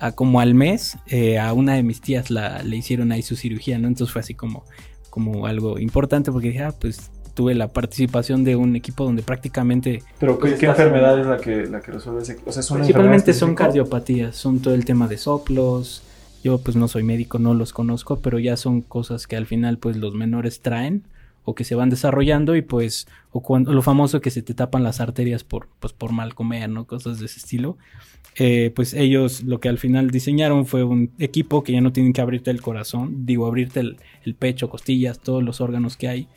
a 0.00 0.12
como 0.12 0.40
al 0.40 0.54
mes 0.54 0.96
eh, 1.06 1.38
a 1.38 1.52
una 1.52 1.74
de 1.74 1.82
mis 1.82 2.00
tías 2.00 2.30
la, 2.30 2.62
le 2.62 2.76
hicieron 2.76 3.12
ahí 3.12 3.22
su 3.22 3.36
cirugía, 3.36 3.78
¿no? 3.78 3.88
Entonces 3.88 4.12
fue 4.12 4.20
así 4.20 4.34
como, 4.34 4.64
como 5.10 5.46
algo 5.46 5.78
importante 5.78 6.30
porque 6.32 6.48
dije, 6.48 6.62
ah, 6.62 6.74
pues 6.78 7.10
tuve 7.34 7.54
la 7.54 7.68
participación 7.68 8.44
de 8.44 8.56
un 8.56 8.74
equipo 8.74 9.04
donde 9.04 9.22
prácticamente 9.22 10.02
Pero 10.18 10.38
¿qué, 10.38 10.54
qué 10.56 10.66
enfermedad 10.66 11.20
es 11.20 11.26
la 11.26 11.36
que, 11.36 11.66
la 11.66 11.80
que 11.80 11.92
resuelve 11.92 12.22
ese? 12.22 12.38
O 12.44 12.52
sea, 12.52 12.60
es 12.60 12.70
una 12.70 12.80
principalmente 12.80 13.32
son 13.32 13.54
cardiopatías, 13.54 14.34
son 14.34 14.60
todo 14.60 14.74
el 14.74 14.84
tema 14.84 15.06
de 15.06 15.18
soplos, 15.18 16.02
Yo 16.42 16.58
pues 16.58 16.76
no 16.76 16.88
soy 16.88 17.02
médico, 17.02 17.38
no 17.38 17.54
los 17.54 17.72
conozco, 17.72 18.20
pero 18.20 18.38
ya 18.38 18.56
son 18.56 18.82
cosas 18.82 19.26
que 19.26 19.36
al 19.36 19.46
final 19.46 19.78
pues 19.78 19.96
los 19.96 20.14
menores 20.14 20.60
traen 20.60 21.04
o 21.44 21.54
que 21.54 21.64
se 21.64 21.74
van 21.74 21.88
desarrollando 21.88 22.56
y 22.56 22.62
pues 22.62 23.08
o 23.32 23.40
cuando 23.40 23.72
lo 23.72 23.80
famoso 23.80 24.20
que 24.20 24.30
se 24.30 24.42
te 24.42 24.52
tapan 24.52 24.82
las 24.82 25.00
arterias 25.00 25.44
por 25.44 25.68
pues 25.80 25.94
por 25.94 26.12
mal 26.12 26.34
comer, 26.34 26.68
¿no? 26.68 26.86
Cosas 26.86 27.18
de 27.18 27.24
ese 27.24 27.38
estilo. 27.38 27.78
Eh, 28.36 28.70
pues 28.74 28.92
ellos 28.92 29.42
lo 29.42 29.58
que 29.58 29.70
al 29.70 29.78
final 29.78 30.10
diseñaron 30.10 30.66
fue 30.66 30.84
un 30.84 31.10
equipo 31.18 31.64
que 31.64 31.72
ya 31.72 31.80
no 31.80 31.90
tienen 31.90 32.12
que 32.12 32.20
abrirte 32.20 32.50
el 32.50 32.60
corazón, 32.60 33.24
digo 33.24 33.46
abrirte 33.46 33.80
el, 33.80 34.34
pecho, 34.38 34.68
costillas, 34.68 35.20
todos 35.20 35.42
los 35.42 35.62
órganos 35.62 35.96
que 35.96 36.08
hay 36.08 36.28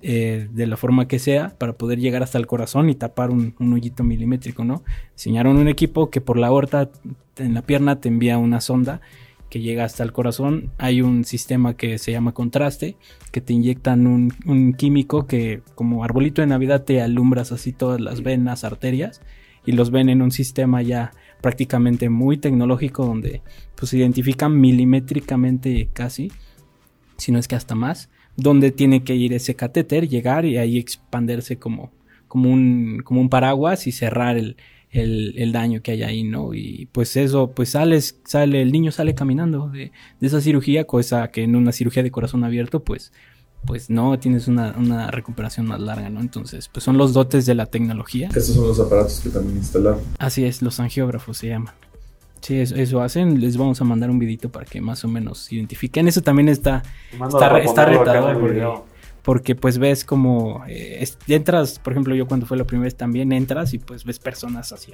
eh, 0.00 0.48
de 0.52 0.66
la 0.66 0.76
forma 0.76 1.08
que 1.08 1.18
sea 1.18 1.56
para 1.58 1.72
poder 1.74 1.98
llegar 1.98 2.22
hasta 2.22 2.38
el 2.38 2.46
corazón 2.46 2.88
y 2.88 2.94
tapar 2.94 3.30
un, 3.30 3.54
un 3.58 3.72
hoyito 3.72 4.04
milimétrico, 4.04 4.64
¿no? 4.64 4.84
Diseñaron 5.16 5.56
un 5.56 5.66
equipo 5.66 6.08
que 6.08 6.20
por 6.20 6.38
la 6.38 6.46
aorta 6.46 6.88
en 7.36 7.52
la 7.52 7.62
pierna 7.62 8.00
te 8.00 8.08
envía 8.08 8.38
una 8.38 8.60
sonda 8.60 9.00
que 9.52 9.60
llega 9.60 9.84
hasta 9.84 10.02
el 10.02 10.12
corazón. 10.12 10.70
Hay 10.78 11.02
un 11.02 11.26
sistema 11.26 11.76
que 11.76 11.98
se 11.98 12.10
llama 12.10 12.32
contraste, 12.32 12.96
que 13.32 13.42
te 13.42 13.52
inyectan 13.52 14.06
un, 14.06 14.32
un 14.46 14.72
químico 14.72 15.26
que 15.26 15.60
como 15.74 16.04
arbolito 16.04 16.40
de 16.40 16.46
Navidad 16.46 16.84
te 16.84 17.02
alumbras 17.02 17.52
así 17.52 17.74
todas 17.74 18.00
las 18.00 18.22
venas, 18.22 18.64
arterias, 18.64 19.20
y 19.66 19.72
los 19.72 19.90
ven 19.90 20.08
en 20.08 20.22
un 20.22 20.30
sistema 20.30 20.80
ya 20.80 21.12
prácticamente 21.42 22.08
muy 22.08 22.38
tecnológico 22.38 23.04
donde 23.04 23.42
pues 23.74 23.92
identifican 23.92 24.58
milimétricamente 24.58 25.90
casi, 25.92 26.32
si 27.18 27.30
no 27.30 27.38
es 27.38 27.46
que 27.46 27.56
hasta 27.56 27.74
más, 27.74 28.08
donde 28.36 28.70
tiene 28.70 29.04
que 29.04 29.16
ir 29.16 29.34
ese 29.34 29.54
catéter, 29.54 30.08
llegar 30.08 30.46
y 30.46 30.56
ahí 30.56 30.78
expandirse 30.78 31.58
como, 31.58 31.92
como, 32.26 32.50
un, 32.50 33.02
como 33.04 33.20
un 33.20 33.28
paraguas 33.28 33.86
y 33.86 33.92
cerrar 33.92 34.38
el, 34.38 34.56
el, 34.92 35.34
el, 35.38 35.52
daño 35.52 35.82
que 35.82 35.92
hay 35.92 36.02
ahí, 36.02 36.22
¿no? 36.22 36.54
Y 36.54 36.88
pues 36.92 37.16
eso, 37.16 37.50
pues 37.50 37.70
sales, 37.70 38.20
sale, 38.24 38.60
el 38.60 38.70
niño 38.70 38.92
sale 38.92 39.14
caminando 39.14 39.68
de, 39.68 39.90
de, 40.20 40.26
esa 40.26 40.40
cirugía, 40.40 40.84
cosa 40.84 41.28
que 41.28 41.42
en 41.42 41.56
una 41.56 41.72
cirugía 41.72 42.02
de 42.02 42.10
corazón 42.10 42.44
abierto, 42.44 42.84
pues, 42.84 43.10
pues 43.64 43.88
no, 43.88 44.18
tienes 44.18 44.48
una, 44.48 44.74
una, 44.76 45.10
recuperación 45.10 45.66
más 45.66 45.80
larga, 45.80 46.10
¿no? 46.10 46.20
Entonces, 46.20 46.68
pues 46.68 46.84
son 46.84 46.98
los 46.98 47.14
dotes 47.14 47.46
de 47.46 47.54
la 47.54 47.66
tecnología. 47.66 48.28
Esos 48.34 48.54
son 48.54 48.68
los 48.68 48.78
aparatos 48.80 49.20
que 49.20 49.30
también 49.30 49.56
instalaron. 49.56 50.00
Así 50.18 50.44
es, 50.44 50.60
los 50.60 50.78
angiógrafos 50.78 51.38
se 51.38 51.48
llaman. 51.48 51.74
Sí, 52.42 52.58
eso, 52.58 52.74
eso, 52.74 53.00
hacen. 53.00 53.40
Les 53.40 53.56
vamos 53.56 53.80
a 53.80 53.84
mandar 53.84 54.10
un 54.10 54.18
vidito 54.18 54.50
para 54.50 54.66
que 54.66 54.80
más 54.80 55.04
o 55.04 55.08
menos 55.08 55.50
identifiquen. 55.52 56.08
Eso 56.08 56.22
también 56.22 56.48
está, 56.48 56.82
está, 57.12 57.58
está 57.60 57.86
retador 57.86 58.40
porque, 58.40 58.66
porque, 59.22 59.54
pues 59.54 59.78
ves 59.78 60.04
como 60.04 60.64
eh, 60.68 61.04
entras, 61.28 61.78
por 61.78 61.92
ejemplo, 61.92 62.14
yo 62.14 62.26
cuando 62.26 62.46
fue 62.46 62.56
la 62.56 62.64
primera 62.64 62.84
vez 62.84 62.96
también 62.96 63.32
entras 63.32 63.72
y 63.72 63.78
pues 63.78 64.04
ves 64.04 64.18
personas 64.18 64.72
así 64.72 64.92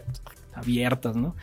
abiertas, 0.55 1.17
¿no? 1.17 1.35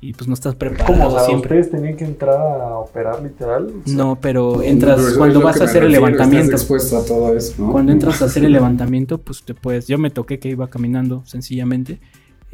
Y 0.00 0.14
pues 0.14 0.26
no 0.26 0.34
estás 0.34 0.56
preparado 0.56 0.92
¿Cómo? 0.92 1.06
O 1.06 1.10
sea, 1.12 1.26
siempre. 1.26 1.60
¿Ustedes 1.60 1.70
tenían 1.70 1.96
que 1.96 2.04
entrar 2.04 2.34
a 2.34 2.78
operar 2.78 3.22
literal? 3.22 3.66
O 3.66 3.86
sea, 3.86 3.96
No, 3.96 4.18
pero 4.20 4.60
entras 4.60 5.00
pero 5.00 5.16
cuando 5.16 5.40
vas 5.40 5.60
a 5.60 5.64
hacer 5.64 5.84
el 5.84 5.92
levantamiento. 5.92 6.52
expuesto 6.52 6.98
a 6.98 7.04
todo 7.04 7.36
eso, 7.36 7.54
¿no? 7.62 7.70
Cuando 7.70 7.92
entras 7.92 8.20
a 8.20 8.24
hacer 8.24 8.44
el 8.44 8.52
levantamiento, 8.52 9.18
pues 9.18 9.44
te 9.44 9.54
puedes. 9.54 9.86
Yo 9.86 9.98
me 9.98 10.10
toqué 10.10 10.40
que 10.40 10.48
iba 10.48 10.68
caminando 10.68 11.22
sencillamente 11.24 12.00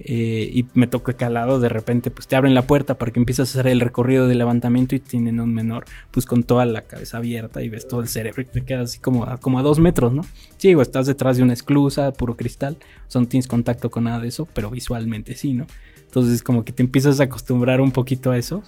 eh, 0.01 0.49
y 0.53 0.65
me 0.75 0.87
toca 0.87 1.15
que 1.15 1.25
al 1.25 1.35
lado 1.35 1.59
de 1.59 1.69
repente 1.69 2.13
pues 2.13 2.29
te 2.29 2.37
abren 2.37 2.55
la 2.55 2.63
puerta 2.63 2.97
para 2.97 3.11
que 3.11 3.19
empieces 3.19 3.41
a 3.41 3.51
hacer 3.51 3.67
el 3.67 3.81
recorrido 3.81 4.29
de 4.29 4.37
levantamiento 4.37 4.95
y 4.95 5.01
tienen 5.01 5.41
un 5.41 5.53
menor 5.53 5.87
pues 6.13 6.25
con 6.25 6.45
toda 6.45 6.65
la 6.67 6.83
cabeza 6.83 7.17
abierta 7.17 7.63
y 7.63 7.69
ves 7.69 7.89
todo 7.89 8.01
el 8.01 8.07
cerebro 8.07 8.43
y 8.43 8.45
te 8.45 8.65
quedas 8.65 8.91
así 8.91 9.01
como 9.01 9.25
a, 9.25 9.39
como 9.39 9.59
a 9.59 9.63
dos 9.63 9.81
metros, 9.81 10.13
¿no? 10.13 10.25
Sí, 10.57 10.73
o 10.73 10.83
estás 10.83 11.07
detrás 11.07 11.37
de 11.37 11.43
una 11.43 11.53
esclusa, 11.53 12.13
puro 12.13 12.37
cristal, 12.37 12.79
o 13.09 13.11
sea, 13.11 13.21
no 13.21 13.27
tienes 13.27 13.49
contacto 13.49 13.91
con 13.91 14.05
nada 14.05 14.21
de 14.21 14.29
eso, 14.29 14.47
pero 14.55 14.71
visualmente 14.71 15.35
sí, 15.35 15.53
¿no? 15.53 15.67
Entonces 16.05 16.45
como 16.45 16.65
que 16.65 16.73
te 16.73 16.85
empiezas 16.85 17.19
a 17.19 17.25
acostumbrar 17.25 17.81
un 17.81 17.91
poquito 17.91 18.31
a 18.31 18.39
eso. 18.39 18.63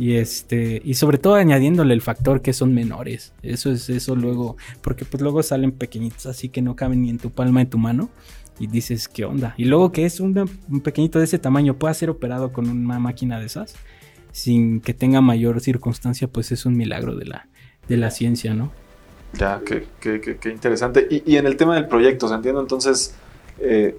Y 0.00 0.14
este, 0.14 0.80
y 0.84 0.94
sobre 0.94 1.18
todo 1.18 1.34
añadiéndole 1.34 1.92
el 1.92 2.02
factor 2.02 2.40
que 2.40 2.52
son 2.52 2.72
menores. 2.72 3.32
Eso 3.42 3.72
es 3.72 3.90
eso 3.90 4.14
luego, 4.14 4.56
porque 4.80 5.04
pues 5.04 5.20
luego 5.20 5.42
salen 5.42 5.72
pequeñitos 5.72 6.26
así 6.26 6.48
que 6.48 6.62
no 6.62 6.76
caben 6.76 7.02
ni 7.02 7.10
en 7.10 7.18
tu 7.18 7.30
palma 7.30 7.60
de 7.60 7.66
tu 7.66 7.78
mano 7.78 8.08
y 8.58 8.66
dices, 8.66 9.08
¿qué 9.08 9.24
onda? 9.24 9.54
Y 9.56 9.64
luego 9.64 9.92
que 9.92 10.04
es 10.04 10.20
un, 10.20 10.38
un, 10.68 10.80
pequeñito 10.80 11.18
de 11.18 11.26
ese 11.26 11.38
tamaño 11.38 11.74
pueda 11.74 11.94
ser 11.94 12.10
operado 12.10 12.52
con 12.52 12.68
una 12.68 12.98
máquina 12.98 13.38
de 13.38 13.46
esas 13.46 13.74
sin 14.32 14.80
que 14.80 14.94
tenga 14.94 15.20
mayor 15.20 15.60
circunstancia, 15.60 16.28
pues 16.28 16.52
es 16.52 16.66
un 16.66 16.76
milagro 16.76 17.16
de 17.16 17.26
la, 17.26 17.48
de 17.88 17.96
la 17.96 18.10
ciencia, 18.10 18.54
¿no? 18.54 18.70
Ya, 19.34 19.60
qué, 19.64 19.86
qué, 20.00 20.20
qué, 20.20 20.36
qué 20.36 20.50
interesante. 20.50 21.06
Y, 21.10 21.22
y, 21.32 21.36
en 21.36 21.46
el 21.46 21.56
tema 21.56 21.74
del 21.74 21.86
proyecto, 21.86 22.28
¿se 22.28 22.34
entiende 22.34 22.60
entonces 22.60 23.14
eh, 23.60 23.96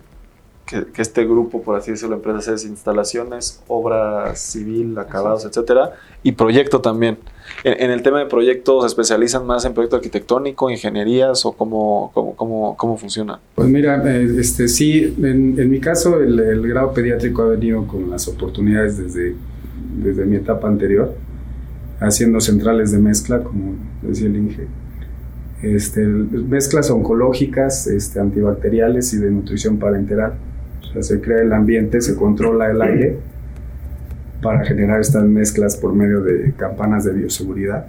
que, 0.70 0.86
que, 0.86 1.02
este 1.02 1.26
grupo, 1.26 1.62
por 1.62 1.76
así 1.76 1.92
decirlo, 1.92 2.16
empresas 2.16 2.48
es 2.48 2.66
instalaciones, 2.66 3.62
obra 3.68 4.36
civil, 4.36 4.98
acabados, 4.98 5.46
etcétera, 5.46 5.94
y 6.22 6.34
proyecto 6.34 6.80
también? 6.80 7.18
En, 7.64 7.82
en, 7.84 7.92
el 7.92 8.04
tema 8.04 8.20
de 8.20 8.28
proyectos, 8.28 8.84
¿se 8.84 8.88
especializan 8.88 9.46
más 9.46 9.66
en 9.66 9.74
proyecto 9.74 9.96
arquitectónico, 9.96 10.70
ingenierías 10.70 11.46
o 11.46 11.54
cómo, 11.54 12.12
cómo, 12.14 12.36
cómo, 12.36 12.78
cómo 12.78 12.98
funciona? 12.98 13.40
Pues 13.56 13.68
mira, 13.68 14.02
eh, 14.06 14.36
este, 14.38 14.68
sí, 14.68 15.16
en, 15.18 15.60
en 15.60 15.70
mi 15.70 15.80
caso 15.80 16.20
el, 16.20 16.40
el, 16.40 16.68
grado 16.68 16.94
pediátrico 16.94 17.42
ha 17.42 17.48
venido 17.48 17.86
con 17.88 18.10
las 18.10 18.28
oportunidades 18.28 18.98
desde, 18.98 19.36
desde 20.04 20.26
mi 20.26 20.36
etapa 20.36 20.68
anterior, 20.68 21.16
haciendo 22.00 22.40
centrales 22.40 22.92
de 22.92 23.00
mezcla, 23.00 23.44
como 23.44 23.76
decía 24.02 24.28
el 24.28 24.36
Inge. 24.36 24.68
Este, 25.62 26.06
mezclas 26.06 26.90
oncológicas, 26.90 27.88
este, 27.88 28.20
antibacteriales 28.20 29.14
y 29.14 29.18
de 29.18 29.30
nutrición 29.30 29.78
parenteral. 29.78 30.36
O 30.90 30.94
sea, 30.94 31.04
se 31.04 31.22
crea 31.22 31.42
el 31.42 31.54
ambiente, 31.54 32.02
se 32.02 32.16
controla 32.16 32.72
el 32.72 32.82
aire 32.82 33.18
para 34.42 34.66
generar 34.66 35.00
estas 35.02 35.24
mezclas 35.24 35.76
por 35.76 35.94
medio 35.94 36.22
de 36.22 36.54
campanas 36.54 37.04
de 37.04 37.14
bioseguridad. 37.14 37.88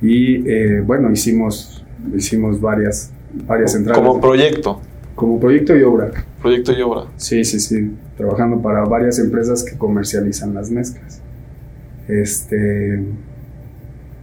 Y 0.00 0.48
eh, 0.48 0.80
bueno, 0.80 1.10
hicimos, 1.10 1.84
hicimos 2.14 2.60
varias, 2.60 3.12
varias 3.46 3.72
centrales. 3.72 4.02
Como 4.02 4.20
proyecto. 4.20 4.80
Como 5.14 5.38
proyecto 5.38 5.76
y 5.76 5.82
obra. 5.82 6.10
Proyecto 6.40 6.72
y 6.72 6.80
obra. 6.80 7.04
Sí, 7.16 7.44
sí, 7.44 7.60
sí. 7.60 7.92
Trabajando 8.16 8.62
para 8.62 8.84
varias 8.84 9.18
empresas 9.18 9.62
que 9.62 9.76
comercializan 9.76 10.54
las 10.54 10.70
mezclas. 10.70 11.20
Este, 12.08 13.04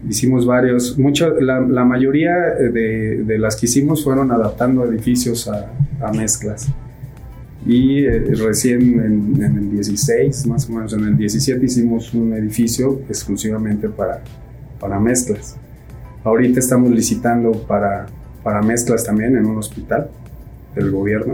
hicimos 0.10 0.46
varios, 0.46 0.98
mucho, 0.98 1.40
la, 1.40 1.60
la 1.60 1.86
mayoría 1.86 2.34
de, 2.36 3.24
de, 3.24 3.38
las 3.38 3.56
que 3.56 3.68
hicimos 3.68 4.04
fueron 4.04 4.32
adaptando 4.32 4.84
edificios 4.86 5.48
a, 5.48 5.72
a 6.02 6.12
mezclas. 6.12 6.68
Y 7.68 8.06
eh, 8.06 8.20
recién 8.36 8.82
en, 8.82 9.44
en, 9.44 9.58
el 9.58 9.72
16, 9.72 10.48
más 10.48 10.70
o 10.70 10.74
menos 10.74 10.94
en 10.94 11.04
el 11.04 11.18
17, 11.18 11.66
hicimos 11.66 12.14
un 12.14 12.34
edificio 12.34 13.02
exclusivamente 13.10 13.90
para, 13.90 14.24
para 14.80 14.98
mezclas. 15.02 15.58
Ahorita 16.24 16.60
estamos 16.60 16.92
licitando 16.92 17.52
para, 17.52 18.06
para 18.42 18.62
mezclas 18.62 19.04
también 19.04 19.36
en 19.36 19.46
un 19.46 19.58
hospital 19.58 20.10
del 20.76 20.92
gobierno. 20.92 21.34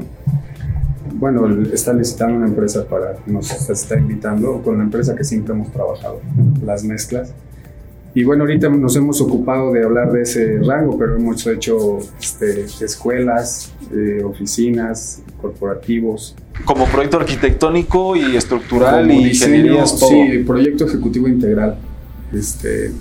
Bueno, 1.14 1.48
está 1.72 1.94
licitando 1.94 2.38
una 2.38 2.48
empresa 2.48 2.88
para, 2.88 3.18
nos 3.28 3.70
está 3.70 4.00
invitando 4.00 4.62
con 4.64 4.80
la 4.80 4.84
empresa 4.86 5.16
que 5.16 5.24
siempre 5.24 5.54
hemos 5.54 5.72
trabajado, 5.72 6.20
las 6.66 6.84
mezclas. 6.84 7.34
Y 8.16 8.24
bueno, 8.24 8.44
ahorita 8.44 8.70
nos 8.70 8.96
hemos 8.96 9.20
ocupado 9.22 9.72
de 9.72 9.84
hablar 9.84 10.12
de 10.12 10.22
ese 10.22 10.60
rango, 10.60 10.98
pero 10.98 11.16
hemos 11.16 11.46
hecho 11.48 11.98
este, 12.20 12.66
escuelas, 12.84 13.74
eh, 13.92 14.22
oficinas, 14.24 15.23
corporativos. 15.44 16.36
Como 16.66 16.86
proyecto 16.86 17.18
arquitectónico 17.18 18.16
y 18.16 18.36
estructural 18.36 19.12
y 19.12 19.28
ingenierías, 19.28 20.00
todo. 20.00 20.10
Sí, 20.10 20.40
proyecto 20.48 20.86
ejecutivo 20.86 21.28
integral. 21.28 21.78
Este, 22.34 22.92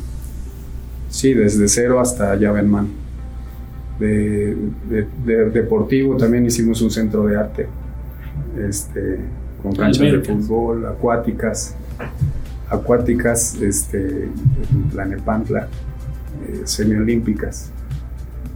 sí, 1.08 1.32
desde 1.32 1.68
cero 1.68 2.00
hasta 2.00 2.34
llave 2.34 2.60
en 2.60 2.70
mano. 2.70 2.88
De, 3.98 4.56
de, 4.90 5.06
de, 5.24 5.50
deportivo 5.50 6.16
también 6.16 6.44
hicimos 6.44 6.82
un 6.82 6.90
centro 6.90 7.24
de 7.24 7.36
arte, 7.36 7.68
este, 8.68 9.20
con 9.62 9.72
canchas 9.76 10.10
de 10.10 10.20
fútbol, 10.20 10.86
acuáticas 10.86 11.76
acuáticas, 12.72 13.54
este, 13.60 14.28
la 14.94 15.04
Nepantla, 15.04 15.68
eh, 16.48 16.62
semiolímpicas. 16.64 17.70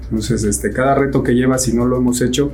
Entonces, 0.04 0.44
este, 0.44 0.72
cada 0.72 0.94
reto 0.94 1.22
que 1.22 1.32
lleva, 1.32 1.58
si 1.58 1.74
no 1.74 1.84
lo 1.84 1.98
hemos 1.98 2.22
hecho, 2.22 2.52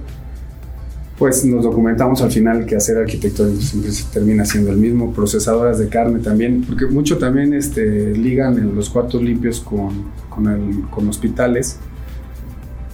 pues 1.22 1.44
nos 1.44 1.62
documentamos 1.62 2.20
al 2.20 2.32
final 2.32 2.66
que 2.66 2.74
hacer 2.74 2.98
arquitectura 2.98 3.48
siempre 3.50 3.92
se 3.92 4.12
termina 4.12 4.44
siendo 4.44 4.72
el 4.72 4.76
mismo. 4.76 5.12
Procesadoras 5.12 5.78
de 5.78 5.88
carne 5.88 6.18
también, 6.18 6.64
porque 6.68 6.86
mucho 6.86 7.16
también 7.16 7.54
este, 7.54 8.10
ligan 8.10 8.58
en 8.58 8.74
los 8.74 8.90
cuartos 8.90 9.22
limpios 9.22 9.60
con, 9.60 10.06
con, 10.28 10.48
el, 10.48 10.80
con 10.90 11.08
hospitales. 11.08 11.78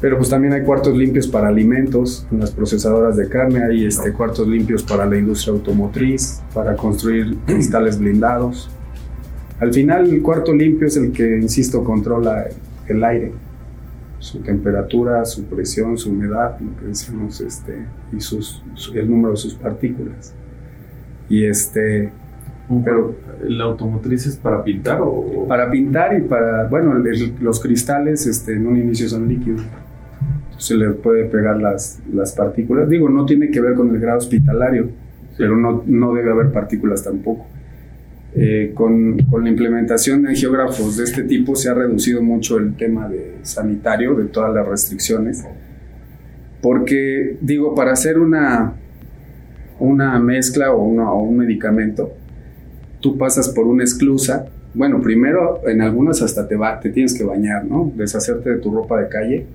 Pero 0.02 0.18
pues 0.18 0.28
también 0.28 0.52
hay 0.52 0.62
cuartos 0.62 0.94
limpios 0.94 1.26
para 1.26 1.48
alimentos, 1.48 2.26
en 2.30 2.40
las 2.40 2.50
procesadoras 2.50 3.16
de 3.16 3.30
carne, 3.30 3.64
hay 3.64 3.86
este, 3.86 4.12
cuartos 4.12 4.46
limpios 4.46 4.82
para 4.82 5.06
la 5.06 5.16
industria 5.16 5.54
automotriz, 5.54 6.42
para 6.52 6.76
construir 6.76 7.34
cristales 7.46 7.98
blindados. 7.98 8.68
Al 9.58 9.72
final 9.72 10.12
el 10.12 10.20
cuarto 10.20 10.54
limpio 10.54 10.86
es 10.86 10.98
el 10.98 11.12
que, 11.12 11.38
insisto, 11.38 11.82
controla 11.82 12.44
el 12.88 13.04
aire, 13.04 13.32
su 14.18 14.40
temperatura, 14.40 15.24
su 15.24 15.44
presión, 15.44 15.96
su 15.96 16.10
humedad, 16.10 16.58
lo 16.60 16.76
que 16.78 16.86
decimos, 16.86 17.40
este, 17.40 17.86
y 18.12 18.20
sus, 18.20 18.62
su, 18.74 18.94
el 18.98 19.08
número 19.10 19.30
de 19.32 19.36
sus 19.36 19.54
partículas. 19.54 20.34
Y 21.28 21.44
este, 21.44 22.10
Pero 22.84 23.14
la 23.46 23.64
automotriz 23.64 24.26
es 24.26 24.36
para 24.36 24.62
pintar 24.62 25.00
o 25.00 25.46
para 25.48 25.70
pintar 25.70 26.18
y 26.18 26.22
para, 26.22 26.66
bueno, 26.68 26.96
el- 26.96 27.34
los 27.40 27.60
cristales 27.60 28.26
este, 28.26 28.54
en 28.54 28.66
un 28.66 28.76
inicio 28.76 29.08
son 29.08 29.26
líquidos. 29.28 29.62
Se 30.58 30.74
le 30.74 30.90
puede 30.90 31.24
pegar 31.26 31.56
las, 31.60 32.00
las 32.12 32.32
partículas. 32.34 32.88
Digo, 32.88 33.08
no 33.08 33.24
tiene 33.24 33.50
que 33.50 33.60
ver 33.60 33.74
con 33.74 33.94
el 33.94 34.00
grado 34.00 34.18
hospitalario, 34.18 34.90
pero 35.38 35.56
no, 35.56 35.82
no 35.86 36.12
debe 36.14 36.30
haber 36.32 36.50
partículas 36.52 37.04
tampoco. 37.04 37.46
Eh, 38.40 38.70
con, 38.72 39.16
la 39.16 39.48
implementación 39.48 40.22
de 40.22 40.36
geógrafos 40.36 40.96
de 40.96 41.02
este 41.02 41.24
tipo 41.24 41.56
se 41.56 41.70
ha 41.70 41.74
reducido 41.74 42.22
mucho 42.22 42.56
el 42.58 42.76
tema 42.76 43.08
de 43.08 43.38
sanitario, 43.42 44.14
de 44.14 44.26
todas 44.26 44.54
las 44.54 44.64
restricciones. 44.64 45.44
Porque, 46.62 47.36
digo, 47.40 47.74
para 47.74 47.90
hacer 47.90 48.16
una, 48.16 48.74
una 49.80 50.20
mezcla 50.20 50.72
o, 50.72 50.84
un 50.84 51.36
medicamento, 51.36 52.12
tú 53.00 53.18
pasas 53.18 53.48
por 53.48 53.66
una 53.66 53.82
esclusa. 53.82 54.46
Bueno, 54.72 55.00
primero 55.00 55.60
en 55.66 55.80
algunas 55.82 56.22
hasta 56.22 56.46
te, 56.46 56.54
va, 56.54 56.78
te 56.78 56.90
tienes 56.90 57.18
que 57.18 57.24
bañar, 57.24 57.64
¿no? 57.64 57.92
Deshacerte 57.96 58.50
de 58.50 58.58
tu 58.58 58.70
ropa 58.70 59.00
de 59.00 59.08
calle, 59.08 59.46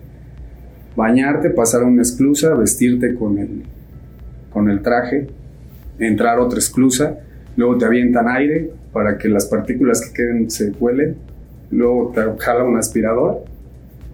bañarte, 0.98 1.52
pasar 1.52 1.84
a 1.84 1.86
una 1.86 2.02
esclusa, 2.02 2.54
vestirte 2.54 3.16
con 3.16 3.38
el, 3.38 3.64
con 4.52 4.70
el 4.70 4.82
traje, 4.82 5.28
entrar 6.00 6.40
otra 6.40 6.60
esclusa, 6.60 7.18
luego 7.56 7.78
te 7.78 7.86
avientan 7.86 8.28
aire 8.28 8.70
para 8.92 9.18
que 9.18 9.28
las 9.30 9.46
partículas 9.48 10.02
que 10.02 10.14
queden 10.14 10.50
se 10.50 10.72
cuelen, 10.72 11.16
luego 11.72 12.12
te 12.14 12.22
jala 12.44 12.64
un 12.64 12.78
aspirador 12.78 13.44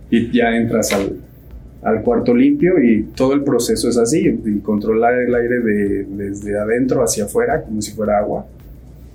y 0.10 0.32
ya 0.32 0.56
entras 0.56 0.92
al, 0.94 2.02
cuarto 2.04 2.34
limpio 2.36 2.82
y 2.84 3.04
todo 3.16 3.34
el 3.34 3.44
proceso 3.44 3.88
es 3.90 3.98
así, 3.98 4.60
controlar 4.64 5.14
el 5.20 5.34
aire 5.34 5.60
de- 5.60 6.04
desde 6.06 6.58
adentro 6.58 7.02
hacia 7.04 7.26
afuera 7.26 7.62
como 7.62 7.82
si 7.82 7.92
fuera 7.92 8.18
agua 8.20 8.46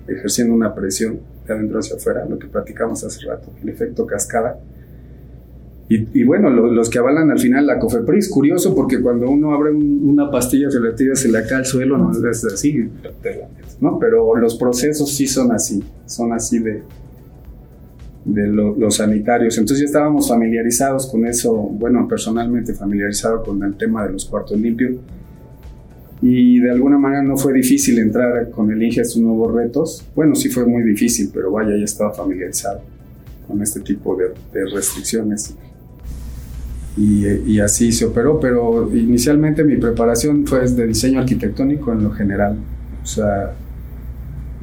ejerciendo 0.08 0.54
una 0.54 0.74
presión 0.74 1.18
de 1.46 1.52
adentro 1.54 1.78
hacia 1.78 1.96
afuera, 1.96 2.24
lo 2.28 2.38
que 2.38 2.46
platicamos 2.46 3.02
hace 3.04 3.26
rato, 3.26 3.50
el 3.62 3.68
efecto 3.68 4.06
cascada. 4.06 4.58
Y, 5.88 6.24
bueno, 6.24 6.48
lo- 6.48 6.72
los 6.72 6.88
que 6.88 6.98
avalan 6.98 7.30
al 7.30 7.38
final 7.38 7.66
la 7.66 7.78
COFEPRIS, 7.78 8.30
curioso 8.30 8.74
porque 8.74 9.00
cuando 9.00 9.28
uno 9.30 9.52
abre 9.52 9.70
un- 9.70 10.00
una 10.08 10.30
pastilla 10.30 10.70
se 10.70 10.80
la 10.80 10.94
tira, 10.94 11.14
se 11.14 11.28
la 11.28 11.42
cae 11.46 11.58
al 11.58 11.66
suelo, 11.66 11.98
no 11.98 12.10
es 12.30 12.44
así, 12.46 12.88
te 13.22 13.36
la 13.36 13.46
¿no? 13.84 13.98
Pero 13.98 14.34
los 14.36 14.56
procesos 14.56 15.14
sí 15.14 15.26
son 15.26 15.52
así, 15.52 15.82
son 16.06 16.32
así 16.32 16.58
de, 16.58 16.82
de 18.24 18.46
lo- 18.48 18.74
los 18.76 18.96
sanitarios. 18.96 19.56
Entonces 19.58 19.80
ya 19.80 19.86
estábamos 19.86 20.28
familiarizados 20.28 21.06
con 21.06 21.26
eso, 21.26 21.52
bueno, 21.54 22.08
personalmente 22.08 22.72
familiarizado 22.74 23.42
con 23.44 23.62
el 23.62 23.74
tema 23.76 24.06
de 24.06 24.12
los 24.14 24.24
cuartos 24.24 24.58
limpios 24.58 24.96
y 26.22 26.58
de 26.58 26.70
alguna 26.70 26.96
manera 26.96 27.22
no 27.22 27.36
fue 27.36 27.52
difícil 27.52 27.98
entrar 27.98 28.48
con 28.50 28.70
el 28.70 28.82
INGE 28.82 29.00
a 29.00 29.02
estos 29.02 29.20
nuevos 29.20 29.54
retos. 29.54 30.06
Bueno, 30.16 30.34
sí 30.34 30.48
fue 30.48 30.64
muy 30.64 30.82
difícil, 30.82 31.30
pero 31.34 31.50
vaya, 31.50 31.76
ya 31.76 31.84
estaba 31.84 32.12
familiarizado 32.14 32.80
con 33.46 33.60
este 33.60 33.80
tipo 33.80 34.16
de, 34.16 34.28
de 34.52 34.70
restricciones. 34.74 35.54
Y, 36.96 37.26
y 37.26 37.60
así 37.60 37.90
se 37.92 38.06
operó, 38.06 38.38
pero 38.40 38.88
inicialmente 38.96 39.64
mi 39.64 39.76
preparación 39.76 40.46
fue 40.46 40.66
de 40.70 40.86
diseño 40.86 41.18
arquitectónico 41.20 41.92
en 41.92 42.04
lo 42.04 42.10
general, 42.12 42.56
o 43.02 43.06
sea, 43.06 43.52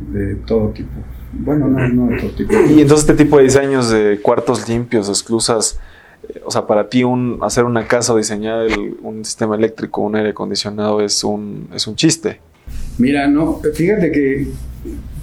de 0.09 0.35
todo 0.35 0.69
tipo. 0.69 0.89
Bueno, 1.33 1.67
no, 1.67 1.87
no 1.87 2.07
de 2.07 2.17
todo 2.21 2.29
tipo. 2.31 2.53
Y 2.53 2.81
entonces 2.81 3.09
este 3.09 3.23
tipo 3.23 3.37
de 3.37 3.43
diseños 3.43 3.89
de 3.89 4.19
cuartos 4.21 4.67
limpios, 4.67 5.07
esclusas, 5.09 5.79
eh, 6.29 6.41
o 6.45 6.51
sea, 6.51 6.67
para 6.67 6.89
ti 6.89 7.03
un, 7.03 7.37
hacer 7.41 7.63
una 7.65 7.87
casa 7.87 8.13
o 8.13 8.17
diseñar 8.17 8.61
el- 8.65 8.97
un 9.01 9.23
sistema 9.25 9.55
eléctrico, 9.55 10.01
un 10.01 10.15
aire 10.15 10.29
acondicionado 10.29 11.01
es 11.01 11.23
un, 11.23 11.67
es 11.73 11.87
un 11.87 11.95
chiste. 11.95 12.39
Mira, 12.97 13.27
no, 13.27 13.59
fíjate 13.73 14.11
que 14.11 14.47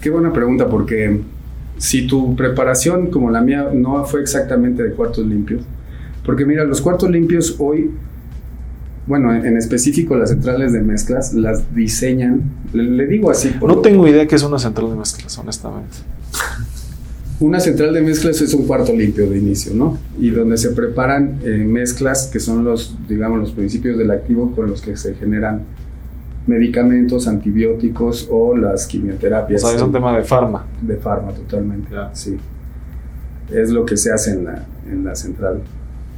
qué 0.01 0.11
buena 0.11 0.33
pregunta 0.33 0.69
porque 0.69 1.21
si 1.77 2.07
tu 2.07 2.35
preparación 2.35 3.09
como 3.11 3.31
la 3.31 3.41
mía 3.41 3.69
no 3.73 4.05
fue 4.05 4.21
exactamente 4.21 4.83
de 4.83 4.93
cuartos 4.93 5.27
limpios, 5.27 5.63
porque 6.25 6.45
mira, 6.45 6.65
los 6.65 6.81
cuartos 6.81 7.11
limpios 7.11 7.57
hoy, 7.59 7.91
bueno, 9.09 9.35
en, 9.35 9.45
en 9.47 9.57
específico 9.57 10.15
las 10.17 10.29
centrales 10.31 10.73
de 10.73 10.81
mezclas 10.81 11.33
las 11.35 11.75
diseñan, 11.75 12.43
le, 12.73 12.85
le 12.85 13.07
digo 13.07 13.31
así, 13.31 13.49
por 13.49 13.69
No 13.71 13.79
tengo 13.79 14.07
idea 14.07 14.27
que 14.27 14.37
es 14.37 14.43
una 14.43 14.59
central 14.59 14.91
de 14.91 14.97
mezclas, 14.97 15.37
honestamente. 15.39 15.97
Una 17.41 17.61
central 17.61 17.95
de 17.95 18.01
mezclas 18.03 18.41
es 18.41 18.53
un 18.53 18.67
cuarto 18.67 18.93
limpio 18.93 19.31
de 19.31 19.39
inicio, 19.39 19.73
¿no? 19.73 19.97
Y 20.19 20.31
donde 20.31 20.59
se 20.59 20.71
preparan 20.71 21.39
eh, 21.45 21.51
mezclas 21.67 22.27
que 22.27 22.41
son 22.41 22.65
los, 22.65 22.97
digamos, 23.09 23.39
los 23.39 23.53
principios 23.53 23.97
del 23.97 24.11
activo 24.11 24.51
con 24.57 24.69
los 24.69 24.83
que 24.83 24.97
se 24.97 25.15
generan 25.15 25.63
medicamentos, 26.49 27.29
antibióticos 27.29 28.27
o 28.31 28.57
las 28.57 28.87
O 28.87 28.89
quimioterapias. 28.89 29.63
sea, 29.63 29.75
es 29.77 29.83
un 29.83 29.93
tema 29.93 30.17
de 30.17 30.25
farma. 30.25 30.67
De 30.83 30.97
farma, 30.97 31.31
totalmente. 31.33 31.89
Ya. 31.93 32.11
Sí. 32.13 32.37
Es 33.53 33.71
lo 33.71 33.87
que 33.87 33.97
se 33.97 34.13
hace 34.13 34.33
en 34.33 34.45
la, 34.45 34.67
en 34.91 35.05
la 35.05 35.15
central 35.15 35.63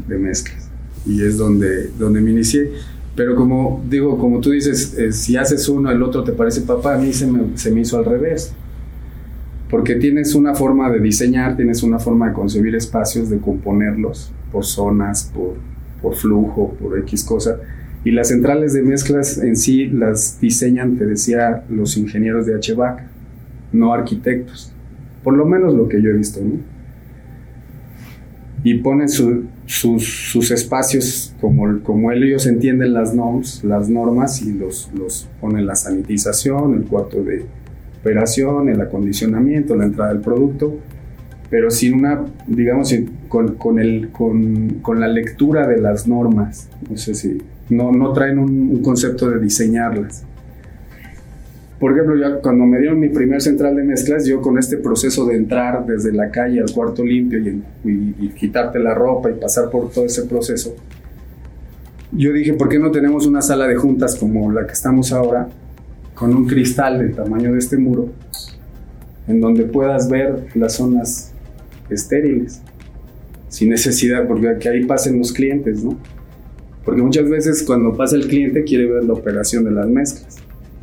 de 0.09 0.19
mezclas. 0.19 0.70
Y 1.07 1.23
es 1.23 1.37
donde, 1.37 1.91
donde 1.99 2.21
me 2.21 2.31
inicié. 2.31 2.71
Pero 3.17 3.35
como 3.35 3.83
digo, 3.89 4.17
como 4.19 4.41
tú 4.41 4.51
dices, 4.51 4.97
eh, 4.99 5.13
si 5.13 5.37
haces 5.37 5.69
uno, 5.69 5.91
el 5.91 6.03
otro 6.03 6.23
te 6.25 6.33
parece 6.33 6.63
papá, 6.63 6.95
a 6.95 6.99
mí 6.99 7.13
se 7.13 7.27
me, 7.27 7.57
se 7.57 7.71
me 7.71 7.81
hizo 7.81 7.99
al 7.99 8.05
revés. 8.05 8.53
Porque 9.69 9.97
tienes 9.97 10.35
una 10.35 10.55
forma 10.55 10.91
de 10.91 11.01
diseñar, 11.01 11.57
tienes 11.57 11.83
una 11.83 11.99
forma 11.99 12.29
de 12.29 12.35
concebir 12.35 12.75
espacios, 12.75 13.31
de 13.31 13.39
componerlos 13.39 14.33
por 14.51 14.65
zonas, 14.65 15.31
por, 15.35 15.55
por 16.03 16.15
flujo, 16.17 16.75
por 16.81 16.99
X 17.01 17.25
cosa. 17.25 17.59
Y 18.05 18.11
las 18.13 18.29
centrales 18.29 18.73
de 18.73 18.83
mezclas 18.83 19.39
en 19.39 19.57
sí 19.57 19.87
las 19.87 20.41
diseñan, 20.41 20.97
te 20.97 21.05
decía, 21.07 21.65
los 21.69 21.97
ingenieros 21.97 22.47
de 22.47 22.55
HVAC, 22.55 23.03
no 23.73 23.93
arquitectos. 23.93 24.73
Por 25.23 25.37
lo 25.37 25.45
menos 25.47 25.75
lo 25.75 25.87
que 25.89 26.01
yo 26.03 26.11
he 26.11 26.15
visto, 26.15 26.41
¿no? 26.43 26.55
Y 28.65 28.75
ponen 28.79 29.09
su- 29.09 29.45
sus, 29.71 30.33
sus 30.33 30.51
espacios 30.51 31.33
como, 31.41 31.81
como 31.85 32.11
ellos 32.11 32.45
entienden 32.47 32.93
las 32.93 33.15
normas, 33.15 33.63
las 33.63 33.89
normas 33.89 34.43
y 34.43 34.53
los, 34.53 34.91
los 34.99 35.29
ponen 35.41 35.65
la 35.65 35.77
sanitización, 35.77 36.75
el 36.75 36.85
cuarto 36.87 37.23
de 37.23 37.47
operación, 38.01 38.69
el 38.69 38.81
acondicionamiento, 38.81 39.77
la 39.77 39.85
entrada 39.85 40.13
del 40.13 40.23
producto, 40.23 40.77
pero 41.51 41.71
sin 41.71 41.95
una, 41.95 42.25
digamos, 42.49 42.93
con, 43.29 43.55
con, 43.55 43.79
el, 43.79 44.11
con, 44.11 44.81
con 44.83 44.99
la 44.99 45.07
lectura 45.07 45.69
de 45.69 45.81
las 45.81 46.09
normas. 46.09 46.69
No 46.91 46.97
sé 46.97 47.15
si, 47.15 47.39
no, 47.69 47.93
no 47.93 48.13
traen 48.13 48.41
un 48.41 48.83
concepto 48.83 49.31
de 49.31 49.39
diseñarlas. 49.39 50.25
Por 51.81 51.93
ejemplo, 51.93 52.15
yo 52.15 52.41
cuando 52.43 52.67
me 52.67 52.79
dieron 52.79 53.01
mi 53.01 53.09
primer 53.09 53.41
central 53.41 53.75
de 53.75 53.83
mezclas, 53.83 54.27
yo 54.27 54.41
con 54.43 54.59
este 54.59 54.77
proceso 54.77 55.25
de 55.27 55.37
entrar 55.37 55.87
desde 55.87 56.13
la 56.13 56.31
calle 56.31 56.61
al 56.61 56.71
cuarto 56.71 57.03
limpio 57.05 57.39
y, 57.39 57.63
y- 57.85 58.15
y 58.21 58.29
quitarte 58.29 58.79
la 58.79 58.93
ropa 58.95 59.31
y 59.31 59.35
pasar 59.35 59.71
por 59.71 59.91
todo 59.91 60.05
ese 60.05 60.25
proceso, 60.25 60.77
yo 62.13 62.33
dije, 62.35 62.53
¿por 62.53 62.69
qué 62.69 62.79
no 62.79 62.91
tenemos 62.91 63.27
una 63.27 63.41
sala 63.41 63.67
de 63.67 63.77
juntas 63.77 64.15
como 64.17 64.53
la 64.53 64.67
que 64.67 64.73
estamos 64.73 65.11
ahora, 65.13 65.49
con 66.15 66.35
un 66.37 66.47
cristal 66.47 66.99
del 66.99 67.15
tamaño 67.15 67.53
de 67.53 67.59
este 67.59 67.79
muro, 67.79 68.09
en 69.27 69.41
donde 69.41 69.65
puedas 69.65 70.11
ver 70.11 70.49
las 70.55 70.75
zonas 70.75 71.33
estériles, 71.89 72.61
sin 73.49 73.71
necesidad, 73.71 74.27
porque 74.29 74.57
que 74.61 74.69
ahí 74.69 74.85
pasen 74.85 75.19
los 75.19 75.33
clientes, 75.33 75.83
¿no? 75.83 75.97
Porque 76.85 77.01
muchas 77.01 77.29
veces 77.29 77.63
cuando 77.63 77.97
pasa 77.97 78.17
el 78.17 78.27
cliente 78.27 78.65
quiere 78.65 78.87
ver 78.87 79.05
la 79.05 79.15
operación 79.15 79.65
de 79.65 79.71
las 79.71 79.89
mezclas, 79.89 80.37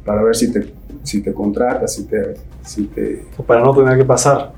para 0.05 0.23
ver 0.23 0.35
si 0.35 0.51
te, 0.51 0.65
si 1.07 1.21
te 1.21 1.33
contratas, 1.33 1.93
si 1.95 2.03
te, 2.03 2.33
si 2.65 2.83
te, 2.87 3.23
Para 3.45 3.61
no 3.63 3.73
tener 3.73 3.97
que 3.97 4.03
pasar. 4.05 4.51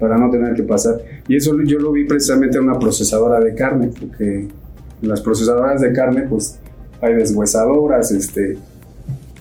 para 0.00 0.16
no 0.16 0.30
tener 0.30 0.54
que 0.54 0.62
pasar. 0.62 1.00
Y 1.28 1.36
eso 1.36 1.54
yo 1.64 1.78
lo 1.78 1.92
vi 1.92 2.04
precisamente 2.06 2.56
en 2.58 2.64
una 2.64 2.78
procesadora 2.78 3.40
de 3.40 3.54
carne, 3.54 3.90
porque 3.98 4.48
en 5.02 5.08
las 5.08 5.20
procesadoras 5.20 5.80
de 5.82 5.92
carne, 5.92 6.22
pues 6.28 6.58
hay 7.02 7.14
deshuesadoras, 7.14 8.10
este, 8.10 8.56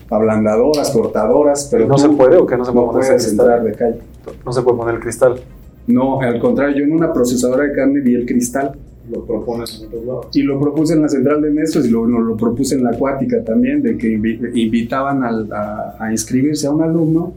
ablandadoras, 0.10 0.92
cortadoras, 0.92 1.68
pero 1.72 1.88
¿No 1.88 1.96
tú 1.96 2.02
se 2.02 2.10
puede 2.10 2.38
o 2.38 2.46
que 2.46 2.58
no 2.58 2.66
se 2.66 2.72
puede 2.72 2.86
no 2.86 2.92
poner 2.92 3.08
puedes 3.08 3.32
entrar 3.32 3.62
cristal? 3.62 3.66
de 3.72 3.78
calle. 3.78 4.36
No 4.46 4.52
se 4.52 4.62
puede 4.62 4.78
poner 4.78 4.96
el 4.96 5.02
cristal. 5.02 5.40
No, 5.88 6.20
al 6.22 6.40
contrario, 6.40 6.78
yo 6.80 6.84
en 6.84 6.94
una 6.94 7.14
procesadora 7.14 7.64
de 7.64 7.72
carne 7.74 8.02
vi 8.02 8.16
el 8.16 8.26
cristal 8.26 8.74
Lo 9.12 9.24
propones 9.26 9.80
en 9.82 9.88
otros 9.88 10.06
lados. 10.06 10.28
y 10.34 10.42
lo 10.42 10.60
propuse 10.60 10.94
en 10.94 11.02
la 11.04 11.10
central 11.10 11.42
de 11.42 11.52
mezclas 11.52 11.86
y 11.86 11.90
lo, 11.90 12.06
lo, 12.08 12.22
lo 12.22 12.36
propuse 12.36 12.76
en 12.76 12.84
la 12.84 12.90
acuática 12.92 13.44
también, 13.44 13.82
de 13.84 13.98
que 13.98 14.18
invi- 14.18 14.52
invitaban 14.56 15.24
al- 15.24 15.52
a, 15.54 15.96
a 16.00 16.12
inscribirse 16.12 16.66
a 16.68 16.72
un 16.72 16.82
alumno 16.82 17.34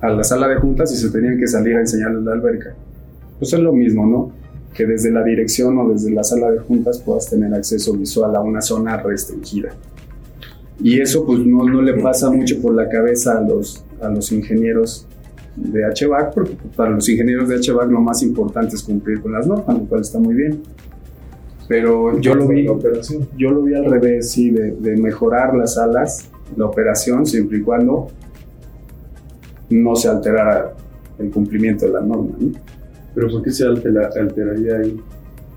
a 0.00 0.08
la 0.10 0.24
sala 0.24 0.48
de 0.48 0.56
juntas 0.56 0.92
y 0.92 0.96
se 0.96 1.10
tenían 1.10 1.38
que 1.38 1.46
salir 1.46 1.76
a 1.76 1.80
enseñarles 1.80 2.22
la 2.22 2.32
alberca. 2.32 2.74
Pues 3.38 3.52
es 3.52 3.60
lo 3.60 3.72
mismo, 3.72 4.06
¿no? 4.06 4.30
Que 4.74 4.86
desde 4.86 5.10
la 5.10 5.22
dirección 5.22 5.76
o 5.78 5.90
desde 5.90 6.10
la 6.12 6.24
sala 6.24 6.50
de 6.50 6.58
juntas 6.58 6.98
puedas 7.00 7.28
tener 7.28 7.52
acceso 7.52 7.92
visual 7.94 8.34
a 8.36 8.40
una 8.40 8.60
zona 8.62 8.96
restringida. 8.98 9.70
Y 10.82 11.00
eso 11.00 11.24
pues 11.26 11.40
no, 11.40 11.64
no 11.64 11.80
le 11.82 11.94
pasa 11.94 12.30
mucho 12.30 12.60
por 12.60 12.74
la 12.74 12.88
cabeza 12.88 13.38
a 13.38 13.40
los, 13.42 13.84
a 14.02 14.08
los 14.10 14.30
ingenieros 14.32 15.06
de 15.56 15.82
HVAC, 15.84 16.34
porque 16.34 16.56
para 16.76 16.90
los 16.90 17.08
ingenieros 17.08 17.48
de 17.48 17.56
HVAC 17.56 17.90
lo 17.90 18.00
más 18.00 18.22
importante 18.22 18.76
es 18.76 18.82
cumplir 18.82 19.20
con 19.22 19.32
las 19.32 19.46
normas, 19.46 19.78
lo 19.78 19.84
cual 19.86 20.00
está 20.02 20.18
muy 20.18 20.34
bien. 20.34 20.62
Pero 21.68 22.18
yo 22.20 22.34
lo 22.34 22.46
vi, 22.46 22.64
La 22.64 22.72
operación. 22.72 23.26
yo 23.36 23.50
lo 23.50 23.62
vi 23.62 23.74
al 23.74 23.86
revés, 23.90 24.30
sí, 24.30 24.50
de, 24.50 24.72
de 24.72 24.96
mejorar 24.96 25.54
las 25.56 25.74
salas, 25.74 26.28
la 26.56 26.66
operación, 26.66 27.26
siempre 27.26 27.58
y 27.58 27.62
cuando 27.62 28.08
no 29.70 29.96
se 29.96 30.08
alterara 30.08 30.74
el 31.18 31.30
cumplimiento 31.30 31.86
de 31.86 31.92
la 31.92 32.00
norma. 32.00 32.36
¿no? 32.38 32.52
Pero 33.14 33.28
¿por 33.30 33.42
qué 33.42 33.50
se 33.50 33.64
altera- 33.66 34.10
alteraría 34.20 34.76
ahí? 34.76 35.00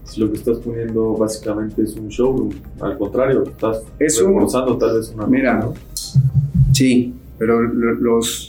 Si 0.06 0.20
lo 0.20 0.32
que 0.32 0.38
estás 0.38 0.58
poniendo 0.60 1.14
básicamente 1.16 1.84
es 1.84 1.94
un 1.96 2.08
showroom. 2.08 2.50
Al 2.80 2.98
contrario, 2.98 3.44
estás 3.44 3.84
Es 4.00 4.20
un- 4.20 4.30
reforzando 4.34 4.78
tal 4.78 4.96
vez 4.98 5.12
una 5.14 5.28
Mira, 5.28 5.54
norma, 5.60 5.74
¿no? 5.76 6.74
Sí, 6.74 7.14
pero 7.38 7.62
lo- 7.62 7.94
los, 7.94 8.49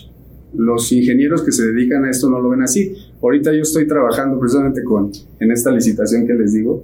los 0.55 0.91
ingenieros 0.91 1.43
que 1.43 1.51
se 1.51 1.65
dedican 1.65 2.05
a 2.05 2.09
esto 2.09 2.29
no 2.29 2.39
lo 2.39 2.49
ven 2.49 2.61
así. 2.63 2.93
Ahorita 3.21 3.53
yo 3.53 3.61
estoy 3.61 3.87
trabajando 3.87 4.39
precisamente 4.39 4.83
con, 4.83 5.11
en 5.39 5.51
esta 5.51 5.71
licitación 5.71 6.27
que 6.27 6.33
les 6.33 6.53
digo, 6.53 6.83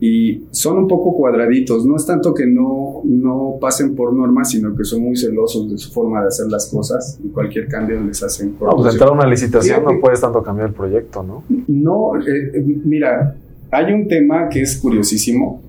y 0.00 0.44
son 0.52 0.78
un 0.78 0.88
poco 0.88 1.16
cuadraditos. 1.16 1.84
No 1.84 1.96
es 1.96 2.06
tanto 2.06 2.32
que 2.32 2.46
no, 2.46 3.00
no 3.04 3.56
pasen 3.60 3.96
por 3.96 4.12
normas, 4.12 4.50
sino 4.50 4.76
que 4.76 4.84
son 4.84 5.02
muy 5.02 5.16
celosos 5.16 5.70
de 5.70 5.78
su 5.78 5.90
forma 5.92 6.22
de 6.22 6.28
hacer 6.28 6.46
las 6.46 6.66
cosas 6.66 7.18
y 7.22 7.28
cualquier 7.28 7.68
cambio 7.68 8.00
les 8.00 8.22
hacen 8.22 8.54
No, 8.60 8.76
pues 8.76 8.92
entrar 8.92 9.10
a 9.10 9.12
una 9.12 9.26
licitación 9.26 9.78
Fíjate. 9.78 9.94
no 9.94 10.00
puedes 10.00 10.20
tanto 10.20 10.42
cambiar 10.42 10.68
el 10.68 10.74
proyecto, 10.74 11.22
¿no? 11.22 11.42
No, 11.66 12.12
eh, 12.16 12.64
mira, 12.84 13.34
hay 13.70 13.92
un 13.92 14.06
tema 14.06 14.48
que 14.48 14.62
es 14.62 14.76
curiosísimo 14.76 15.60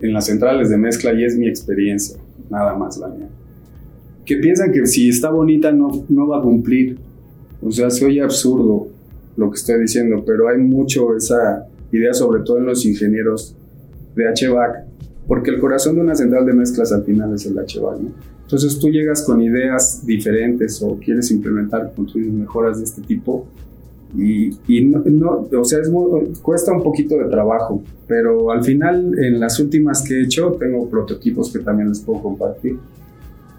en 0.00 0.12
las 0.12 0.26
centrales 0.26 0.68
de 0.68 0.76
mezcla 0.76 1.12
y 1.14 1.24
es 1.24 1.36
mi 1.36 1.48
experiencia, 1.48 2.18
nada 2.50 2.76
más 2.76 2.98
la 2.98 3.08
mía. 3.08 3.28
Que 4.28 4.36
piensan 4.36 4.72
que 4.72 4.86
si 4.86 5.08
está 5.08 5.30
bonita 5.30 5.72
no, 5.72 6.04
no 6.10 6.28
va 6.28 6.38
a 6.38 6.42
cumplir. 6.42 6.98
O 7.62 7.72
sea, 7.72 7.88
se 7.90 8.04
oye 8.04 8.20
absurdo 8.22 8.88
lo 9.38 9.50
que 9.50 9.56
estoy 9.56 9.80
diciendo, 9.80 10.22
pero 10.26 10.48
hay 10.48 10.58
mucho 10.58 11.16
esa 11.16 11.66
idea, 11.92 12.12
sobre 12.12 12.42
todo 12.42 12.58
en 12.58 12.66
los 12.66 12.84
ingenieros 12.84 13.54
de 14.14 14.24
HVAC, 14.26 14.84
porque 15.26 15.50
el 15.50 15.58
corazón 15.58 15.94
de 15.94 16.02
una 16.02 16.14
central 16.14 16.44
de 16.44 16.52
mezclas 16.52 16.92
al 16.92 17.04
final 17.04 17.32
es 17.34 17.46
el 17.46 17.54
HVAC, 17.54 18.00
¿no? 18.00 18.10
Entonces 18.42 18.78
tú 18.78 18.88
llegas 18.90 19.22
con 19.22 19.40
ideas 19.40 20.04
diferentes 20.06 20.82
o 20.82 20.98
quieres 20.98 21.30
implementar, 21.30 21.92
construir 21.96 22.30
mejoras 22.30 22.78
de 22.78 22.84
este 22.84 23.00
tipo 23.02 23.46
y, 24.16 24.50
y 24.66 24.84
no, 24.84 25.02
no- 25.06 25.46
o 25.58 25.64
sea, 25.64 25.80
es 25.80 25.90
cuesta 26.42 26.72
un 26.72 26.82
poquito 26.82 27.16
de 27.18 27.24
trabajo, 27.30 27.82
pero 28.06 28.50
al 28.50 28.62
final 28.64 29.18
en 29.18 29.38
las 29.40 29.58
últimas 29.60 30.02
que 30.02 30.14
he 30.20 30.24
hecho 30.24 30.52
tengo 30.58 30.88
prototipos 30.88 31.52
que 31.52 31.58
también 31.60 31.88
les 31.90 32.00
puedo 32.00 32.22
compartir 32.22 32.76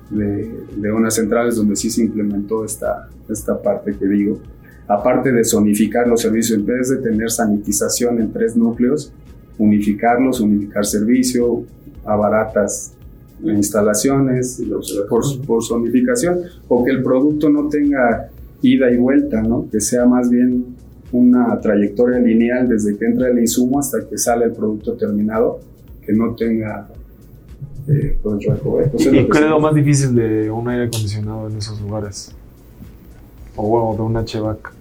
de, 0.09 0.65
de 0.75 0.91
unas 0.91 1.15
centrales 1.15 1.55
donde 1.55 1.75
sí 1.75 1.89
se 1.89 2.01
implementó 2.01 2.65
esta, 2.65 3.09
esta 3.29 3.61
parte 3.61 3.95
que 3.97 4.05
digo. 4.07 4.39
Aparte 4.87 5.31
de 5.31 5.43
zonificar 5.43 6.07
los 6.07 6.21
servicios, 6.21 6.57
en 6.57 6.65
vez 6.65 6.89
de 6.89 6.97
tener 6.97 7.29
sanitización 7.29 8.19
en 8.19 8.33
tres 8.33 8.55
núcleos, 8.55 9.13
unificarlos, 9.57 10.39
unificar 10.39 10.85
servicio, 10.85 11.63
abaratas 12.05 12.93
instalaciones 13.43 14.61
por, 15.07 15.23
por 15.45 15.63
zonificación, 15.63 16.39
o 16.67 16.83
que 16.83 16.91
el 16.91 17.03
producto 17.03 17.49
no 17.49 17.69
tenga 17.69 18.29
ida 18.61 18.91
y 18.91 18.97
vuelta, 18.97 19.41
¿no? 19.41 19.69
que 19.69 19.79
sea 19.79 20.05
más 20.05 20.29
bien 20.29 20.65
una 21.11 21.59
trayectoria 21.59 22.19
lineal 22.19 22.67
desde 22.67 22.97
que 22.97 23.05
entra 23.05 23.29
el 23.29 23.39
insumo 23.39 23.79
hasta 23.79 24.07
que 24.07 24.17
sale 24.17 24.45
el 24.45 24.51
producto 24.51 24.93
terminado, 24.93 25.59
que 26.05 26.13
no 26.13 26.35
tenga 26.35 26.87
eh, 27.89 28.17
pues, 28.21 28.45
recovecos. 28.45 29.01
Es 29.01 29.07
lo 29.07 29.19
¿Y 29.21 29.25
se- 29.25 29.29
es 29.45 29.49
lo 29.49 29.59
más 29.59 29.75
difícil 29.75 30.15
de 30.15 30.49
un 30.51 30.67
aire 30.69 30.85
acondicionado 30.85 31.47
en 31.49 31.57
esos 31.57 31.81
lugares? 31.81 32.31
O 33.55 33.67
bueno, 33.67 33.95
de 33.95 34.01
un 34.03 34.15
HVAC. 34.15 34.73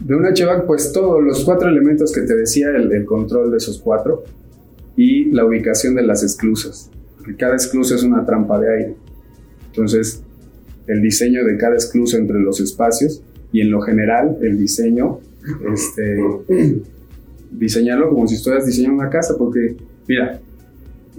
De 0.00 0.14
un 0.14 0.24
HVAC, 0.24 0.66
pues 0.66 0.92
todos 0.92 1.22
los 1.22 1.44
cuatro 1.44 1.68
elementos 1.68 2.12
que 2.12 2.22
te 2.22 2.34
decía, 2.36 2.68
el, 2.70 2.92
el 2.92 3.04
control 3.04 3.50
de 3.50 3.56
esos 3.58 3.78
cuatro 3.80 4.24
y 4.96 5.26
la 5.32 5.44
ubicación 5.44 5.94
de 5.94 6.02
las 6.02 6.22
esclusas. 6.22 6.90
Porque 7.16 7.36
cada 7.36 7.56
esclusa 7.56 7.94
es 7.96 8.02
una 8.02 8.24
trampa 8.24 8.58
de 8.60 8.72
aire. 8.76 8.94
Entonces, 9.66 10.22
el 10.86 11.02
diseño 11.02 11.44
de 11.44 11.56
cada 11.58 11.76
esclusa 11.76 12.16
entre 12.18 12.40
los 12.40 12.60
espacios 12.60 13.22
y 13.52 13.60
en 13.60 13.70
lo 13.70 13.80
general, 13.82 14.38
el 14.42 14.58
diseño, 14.58 15.18
este, 15.72 16.18
diseñarlo 17.50 18.10
como 18.10 18.26
si 18.26 18.36
estuvieras 18.36 18.66
diseñando 18.66 19.00
una 19.02 19.10
casa, 19.10 19.34
porque, 19.36 19.76
mira, 20.06 20.40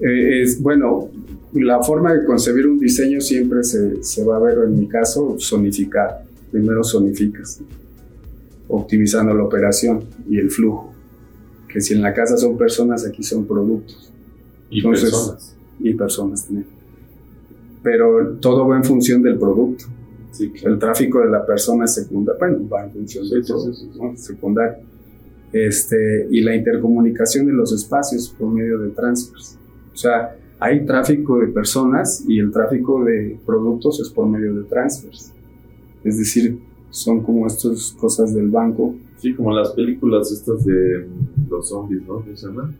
eh, 0.01 0.41
es 0.41 0.61
bueno, 0.61 1.09
la 1.53 1.81
forma 1.83 2.13
de 2.13 2.25
concebir 2.25 2.67
un 2.67 2.79
diseño 2.79 3.21
siempre 3.21 3.63
se, 3.63 4.03
se 4.03 4.23
va 4.23 4.37
a 4.37 4.39
ver, 4.39 4.57
en 4.65 4.79
mi 4.79 4.87
caso, 4.87 5.37
zonificar. 5.39 6.23
Primero 6.51 6.83
zonificas 6.83 7.61
optimizando 8.67 9.33
la 9.33 9.43
operación 9.43 10.03
y 10.29 10.37
el 10.37 10.49
flujo. 10.49 10.93
Que 11.67 11.81
si 11.81 11.93
en 11.93 12.01
la 12.01 12.13
casa 12.13 12.37
son 12.37 12.57
personas, 12.57 13.05
aquí 13.05 13.23
son 13.23 13.45
productos 13.45 14.11
Y 14.69 14.77
Entonces, 14.79 15.09
personas. 15.11 15.55
y 15.79 15.93
personas 15.93 16.45
también. 16.45 16.67
Pero 17.83 18.37
todo 18.39 18.67
va 18.67 18.77
en 18.77 18.83
función 18.83 19.21
del 19.21 19.37
producto. 19.37 19.85
Sí, 20.31 20.49
claro. 20.51 20.73
El 20.75 20.79
tráfico 20.79 21.19
de 21.19 21.29
la 21.29 21.45
persona 21.45 21.85
es 21.85 21.93
secundario, 21.95 22.39
bueno, 22.39 22.69
va 22.69 22.85
en 22.85 22.91
función 22.91 23.25
Sí, 23.25 23.31
producto, 23.45 23.73
sí. 23.73 23.89
¿no? 23.99 24.15
secundario. 24.15 24.77
Este, 25.51 26.27
y 26.31 26.41
la 26.41 26.55
intercomunicación 26.55 27.47
de 27.47 27.51
los 27.53 27.73
espacios 27.73 28.29
por 28.37 28.49
medio 28.53 28.79
de 28.79 28.89
transfers. 28.91 29.57
O 29.93 29.97
sea, 29.97 30.37
hay 30.59 30.85
tráfico 30.85 31.39
de 31.39 31.47
personas 31.47 32.23
y 32.27 32.39
el 32.39 32.51
tráfico 32.51 33.03
de 33.03 33.39
productos 33.45 33.99
es 33.99 34.09
por 34.09 34.27
medio 34.27 34.53
de 34.53 34.63
transfers. 34.63 35.33
Es 36.03 36.17
decir, 36.17 36.59
son 36.89 37.21
como 37.21 37.47
estas 37.47 37.95
cosas 37.99 38.33
del 38.33 38.49
banco 38.49 38.95
Sí, 39.21 39.35
como 39.35 39.53
las 39.53 39.69
películas 39.73 40.31
estas 40.31 40.65
de 40.65 41.05
los 41.47 41.69
zombies, 41.69 42.01
¿no? 42.07 42.21
¿Cómo 42.21 42.35
se 42.35 42.47
llama? 42.47 42.75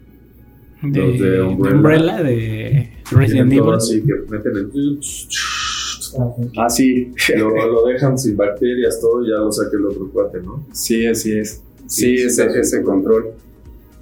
De, 0.82 0.99
Los 0.99 1.20
de 1.20 1.30
de 1.30 1.41
Umbrella. 1.43 1.76
Umbrella, 1.76 2.24
de 2.24 2.89
Resident 3.12 3.53
Evil. 3.53 3.74
así 3.74 4.01
que 4.01 4.14
meten 4.28 4.57
el... 4.57 4.99
Ah, 6.57 6.68
sí. 6.68 7.12
Lo, 7.38 7.51
lo 7.51 7.86
dejan 7.86 8.18
sin 8.18 8.36
bacterias, 8.36 8.99
todo, 8.99 9.24
ya 9.24 9.36
lo 9.36 9.51
saca 9.51 9.78
el 9.78 9.86
otro 9.86 10.09
cuate, 10.12 10.41
¿no? 10.41 10.66
Sí, 10.74 11.05
así 11.05 11.38
es. 11.38 11.64
Sí, 11.86 12.18
Sí, 12.18 12.24
ese, 12.24 12.59
ese 12.59 12.82
control. 12.82 13.34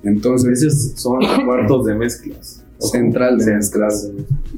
Entonces, 0.03 0.63
Esos 0.63 1.01
son 1.01 1.19
cuartos 1.45 1.85
de 1.87 1.95
mezclas. 1.95 2.58
Central 2.79 3.37
de 3.37 3.43
Central 3.61 3.91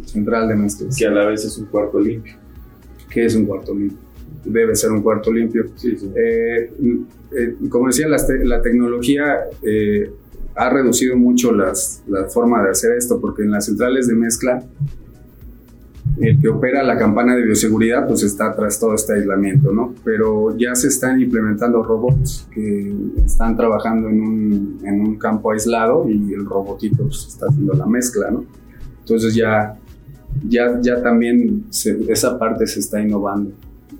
central 0.05 0.47
de 0.47 0.55
mezclas. 0.55 0.95
Que 0.97 1.07
a 1.07 1.11
la 1.11 1.25
vez 1.25 1.43
es 1.45 1.57
un 1.57 1.65
cuarto 1.65 1.99
limpio. 1.99 2.35
¿Qué 3.09 3.25
es 3.25 3.35
un 3.35 3.45
cuarto 3.45 3.73
limpio? 3.73 3.97
Debe 4.45 4.75
ser 4.75 4.91
un 4.91 5.01
cuarto 5.01 5.31
limpio. 5.31 5.65
Sí, 5.75 5.95
sí. 5.97 6.09
Eh, 6.15 6.71
eh, 7.37 7.55
como 7.69 7.87
decía, 7.87 8.07
te- 8.27 8.43
la 8.45 8.61
tecnología 8.61 9.37
eh, 9.63 10.11
ha 10.55 10.69
reducido 10.69 11.15
mucho 11.17 11.51
las, 11.53 12.03
la 12.07 12.25
forma 12.25 12.63
de 12.63 12.69
hacer 12.71 12.91
esto, 12.97 13.19
porque 13.21 13.43
en 13.43 13.51
las 13.51 13.65
centrales 13.65 14.07
de 14.07 14.15
mezcla, 14.15 14.63
el 16.19 16.39
que 16.39 16.49
opera 16.49 16.83
la 16.83 16.97
campana 16.97 17.35
de 17.35 17.43
bioseguridad, 17.43 18.07
pues 18.07 18.23
está 18.23 18.53
tras 18.55 18.79
todo 18.79 18.93
este 18.95 19.13
aislamiento, 19.13 19.71
¿no? 19.71 19.93
Pero 20.03 20.55
ya 20.57 20.75
se 20.75 20.87
están 20.89 21.19
implementando 21.21 21.81
robots 21.83 22.47
que 22.53 22.93
están 23.25 23.55
trabajando 23.55 24.09
en 24.09 24.21
un, 24.21 24.79
en 24.83 25.01
un 25.01 25.17
campo 25.17 25.51
aislado 25.51 26.07
y 26.09 26.33
el 26.33 26.45
robotito 26.45 27.03
pues, 27.03 27.27
está 27.27 27.47
haciendo 27.47 27.73
la 27.73 27.85
mezcla, 27.85 28.29
¿no? 28.29 28.43
Entonces 28.99 29.33
ya, 29.33 29.77
ya, 30.47 30.79
ya 30.81 31.01
también 31.01 31.65
se- 31.69 32.11
esa 32.11 32.37
parte 32.37 32.67
se 32.67 32.79
está 32.81 33.01
innovando. 33.01 33.51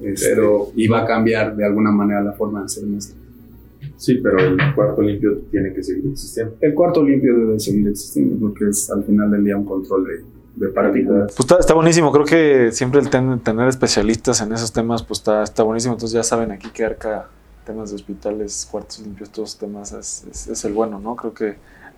Este, 0.02 0.30
Pero- 0.30 0.68
y 0.76 0.88
va 0.88 1.02
a 1.02 1.06
cambiar 1.06 1.56
de 1.56 1.66
alguna 1.66 1.92
manera 1.92 2.22
la 2.22 2.34
forma 2.34 2.60
de 2.60 2.66
hacer 2.66 2.86
mezcla. 2.86 3.16
Sí, 3.96 4.20
pero 4.22 4.40
el 4.40 4.58
cuarto 4.76 5.02
limpio 5.02 5.38
tiene 5.52 5.74
que 5.74 5.82
seguir 5.84 6.06
existiendo. 6.12 6.56
El 6.60 6.74
cuarto 6.74 7.04
limpio 7.04 7.38
debe 7.38 7.60
seguir 7.60 7.88
existiendo 7.88 8.36
porque 8.40 8.70
es 8.70 8.90
al 8.92 9.04
final 9.04 9.30
del 9.32 9.44
día 9.44 9.56
un 9.58 9.66
control 9.66 10.06
de, 10.06 10.24
de 10.56 10.68
partículas. 10.70 11.28
Pues 11.36 11.40
está, 11.40 11.58
está 11.60 11.74
buenísimo, 11.74 12.12
creo 12.12 12.26
que 12.26 12.72
siempre 12.72 13.00
el 13.00 13.10
ten- 13.10 13.40
tener 13.40 13.68
especialistas 13.70 14.42
en 14.42 14.52
esos 14.54 14.72
temas 14.72 15.02
pues 15.04 15.20
está, 15.20 15.44
está 15.44 15.64
buenísimo, 15.64 15.94
entonces 15.94 16.14
ya 16.16 16.24
saben 16.24 16.52
aquí 16.52 16.70
que 16.70 16.84
arca 16.86 17.28
temas 17.66 17.90
de 17.90 17.96
hospitales, 17.96 18.68
cuartos 18.70 19.00
limpios, 19.00 19.30
todos 19.30 19.58
temas 19.58 19.92
es, 19.94 20.26
es- 20.30 20.48
es 20.48 20.66
el 20.66 20.74
bueno, 20.74 21.00
¿no? 21.00 21.16
Creo 21.16 21.34
que, 21.34 21.56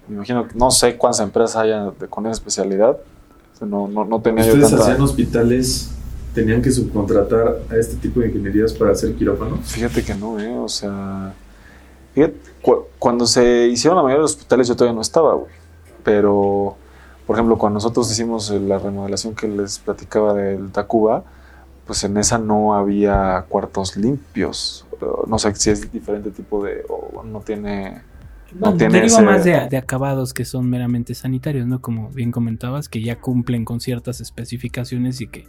me 0.07 0.15
imagino, 0.15 0.47
que 0.47 0.55
no 0.55 0.69
sé 0.71 0.97
cuántas 0.97 1.21
empresas 1.21 1.55
haya 1.55 1.85
de- 1.99 2.07
con 2.07 2.25
esa 2.25 2.33
especialidad, 2.33 2.91
O 3.53 3.57
sea, 3.57 3.67
no, 3.67 3.87
no, 3.87 4.03
no 4.05 4.21
tenía 4.21 4.43
yo 4.45 4.53
¿Ustedes 4.53 4.69
tanta... 4.71 4.83
hacían 4.85 5.01
hospitales, 5.01 5.89
tenían 6.33 6.61
que 6.61 6.71
subcontratar 6.71 7.59
a 7.71 7.75
este 7.75 7.95
tipo 7.97 8.19
de 8.19 8.27
ingenierías 8.27 8.73
para 8.73 8.91
hacer 8.91 9.13
quirófanos? 9.15 9.59
Fíjate 9.71 10.03
que 10.03 10.15
no, 10.15 10.39
¿eh? 10.39 10.55
O 10.57 10.67
sea, 10.67 11.33
fíjate, 12.13 12.35
cu- 12.61 12.85
cuando 12.99 13.25
se 13.27 13.67
hicieron 13.67 13.95
la 13.97 14.03
mayoría 14.03 14.17
de 14.19 14.21
los 14.23 14.31
hospitales 14.35 14.67
yo 14.67 14.75
todavía 14.75 14.95
no 14.95 15.01
estaba, 15.01 15.33
güey. 15.35 15.51
Pero, 16.03 16.75
por 17.25 17.35
ejemplo, 17.35 17.57
cuando 17.57 17.75
nosotros 17.75 18.11
hicimos 18.11 18.49
eh, 18.51 18.59
la 18.59 18.79
remodelación 18.79 19.35
que 19.35 19.47
les 19.47 19.79
platicaba 19.79 20.33
del 20.33 20.71
Tacuba, 20.71 21.23
pues 21.85 22.03
en 22.03 22.17
esa 22.17 22.37
no 22.37 22.75
había 22.75 23.45
cuartos 23.49 23.95
limpios. 23.97 24.85
No 25.27 25.37
sé 25.37 25.53
si 25.55 25.69
es 25.69 25.91
diferente 25.91 26.31
tipo 26.31 26.63
de... 26.63 26.83
o 26.89 27.23
no 27.23 27.41
tiene... 27.41 28.01
No 28.53 28.71
No, 28.71 28.77
tiene 28.77 29.03
ese- 29.05 29.21
más 29.23 29.43
de, 29.43 29.67
de 29.69 29.77
acabados 29.77 30.33
que 30.33 30.45
son 30.45 30.69
meramente 30.69 31.13
sanitarios, 31.15 31.65
¿no? 31.67 31.81
Como 31.81 32.09
bien 32.09 32.31
comentabas, 32.31 32.87
que 32.87 33.01
ya 33.01 33.19
cumplen 33.19 33.65
con 33.65 33.79
ciertas 33.79 34.21
especificaciones 34.21 35.19
y 35.21 35.27
que 35.27 35.47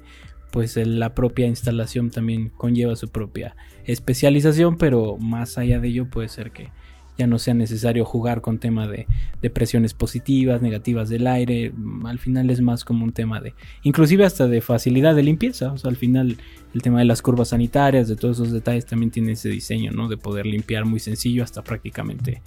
pues 0.51 0.77
la 0.77 1.15
propia 1.15 1.47
instalación 1.47 2.11
también 2.11 2.49
conlleva 2.49 2.97
su 2.97 3.09
propia 3.09 3.57
especialización, 3.85 4.77
pero 4.79 5.17
más 5.19 5.59
allá 5.59 5.81
de 5.81 5.89
ello 5.89 6.09
puede 6.09 6.29
ser 6.29 6.53
que, 6.53 6.71
ya 7.17 7.27
no 7.27 7.39
sea 7.39 7.55
necesario 7.55 8.05
jugar 8.05 8.41
con 8.41 8.59
tema 8.59 8.87
de, 8.89 9.07
de, 9.41 9.51
presiones 9.51 9.95
positivas, 9.95 10.63
negativas 10.63 11.09
del 11.09 11.27
aire, 11.27 11.73
mm, 11.75 12.07
al 12.07 12.19
final 12.19 12.51
es 12.51 12.61
más 12.61 12.85
como 12.85 13.05
un 13.05 13.13
tema 13.13 13.41
de, 13.41 13.55
inclusive 13.83 14.25
hasta 14.25 14.47
de 14.47 14.61
facilidad 14.61 15.15
de 15.15 15.23
limpieza, 15.23 15.73
o 15.73 15.79
sea, 15.79 15.91
al 15.91 15.97
final 15.97 16.37
el 16.75 16.83
tema 16.83 16.99
de 16.99 17.05
las 17.05 17.23
curvas 17.23 17.49
sanitarias, 17.49 18.09
de 18.09 18.17
todos 18.17 18.39
esos 18.39 18.53
detalles 18.53 18.85
también 18.87 19.11
tiene 19.11 19.33
ese 19.33 19.49
diseño, 19.49 19.93
¿no? 19.93 20.09
De 20.09 20.17
poder 20.17 20.45
limpiar 20.45 20.85
muy 20.85 20.99
sencillo 20.99 21.45
hasta 21.45 21.63
prácticamente 21.63 22.43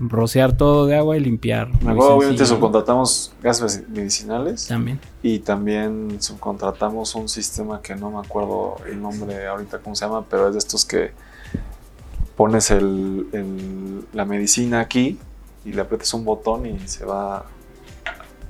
rociar 0.00 0.56
todo 0.56 0.86
de 0.86 0.96
agua 0.96 1.16
y 1.16 1.20
limpiar. 1.20 1.70
obviamente 1.84 2.46
subcontratamos 2.46 3.32
gases 3.42 3.88
medicinales. 3.88 4.66
También. 4.66 5.00
Y 5.22 5.40
también 5.40 6.20
subcontratamos 6.20 7.14
un 7.14 7.28
sistema 7.28 7.82
que 7.82 7.94
no 7.94 8.10
me 8.10 8.18
acuerdo 8.18 8.76
el 8.88 9.00
nombre 9.00 9.46
ahorita 9.46 9.78
cómo 9.78 9.96
se 9.96 10.04
llama, 10.04 10.24
pero 10.28 10.48
es 10.48 10.54
de 10.54 10.58
estos 10.58 10.84
que 10.84 11.12
pones 12.38 12.70
el, 12.70 13.26
la 14.12 14.24
medicina 14.24 14.78
aquí 14.78 15.18
y 15.64 15.72
le 15.72 15.80
aprietas 15.80 16.14
un 16.14 16.24
botón 16.24 16.66
y 16.66 16.78
se 16.86 17.04
va 17.04 17.44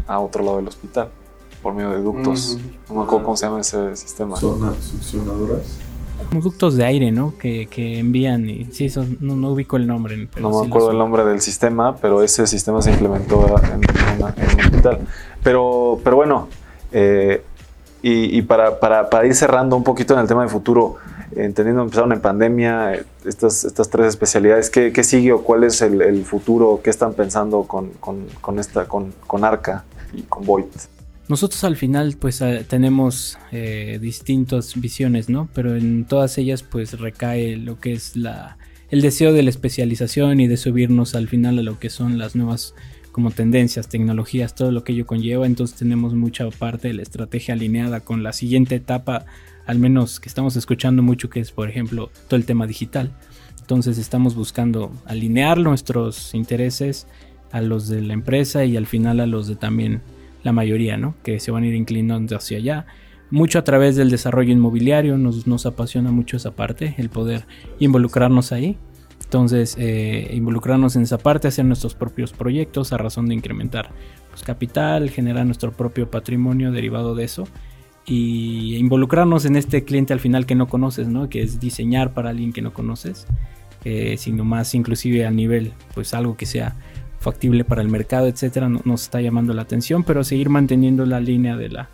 a 0.06 0.20
otro 0.20 0.44
lado 0.44 0.58
del 0.58 0.68
hospital 0.68 1.08
por 1.62 1.72
medio 1.72 1.90
de 1.90 2.02
ductos. 2.02 2.58
No 2.86 2.96
me 2.96 3.02
acuerdo 3.04 3.24
cómo 3.24 3.36
se 3.38 3.46
llama 3.46 3.60
ese 3.62 3.96
sistema. 3.96 4.36
Son 4.36 4.60
succionadoras. 4.78 5.78
Ductos 6.30 6.76
de 6.76 6.84
aire, 6.84 7.10
¿no? 7.12 7.32
Que, 7.38 7.66
que 7.66 7.98
envían 7.98 8.50
y 8.50 8.66
sí, 8.72 8.84
eso 8.84 9.06
no, 9.20 9.36
no 9.36 9.52
ubico 9.52 9.78
el 9.78 9.86
nombre. 9.86 10.28
no 10.38 10.50
me 10.50 10.66
acuerdo 10.66 10.90
el 10.90 10.98
nombre 10.98 11.24
del 11.24 11.40
sistema, 11.40 11.96
pero 11.96 12.22
ese 12.22 12.46
sistema 12.46 12.82
se 12.82 12.90
implementó 12.90 13.56
en, 13.72 13.80
en, 13.82 14.54
un 14.54 14.60
hospital. 14.66 14.98
Pero, 15.42 15.98
pero 16.04 16.16
bueno, 16.16 16.48
eh, 16.92 17.42
y, 18.02 18.36
y 18.36 18.42
para, 18.42 18.78
para, 18.80 19.08
para, 19.08 19.26
ir 19.26 19.34
cerrando 19.34 19.76
un 19.76 19.84
poquito 19.84 20.12
en 20.12 20.20
el 20.20 20.26
tema 20.26 20.42
de 20.42 20.48
futuro, 20.50 20.96
entendiendo 21.36 21.82
empezaron 21.82 22.12
en 22.12 22.20
pandemia, 22.20 23.04
estas, 23.24 23.64
estas 23.64 23.88
tres 23.90 24.06
especialidades, 24.08 24.70
¿qué, 24.70 24.92
qué 24.92 25.04
sigue 25.04 25.32
o 25.32 25.42
cuál 25.42 25.64
es 25.64 25.82
el, 25.82 26.24
futuro? 26.24 26.80
¿Qué 26.82 26.90
están 26.90 27.14
pensando 27.14 27.62
con, 27.62 27.90
con, 28.00 28.26
con 28.40 28.58
esta, 28.58 28.86
con, 28.86 29.12
con 29.26 29.44
Arca 29.44 29.84
y 30.12 30.22
con 30.22 30.44
Void? 30.44 30.66
Nosotros 31.28 31.62
al 31.64 31.76
final 31.76 32.16
pues 32.18 32.40
eh, 32.40 32.64
tenemos 32.66 33.38
eh, 33.52 33.98
distintas 34.00 34.80
visiones, 34.80 35.28
¿no? 35.28 35.48
Pero 35.52 35.76
en 35.76 36.06
todas 36.06 36.38
ellas 36.38 36.62
pues 36.62 36.98
recae 36.98 37.56
lo 37.56 37.78
que 37.78 37.92
es 37.92 38.16
la, 38.16 38.56
el 38.90 39.02
deseo 39.02 39.34
de 39.34 39.42
la 39.42 39.50
especialización 39.50 40.40
y 40.40 40.46
de 40.46 40.56
subirnos 40.56 41.14
al 41.14 41.28
final 41.28 41.58
a 41.58 41.62
lo 41.62 41.78
que 41.78 41.90
son 41.90 42.16
las 42.16 42.34
nuevas 42.34 42.74
como 43.12 43.30
tendencias, 43.30 43.88
tecnologías, 43.88 44.54
todo 44.54 44.70
lo 44.70 44.84
que 44.84 44.92
ello 44.92 45.06
conlleva. 45.06 45.44
Entonces 45.44 45.76
tenemos 45.76 46.14
mucha 46.14 46.48
parte 46.50 46.88
de 46.88 46.94
la 46.94 47.02
estrategia 47.02 47.54
alineada 47.54 48.00
con 48.00 48.22
la 48.22 48.32
siguiente 48.32 48.76
etapa, 48.76 49.26
al 49.68 49.78
menos 49.78 50.18
que 50.18 50.30
estamos 50.30 50.56
escuchando 50.56 51.02
mucho, 51.02 51.28
que 51.28 51.40
es 51.40 51.52
por 51.52 51.68
ejemplo 51.68 52.10
todo 52.26 52.36
el 52.36 52.46
tema 52.46 52.66
digital. 52.66 53.12
Entonces 53.60 53.98
estamos 53.98 54.34
buscando 54.34 54.90
alinear 55.04 55.58
nuestros 55.58 56.34
intereses 56.34 57.06
a 57.52 57.60
los 57.60 57.86
de 57.86 58.00
la 58.00 58.14
empresa 58.14 58.64
y 58.64 58.78
al 58.78 58.86
final 58.86 59.20
a 59.20 59.26
los 59.26 59.46
de 59.46 59.56
también 59.56 60.00
la 60.42 60.52
mayoría, 60.52 60.96
¿no? 60.96 61.16
Que 61.22 61.38
se 61.38 61.50
van 61.50 61.64
a 61.64 61.66
ir 61.66 61.74
inclinando 61.74 62.34
hacia 62.34 62.56
allá. 62.56 62.86
Mucho 63.30 63.58
a 63.58 63.64
través 63.64 63.94
del 63.94 64.08
desarrollo 64.08 64.52
inmobiliario, 64.52 65.18
nos, 65.18 65.46
nos 65.46 65.66
apasiona 65.66 66.10
mucho 66.12 66.38
esa 66.38 66.52
parte, 66.52 66.94
el 66.96 67.10
poder 67.10 67.44
involucrarnos 67.78 68.52
ahí. 68.52 68.78
Entonces, 69.22 69.76
eh, 69.78 70.30
involucrarnos 70.32 70.96
en 70.96 71.02
esa 71.02 71.18
parte, 71.18 71.48
hacer 71.48 71.66
nuestros 71.66 71.94
propios 71.94 72.32
proyectos 72.32 72.94
a 72.94 72.96
razón 72.96 73.26
de 73.26 73.34
incrementar 73.34 73.90
pues, 74.30 74.42
capital, 74.44 75.10
generar 75.10 75.44
nuestro 75.44 75.72
propio 75.72 76.10
patrimonio 76.10 76.72
derivado 76.72 77.14
de 77.14 77.24
eso 77.24 77.46
y 78.08 78.76
involucrarnos 78.76 79.44
en 79.44 79.56
este 79.56 79.84
cliente 79.84 80.12
al 80.12 80.20
final 80.20 80.46
que 80.46 80.54
no 80.54 80.66
conoces, 80.66 81.08
¿no? 81.08 81.28
Que 81.28 81.42
es 81.42 81.60
diseñar 81.60 82.14
para 82.14 82.30
alguien 82.30 82.52
que 82.52 82.62
no 82.62 82.72
conoces, 82.72 83.26
eh, 83.84 84.16
sino 84.16 84.44
más 84.44 84.74
inclusive 84.74 85.26
a 85.26 85.30
nivel, 85.30 85.72
pues 85.94 86.14
algo 86.14 86.36
que 86.36 86.46
sea 86.46 86.76
factible 87.20 87.64
para 87.64 87.82
el 87.82 87.88
mercado, 87.88 88.26
etcétera, 88.26 88.68
nos 88.68 89.02
está 89.02 89.20
llamando 89.20 89.52
la 89.52 89.62
atención, 89.62 90.04
pero 90.04 90.24
seguir 90.24 90.48
manteniendo 90.48 91.04
la 91.04 91.20
línea 91.20 91.56
de 91.56 91.68
la 91.68 91.90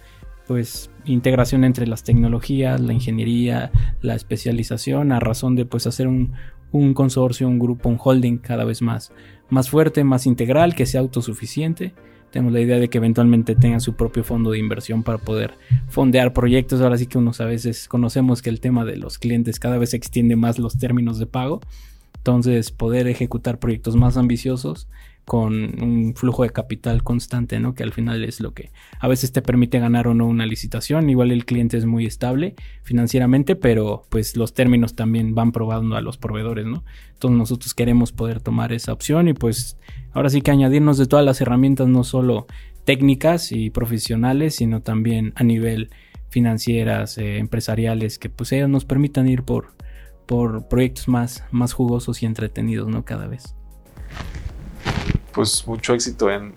pues 0.46 0.90
integración 1.06 1.64
entre 1.64 1.86
las 1.86 2.04
tecnologías, 2.04 2.80
la 2.80 2.92
ingeniería, 2.92 3.72
la 4.02 4.14
especialización, 4.14 5.10
a 5.10 5.18
razón 5.18 5.56
de 5.56 5.64
pues 5.64 5.86
hacer 5.86 6.06
un, 6.06 6.32
un 6.70 6.94
consorcio, 6.94 7.48
un 7.48 7.58
grupo, 7.58 7.88
un 7.88 7.98
holding 7.98 8.38
cada 8.38 8.64
vez 8.64 8.82
más, 8.82 9.12
más 9.48 9.70
fuerte, 9.70 10.04
más 10.04 10.26
integral, 10.26 10.74
que 10.74 10.86
sea 10.86 11.00
autosuficiente. 11.00 11.94
Tenemos 12.34 12.52
la 12.52 12.60
idea 12.62 12.80
de 12.80 12.88
que 12.88 12.98
eventualmente 12.98 13.54
tenga 13.54 13.78
su 13.78 13.94
propio 13.94 14.24
fondo 14.24 14.50
de 14.50 14.58
inversión 14.58 15.04
para 15.04 15.18
poder 15.18 15.54
fondear 15.86 16.32
proyectos. 16.32 16.80
Ahora 16.80 16.98
sí 16.98 17.06
que 17.06 17.16
unos 17.16 17.40
a 17.40 17.44
veces 17.44 17.86
conocemos 17.86 18.42
que 18.42 18.50
el 18.50 18.58
tema 18.58 18.84
de 18.84 18.96
los 18.96 19.20
clientes 19.20 19.60
cada 19.60 19.78
vez 19.78 19.94
extiende 19.94 20.34
más 20.34 20.58
los 20.58 20.76
términos 20.76 21.20
de 21.20 21.26
pago. 21.26 21.60
Entonces, 22.16 22.72
poder 22.72 23.06
ejecutar 23.06 23.60
proyectos 23.60 23.94
más 23.94 24.16
ambiciosos 24.16 24.88
con 25.24 25.82
un 25.82 26.14
flujo 26.14 26.42
de 26.42 26.50
capital 26.50 27.02
constante, 27.02 27.58
¿no? 27.58 27.74
Que 27.74 27.82
al 27.82 27.92
final 27.92 28.24
es 28.24 28.40
lo 28.40 28.52
que 28.52 28.70
a 28.98 29.08
veces 29.08 29.32
te 29.32 29.40
permite 29.40 29.78
ganar 29.78 30.06
o 30.06 30.14
no 30.14 30.26
una 30.26 30.44
licitación. 30.44 31.08
Igual 31.08 31.32
el 31.32 31.46
cliente 31.46 31.78
es 31.78 31.86
muy 31.86 32.04
estable 32.04 32.54
financieramente, 32.82 33.56
pero 33.56 34.04
pues 34.10 34.36
los 34.36 34.52
términos 34.52 34.94
también 34.94 35.34
van 35.34 35.52
probando 35.52 35.96
a 35.96 36.02
los 36.02 36.18
proveedores, 36.18 36.66
¿no? 36.66 36.84
Entonces 37.14 37.38
nosotros 37.38 37.74
queremos 37.74 38.12
poder 38.12 38.40
tomar 38.40 38.72
esa 38.72 38.92
opción 38.92 39.28
y 39.28 39.34
pues 39.34 39.78
ahora 40.12 40.28
sí 40.28 40.42
que 40.42 40.50
añadirnos 40.50 40.98
de 40.98 41.06
todas 41.06 41.24
las 41.24 41.40
herramientas, 41.40 41.88
no 41.88 42.04
solo 42.04 42.46
técnicas 42.84 43.50
y 43.50 43.70
profesionales, 43.70 44.56
sino 44.56 44.82
también 44.82 45.32
a 45.36 45.44
nivel 45.44 45.90
financieras, 46.28 47.16
eh, 47.16 47.38
empresariales, 47.38 48.18
que 48.18 48.28
pues 48.28 48.52
nos 48.68 48.84
permitan 48.84 49.26
ir 49.28 49.42
por, 49.42 49.68
por 50.26 50.68
proyectos 50.68 51.08
más, 51.08 51.44
más 51.50 51.72
jugosos 51.72 52.22
y 52.22 52.26
entretenidos, 52.26 52.88
¿no? 52.88 53.04
Cada 53.04 53.26
vez 53.26 53.54
pues 55.34 55.66
mucho 55.66 55.94
éxito 55.94 56.30
en, 56.30 56.54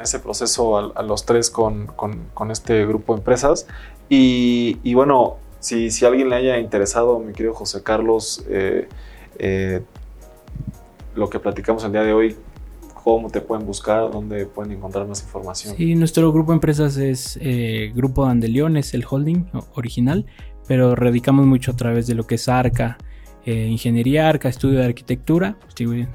ese 0.00 0.20
proceso 0.20 0.94
a, 0.96 1.02
los 1.02 1.24
tres 1.24 1.50
con, 1.50 1.88
este 2.50 2.86
grupo 2.86 3.14
de 3.14 3.20
empresas. 3.20 3.66
Y, 4.08 4.94
bueno, 4.94 5.36
si, 5.60 5.90
alguien 6.04 6.28
le 6.28 6.36
haya 6.36 6.58
interesado, 6.58 7.18
mi 7.18 7.32
querido 7.32 7.54
José 7.54 7.82
Carlos, 7.82 8.44
eh, 8.48 8.88
eh, 9.38 9.82
lo 11.16 11.28
que 11.28 11.40
platicamos 11.40 11.82
el 11.84 11.92
día 11.92 12.02
de 12.02 12.12
hoy, 12.12 12.36
cómo 13.02 13.30
te 13.30 13.40
pueden 13.40 13.66
buscar, 13.66 14.10
dónde 14.10 14.46
pueden 14.46 14.72
encontrar 14.72 15.06
más 15.06 15.22
información. 15.22 15.74
Sí, 15.76 15.94
nuestro 15.94 16.30
grupo 16.32 16.52
de 16.52 16.56
empresas 16.56 16.96
es 16.96 17.38
eh, 17.40 17.92
Grupo 17.94 18.26
Andelión, 18.26 18.76
es 18.76 18.94
el 18.94 19.04
holding 19.08 19.46
original, 19.74 20.26
pero 20.66 20.94
radicamos 20.94 21.46
mucho 21.46 21.72
a 21.72 21.76
través 21.76 22.06
de 22.06 22.14
lo 22.14 22.26
que 22.26 22.36
es 22.36 22.48
ARCA, 22.48 22.98
Ingeniería 23.46 24.28
ARCA, 24.28 24.50
Estudio 24.50 24.80
de 24.80 24.84
Arquitectura. 24.84 25.56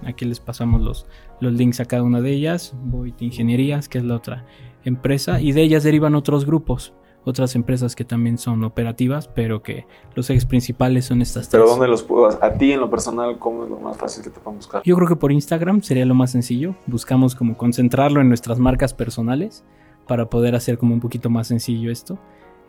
aquí 0.05 0.23
les 0.25 0.39
pasamos 0.39 0.81
los, 0.81 1.07
los 1.43 1.53
links 1.53 1.79
a 1.79 1.85
cada 1.85 2.01
una 2.03 2.21
de 2.21 2.31
ellas, 2.31 2.73
Void 2.85 3.13
Ingenierías, 3.19 3.89
que 3.89 3.99
es 3.99 4.03
la 4.03 4.15
otra 4.15 4.45
empresa, 4.83 5.39
y 5.39 5.51
de 5.51 5.61
ellas 5.61 5.83
derivan 5.83 6.15
otros 6.15 6.45
grupos, 6.45 6.93
otras 7.25 7.55
empresas 7.55 7.95
que 7.95 8.03
también 8.03 8.37
son 8.37 8.63
operativas, 8.63 9.27
pero 9.27 9.61
que 9.61 9.85
los 10.15 10.29
ejes 10.29 10.45
principales 10.45 11.05
son 11.05 11.21
estas 11.21 11.49
tres. 11.49 11.61
¿Pero 11.61 11.69
dónde 11.69 11.87
los 11.87 12.03
puedo? 12.03 12.27
A 12.41 12.53
ti 12.53 12.71
en 12.71 12.79
lo 12.79 12.89
personal, 12.89 13.37
¿cómo 13.37 13.63
es 13.63 13.69
lo 13.69 13.79
más 13.79 13.97
fácil 13.97 14.23
que 14.23 14.29
te 14.29 14.39
puedan 14.39 14.57
buscar? 14.57 14.81
Yo 14.83 14.95
creo 14.95 15.07
que 15.07 15.15
por 15.15 15.31
Instagram 15.31 15.81
sería 15.81 16.05
lo 16.05 16.15
más 16.15 16.31
sencillo. 16.31 16.75
Buscamos 16.87 17.35
como 17.35 17.57
concentrarlo 17.57 18.19
en 18.19 18.27
nuestras 18.27 18.59
marcas 18.59 18.93
personales 18.93 19.63
para 20.07 20.29
poder 20.29 20.55
hacer 20.55 20.77
como 20.77 20.93
un 20.93 20.99
poquito 20.99 21.29
más 21.29 21.47
sencillo 21.47 21.91
esto. 21.91 22.19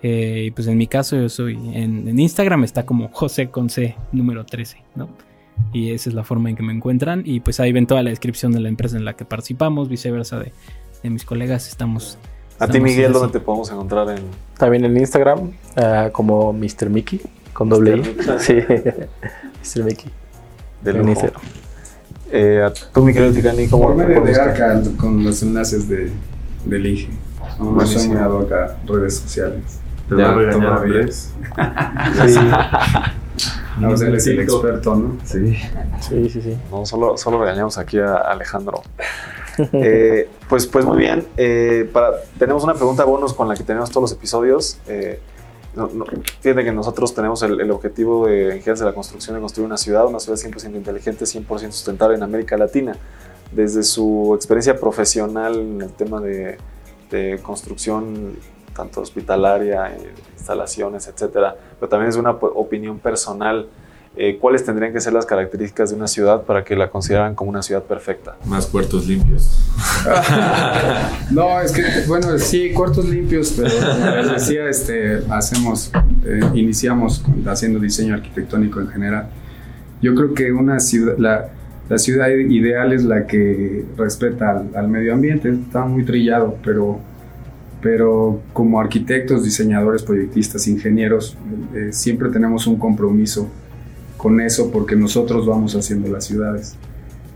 Eh, 0.02 0.44
y 0.46 0.50
pues 0.50 0.68
en 0.68 0.76
mi 0.76 0.86
caso 0.86 1.16
yo 1.16 1.28
soy, 1.28 1.54
en, 1.54 2.06
en 2.06 2.18
Instagram 2.18 2.62
está 2.64 2.84
como 2.84 3.08
José 3.08 3.50
con 3.50 3.70
C 3.70 3.96
número 4.12 4.44
13, 4.44 4.84
¿no? 4.94 5.08
Y 5.72 5.92
esa 5.92 6.10
es 6.10 6.14
la 6.14 6.24
forma 6.24 6.50
en 6.50 6.56
que 6.56 6.62
me 6.62 6.72
encuentran 6.72 7.22
y 7.24 7.40
pues 7.40 7.60
ahí 7.60 7.72
ven 7.72 7.86
toda 7.86 8.02
la 8.02 8.10
descripción 8.10 8.52
de 8.52 8.60
la 8.60 8.68
empresa 8.68 8.96
en 8.96 9.04
la 9.04 9.14
que 9.14 9.24
participamos, 9.24 9.88
viceversa 9.88 10.38
de, 10.38 10.52
de 11.02 11.10
mis 11.10 11.24
colegas, 11.24 11.68
estamos... 11.68 12.18
A 12.58 12.68
ti 12.68 12.80
Miguel, 12.80 13.12
¿dónde 13.12 13.32
te 13.32 13.40
podemos 13.40 13.70
encontrar? 13.70 14.08
En... 14.10 14.22
También 14.56 14.84
en 14.84 14.96
Instagram 14.96 15.50
uh, 15.76 16.10
como 16.12 16.52
Mr. 16.52 16.88
Mickey 16.88 17.20
con 17.52 17.68
doble 17.68 17.98
I. 17.98 18.02
Sí, 18.38 18.54
Mr. 19.74 19.84
Mickey. 19.84 20.10
Del 20.82 21.08
Instagram. 21.08 21.42
Eh, 22.30 22.68
tú, 22.92 23.02
mi 23.02 23.12
querido 23.12 23.32
Ticani, 23.32 23.68
¿cómo 23.68 23.84
Por 23.84 23.96
medio 23.96 24.20
de 24.20 24.34
Arca 24.34 24.82
con 24.96 25.22
los 25.24 25.42
enlaces 25.42 25.88
de, 25.88 26.10
del 26.64 26.86
IGE. 26.86 27.08
No 27.58 27.70
me 27.70 27.84
han 27.84 28.44
acá 28.44 28.76
redes 28.86 29.18
sociales. 29.18 29.80
¿Te 30.08 30.16
ya, 30.16 30.34
todavía. 30.50 31.06
sí. 32.26 32.40
Es 33.92 34.26
el 34.26 34.40
experto, 34.40 34.94
¿no? 34.94 35.18
Sí. 35.24 35.56
Sí, 36.00 36.28
sí, 36.28 36.40
sí. 36.40 36.56
No, 36.70 36.86
solo, 36.86 37.16
solo 37.16 37.40
regañamos 37.40 37.76
aquí 37.78 37.98
a 37.98 38.16
Alejandro. 38.16 38.82
eh, 39.72 40.28
pues, 40.48 40.66
pues 40.66 40.84
muy 40.84 40.98
bien. 40.98 41.26
Eh, 41.36 41.88
para, 41.92 42.12
tenemos 42.38 42.62
una 42.64 42.74
pregunta 42.74 43.04
bonus 43.04 43.32
con 43.32 43.48
la 43.48 43.54
que 43.54 43.64
tenemos 43.64 43.90
todos 43.90 44.10
los 44.10 44.12
episodios. 44.12 44.78
Eh, 44.86 45.18
no, 45.74 45.88
no, 45.92 46.04
fíjate 46.40 46.62
que 46.62 46.70
nosotros 46.70 47.14
tenemos 47.14 47.42
el, 47.42 47.60
el, 47.60 47.70
objetivo 47.72 48.28
de 48.28 48.56
Ingenieros 48.56 48.78
de 48.78 48.86
la 48.86 48.94
Construcción 48.94 49.34
de 49.34 49.40
construir 49.40 49.66
una 49.66 49.76
ciudad, 49.76 50.06
una 50.06 50.20
ciudad 50.20 50.38
100% 50.38 50.76
inteligente, 50.76 51.24
100% 51.24 51.72
sustentable 51.72 52.16
en 52.16 52.22
América 52.22 52.56
Latina. 52.56 52.96
Desde 53.50 53.82
su 53.82 54.32
experiencia 54.36 54.78
profesional 54.78 55.58
en 55.58 55.82
el 55.82 55.92
tema 55.92 56.20
de, 56.20 56.58
de 57.10 57.40
construcción 57.42 58.36
tanto 58.74 59.00
hospitalaria, 59.00 59.96
instalaciones, 60.36 61.06
etcétera, 61.08 61.54
pero 61.78 61.88
también 61.88 62.10
es 62.10 62.16
una 62.16 62.30
opinión 62.30 62.98
personal. 62.98 63.66
eh, 64.16 64.38
¿cuáles 64.40 64.64
tendrían 64.64 64.92
que 64.92 65.00
ser 65.00 65.12
las 65.12 65.26
características 65.26 65.90
de 65.90 65.96
una 65.96 66.06
ciudad 66.06 66.42
para 66.42 66.62
que 66.62 66.76
la 66.76 66.88
consideraran 66.88 67.34
como 67.34 67.50
una 67.50 67.62
ciudad 67.62 67.82
perfecta? 67.82 68.36
Más 68.44 68.66
puertos 68.66 69.08
limpios. 69.08 69.58
no, 71.32 71.60
es 71.60 71.72
que, 71.72 71.82
bueno, 72.06 72.38
sí, 72.38 72.72
cuartos 72.72 73.06
limpios, 73.06 73.54
pero 73.56 73.70
como 73.74 74.06
les 74.10 74.32
decía, 74.32 74.68
este, 74.68 75.20
hacemos, 75.30 75.90
eh, 76.24 76.40
iniciamos 76.54 77.24
haciendo 77.46 77.80
diseño 77.80 78.14
arquitectónico 78.14 78.80
en 78.80 78.88
general. 78.88 79.30
Yo 80.00 80.14
creo 80.14 80.32
que 80.32 80.52
una 80.52 80.78
ciudad, 80.78 81.16
la, 81.18 81.48
la 81.88 81.98
ciudad 81.98 82.28
ideal 82.28 82.92
es 82.92 83.04
la 83.04 83.26
que 83.26 83.84
respeta 83.96 84.64
al, 84.74 84.88
medio 84.88 85.12
ambiente, 85.12 85.50
está 85.50 85.84
muy 85.84 86.04
trillado, 86.04 86.56
pero, 86.64 86.98
pero 87.84 88.40
como 88.54 88.80
arquitectos, 88.80 89.44
diseñadores, 89.44 90.02
proyectistas, 90.02 90.66
ingenieros, 90.68 91.36
eh, 91.74 91.90
siempre 91.92 92.30
tenemos 92.30 92.66
un 92.66 92.78
compromiso 92.78 93.46
con 94.16 94.40
eso 94.40 94.70
porque 94.70 94.96
nosotros 94.96 95.46
vamos 95.46 95.76
haciendo 95.76 96.08
las 96.08 96.24
ciudades 96.24 96.76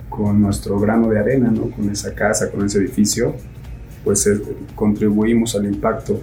con 0.08 0.40
nuestro 0.40 0.80
grano 0.80 1.10
de 1.10 1.18
arena, 1.18 1.50
¿no? 1.50 1.70
con 1.70 1.90
esa 1.90 2.14
casa, 2.14 2.50
con 2.50 2.64
ese 2.64 2.78
edificio, 2.78 3.34
pues 4.04 4.26
eh, 4.26 4.40
contribuimos 4.74 5.54
al 5.54 5.66
impacto 5.66 6.22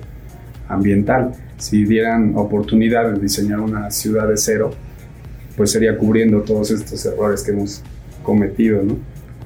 ambiental. 0.70 1.34
Si 1.60 1.86
dieran 1.86 2.34
oportunidad 2.36 3.14
de 3.14 3.20
diseñar 3.20 3.60
una 3.60 3.92
ciudad 3.92 4.28
de 4.28 4.38
cero, 4.38 4.72
pues 5.56 5.70
sería 5.70 6.00
cubriendo 6.00 6.42
todos 6.42 6.72
estos 6.72 7.06
errores 7.06 7.44
que 7.44 7.52
hemos 7.52 7.84
cometido. 8.24 8.82
¿no? 8.82 8.98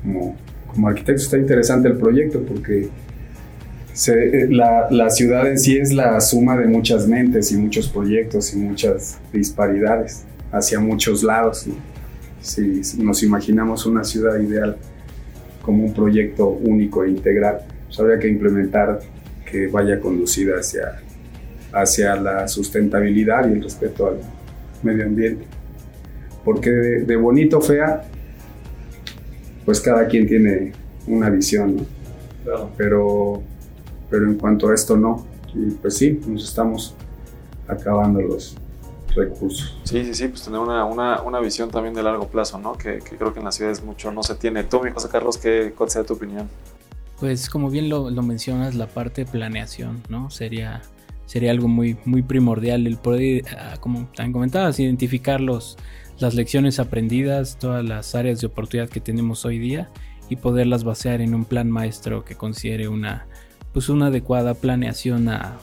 Como, 0.01 0.37
como 0.67 0.87
arquitecto 0.87 1.21
está 1.21 1.37
interesante 1.37 1.89
el 1.89 1.97
proyecto 1.97 2.41
porque 2.43 2.89
eh, 4.07 4.47
la, 4.49 4.87
la, 4.89 5.09
ciudad 5.09 5.47
en 5.47 5.59
sí 5.59 5.77
es 5.77 5.91
la 5.91 6.19
suma 6.21 6.55
de 6.57 6.67
muchas 6.67 7.07
mentes 7.07 7.51
y 7.51 7.57
muchos 7.57 7.87
proyectos 7.89 8.53
y 8.53 8.57
muchas 8.57 9.19
disparidades 9.33 10.23
hacia 10.51 10.79
muchos 10.79 11.23
lados. 11.23 11.67
Si 12.41 12.81
nos 12.97 13.21
imaginamos 13.23 13.85
una 13.85 14.03
ciudad 14.03 14.39
ideal 14.39 14.77
como 15.61 15.83
un 15.83 15.93
proyecto 15.93 16.47
único 16.47 17.03
e 17.03 17.09
integral, 17.09 17.59
pues 17.85 17.99
habría 17.99 18.19
que 18.19 18.29
implementar 18.29 18.99
que 19.49 19.67
vaya 19.67 19.99
conducida 19.99 20.59
hacia, 20.59 21.01
hacia 21.73 22.15
la 22.15 22.47
sustentabilidad 22.47 23.49
y 23.49 23.53
el 23.53 23.63
respeto 23.63 24.07
al 24.07 24.19
medio 24.83 25.05
ambiente. 25.05 25.45
Porque 26.45 26.69
de, 26.69 27.01
de 27.01 27.15
bonito 27.17 27.59
fea, 27.59 28.03
pues 29.65 29.81
cada 29.81 30.07
quien 30.07 30.25
tiene 30.25 30.71
una 31.05 31.29
visión, 31.29 31.85
Pero, 32.77 33.43
pero 34.09 34.25
en 34.25 34.35
cuanto 34.35 34.69
a 34.69 34.75
esto 34.75 34.97
no, 34.97 35.25
y 35.53 35.71
pues 35.71 35.97
sí, 35.97 36.19
nos 36.27 36.43
estamos 36.43 36.95
acabando 37.67 38.21
los, 38.21 38.55
recursos. 39.15 39.75
Sí, 39.83 40.05
sí, 40.05 40.13
sí, 40.13 40.27
pues 40.27 40.43
tener 40.43 40.59
una, 40.59 40.85
una, 40.85 41.21
una 41.21 41.39
visión 41.39 41.69
también 41.69 41.93
de 41.93 42.03
largo 42.03 42.27
plazo, 42.27 42.59
¿no? 42.59 42.73
Que, 42.73 42.99
creo 42.99 43.33
que 43.33 43.39
en 43.39 43.45
las 43.45 43.55
ciudades 43.55 43.83
mucho 43.83 44.11
no 44.11 44.23
se 44.23 44.35
tiene. 44.35 44.63
Tú, 44.63 44.81
mi 44.83 44.91
José 44.91 45.09
Carlos, 45.09 45.37
¿qué, 45.37 45.73
¿cuál 45.75 45.89
sería 45.89 46.07
tu 46.07 46.13
opinión? 46.13 46.47
Pues 47.19 47.49
como 47.49 47.69
bien 47.69 47.89
lo, 47.89 48.09
lo, 48.09 48.21
mencionas, 48.21 48.75
la 48.75 48.87
parte 48.87 49.25
de 49.25 49.31
planeación, 49.31 50.03
¿no? 50.09 50.29
Sería, 50.29 50.81
sería 51.25 51.51
algo 51.51 51.67
muy, 51.67 51.97
muy 52.05 52.21
primordial 52.21 52.87
el 52.87 52.97
poder, 52.97 53.43
ah, 53.57 53.77
como 53.79 54.07
también 54.15 54.33
comentabas, 54.33 54.79
identificar 54.79 55.41
los, 55.41 55.77
las 56.19 56.35
lecciones 56.35 56.79
aprendidas, 56.79 57.57
todas 57.57 57.83
las 57.83 58.15
áreas 58.15 58.41
de 58.41 58.47
oportunidad 58.47 58.89
que 58.89 59.01
tenemos 59.01 59.43
hoy 59.45 59.59
día 59.59 59.89
y 60.29 60.35
poderlas 60.35 60.83
basear 60.83 61.21
en 61.21 61.33
un 61.33 61.45
plan 61.45 61.69
maestro 61.69 62.23
que 62.23 62.35
considere 62.35 62.87
una, 62.87 63.27
pues 63.73 63.89
una 63.89 64.07
adecuada 64.07 64.53
planeación 64.53 65.29
a, 65.29 65.57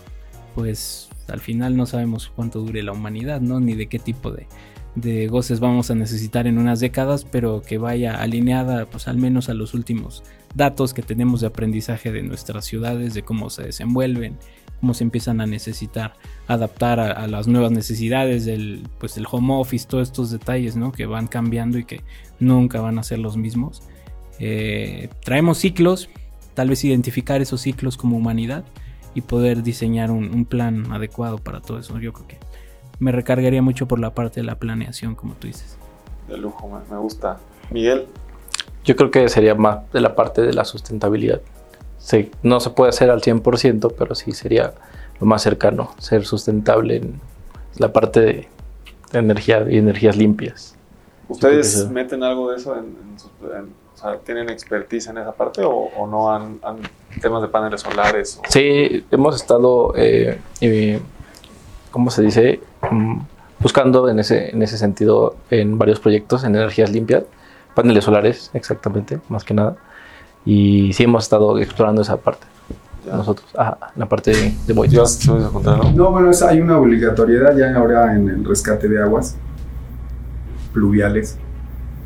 pues 0.55 1.09
al 1.29 1.41
final 1.41 1.77
no 1.77 1.87
sabemos 1.87 2.31
cuánto 2.35 2.61
dure 2.61 2.83
la 2.83 2.93
humanidad, 2.93 3.41
¿no? 3.41 3.61
Ni 3.61 3.75
de 3.75 3.89
qué 3.89 3.99
tipo 3.99 4.31
de, 4.31 5.27
goces 5.29 5.61
vamos 5.61 5.91
a 5.91 5.95
necesitar 5.95 6.47
en 6.47 6.59
unas 6.59 6.81
décadas, 6.81 7.25
pero 7.25 7.63
que 7.63 7.79
vaya 7.79 8.21
alineada 8.21 8.87
pues 8.87 9.09
al 9.09 9.19
menos 9.19 9.49
a 9.49 9.55
los 9.55 9.75
últimos 9.75 10.23
datos 10.55 10.95
que 10.95 11.03
tenemos 11.03 11.43
de 11.43 11.49
aprendizaje 11.49 12.13
de 12.13 12.23
nuestras 12.23 12.65
ciudades, 12.65 13.13
de 13.13 13.23
cómo 13.23 13.51
se 13.51 13.65
desenvuelven, 13.65 14.39
cómo 14.81 14.95
se 14.95 15.05
empiezan 15.05 15.43
a 15.43 15.47
necesitar 15.47 16.15
adaptar 16.47 17.01
a, 17.01 17.27
las 17.27 17.47
nuevas 17.47 17.73
necesidades 17.73 18.47
del, 18.47 18.89
pues, 18.99 19.17
del 19.17 19.27
home 19.31 19.55
office, 19.55 19.87
todos 19.87 20.09
estos 20.09 20.31
detalles 20.31 20.77
¿no? 20.77 20.93
que 20.93 21.05
van 21.05 21.27
cambiando 21.27 21.79
y 21.79 21.85
que 21.85 22.01
nunca 22.41 22.81
van 22.81 22.99
a 22.99 23.03
ser 23.03 23.19
los 23.19 23.37
mismos. 23.37 23.83
Eh, 24.39 25.09
traemos 25.25 25.59
ciclos, 25.59 26.09
tal 26.57 26.71
vez 26.71 26.83
identificar 26.85 27.41
esos 27.41 27.61
ciclos 27.61 27.97
como 27.97 28.17
humanidad 28.17 28.65
y 29.15 29.21
poder 29.21 29.63
diseñar 29.63 30.11
un, 30.11 30.45
plan 30.47 30.91
adecuado 30.91 31.39
para 31.39 31.61
todo 31.61 31.79
eso. 31.79 31.99
Yo 32.01 32.13
creo 32.13 32.27
que 32.27 32.39
me 32.99 33.13
recargaría 33.13 33.63
mucho 33.63 33.87
por 33.87 34.01
la 34.01 34.15
parte 34.15 34.41
de 34.41 34.47
la 34.47 34.59
planeación, 34.59 35.15
como 35.15 35.35
tú 35.35 35.47
dices. 35.47 35.77
De 36.29 36.37
lujo, 36.39 36.69
me 36.91 36.97
gusta. 36.97 37.39
Miguel. 37.71 38.07
Yo 38.85 38.97
creo 38.97 39.11
que 39.11 39.29
sería 39.29 39.55
más 39.55 39.91
de 39.93 40.01
la 40.01 40.15
parte 40.15 40.43
de 40.43 40.55
la 40.55 40.65
sustentabilidad. 40.65 41.43
Sí, 41.99 42.31
no 42.43 42.59
se 42.59 42.71
puede 42.71 42.89
hacer 42.89 43.11
al 43.11 43.21
100%, 43.21 43.95
pero 43.99 44.15
sí 44.15 44.33
sería 44.33 44.75
lo 45.21 45.27
más 45.27 45.43
cercano, 45.43 45.91
ser 45.99 46.25
sustentable 46.25 46.97
en 46.97 47.21
la 47.79 47.93
parte 47.93 48.21
de, 48.21 48.49
energía 49.13 49.67
y 49.69 49.77
energías 49.77 50.17
limpias. 50.17 50.75
¿Ustedes 51.29 51.89
meten 51.91 52.23
algo 52.23 52.51
de 52.51 52.57
eso 52.57 52.77
en, 52.77 53.19
sus, 53.19 53.31
o 53.97 53.99
sea, 53.99 54.19
¿tienen 54.19 54.51
expertise 54.51 55.07
en 55.07 55.17
esa 55.17 55.33
parte 55.33 55.63
o, 55.65 56.07
no 56.07 56.31
han, 56.31 56.61
temas 57.23 57.41
de 57.41 57.49
paneles 57.49 57.81
solares? 57.81 58.39
Sí, 58.49 59.07
hemos 59.11 59.37
estado, 59.37 59.95
eh, 59.97 61.01
¿cómo 61.91 62.11
se 62.11 62.23
dice? 62.23 62.61
Mm, 62.91 63.21
buscando 63.59 64.11
en 64.11 64.19
ese, 64.19 64.51
en 64.51 64.63
ese 64.63 64.77
sentido 64.77 65.37
en 65.51 65.79
varios 65.79 65.99
proyectos 65.99 66.45
en 66.45 66.55
energías 66.55 66.91
limpias, 66.91 67.25
paneles 67.75 68.05
solares, 68.05 68.51
exactamente, 68.53 69.19
más 69.31 69.45
que 69.45 69.55
nada. 69.55 69.77
Y 70.45 70.93
sí 70.93 71.05
hemos 71.05 71.25
estado 71.25 71.59
explorando 71.59 72.03
esa 72.03 72.19
parte. 72.19 72.47
Nosotros, 73.07 73.49
la 73.55 74.07
parte 74.07 74.33
de, 74.33 74.55
de 74.67 74.75
¿no? 74.75 75.93
no, 75.95 76.11
bueno, 76.11 76.31
hay 76.47 76.61
una 76.61 76.77
obligatoriedad 76.77 77.57
ya 77.57 77.75
ahora 77.75 78.15
en 78.15 78.29
el 78.29 78.45
rescate 78.45 78.89
de 78.89 79.01
aguas 79.01 79.37
pluviales 80.73 81.39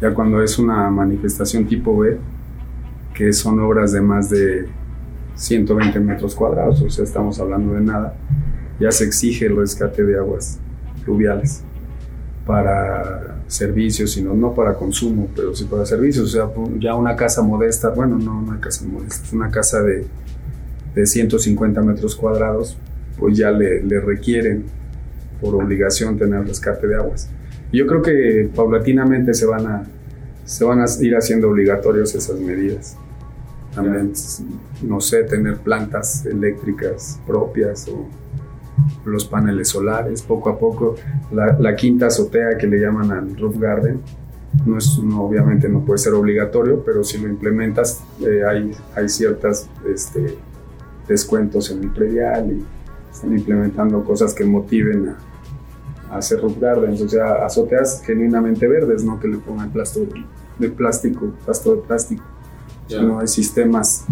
ya 0.00 0.14
cuando 0.14 0.42
es 0.42 0.58
una 0.58 0.90
manifestación 0.90 1.66
tipo 1.66 1.96
B, 1.98 2.18
que 3.14 3.32
son 3.32 3.60
obras 3.60 3.92
de 3.92 4.00
más 4.00 4.30
de 4.30 4.66
120 5.34 6.00
metros 6.00 6.34
cuadrados, 6.34 6.80
o 6.82 6.90
sea, 6.90 7.04
estamos 7.04 7.38
hablando 7.40 7.74
de 7.74 7.80
nada, 7.80 8.14
ya 8.78 8.90
se 8.90 9.04
exige 9.04 9.46
el 9.46 9.56
rescate 9.56 10.04
de 10.04 10.18
aguas 10.18 10.58
fluviales 11.04 11.62
para 12.46 13.42
servicios, 13.46 14.12
sino 14.12 14.34
no 14.34 14.54
para 14.54 14.74
consumo, 14.74 15.28
pero 15.36 15.54
sí 15.54 15.64
para 15.64 15.84
servicios. 15.84 16.26
O 16.26 16.28
sea, 16.28 16.50
ya 16.78 16.94
una 16.94 17.14
casa 17.16 17.42
modesta, 17.42 17.90
bueno, 17.90 18.18
no 18.18 18.38
una 18.38 18.60
casa 18.60 18.84
modesta, 18.86 19.24
es 19.24 19.32
una 19.32 19.50
casa 19.50 19.82
de, 19.82 20.06
de 20.94 21.06
150 21.06 21.82
metros 21.82 22.16
cuadrados, 22.16 22.76
pues 23.18 23.36
ya 23.36 23.50
le, 23.50 23.82
le 23.82 24.00
requieren 24.00 24.64
por 25.40 25.54
obligación 25.54 26.18
tener 26.18 26.46
rescate 26.46 26.86
de 26.86 26.96
aguas. 26.96 27.28
Yo 27.72 27.86
creo 27.86 28.02
que 28.02 28.50
paulatinamente 28.54 29.32
se 29.34 29.46
van 29.46 29.66
a, 29.66 29.82
se 30.44 30.64
van 30.64 30.80
a 30.80 30.86
ir 31.00 31.14
haciendo 31.16 31.48
obligatorios 31.48 32.14
esas 32.14 32.38
medidas. 32.40 32.96
También, 33.74 34.12
no 34.82 35.00
sé, 35.00 35.22
tener 35.24 35.58
plantas 35.58 36.26
eléctricas 36.26 37.20
propias 37.26 37.86
o 37.88 38.08
los 39.04 39.24
paneles 39.24 39.68
solares, 39.68 40.22
poco 40.22 40.50
a 40.50 40.58
poco. 40.58 40.96
La, 41.30 41.76
quinta 41.76 42.06
azotea 42.06 42.58
que 42.58 42.66
le 42.66 42.80
llaman 42.80 43.12
al 43.12 43.36
roof 43.36 43.58
garden, 43.58 44.00
no 44.66 44.78
es, 44.78 44.98
obviamente 44.98 45.68
no 45.68 45.84
puede 45.84 45.98
ser 45.98 46.14
obligatorio, 46.14 46.82
pero 46.84 47.04
si 47.04 47.18
lo 47.18 47.28
implementas 47.28 48.02
eh, 48.20 48.42
hay, 48.44 48.72
hay 48.96 49.08
ciertos 49.08 49.68
este, 49.88 50.36
descuentos 51.06 51.70
en 51.70 51.84
el 51.84 51.90
predial 51.90 52.50
y 52.50 52.64
están 53.12 53.32
implementando 53.32 54.02
cosas 54.02 54.34
que 54.34 54.44
motiven 54.44 55.10
a, 55.10 55.29
hacer 56.10 56.40
roof 56.40 56.58
gardens, 56.60 57.00
o 57.00 57.08
sea, 57.08 57.44
azoteas 57.44 58.02
genuinamente 58.04 58.66
verdes, 58.66 59.04
no 59.04 59.18
que 59.20 59.28
le 59.28 59.38
pongan 59.38 59.70
plasto 59.70 60.00
de 60.58 60.68
plástico, 60.68 61.32
pasto 61.46 61.76
de 61.76 61.82
plástico. 61.82 62.24
No 63.00 63.20
hay 63.20 63.28
sistemas 63.28 64.04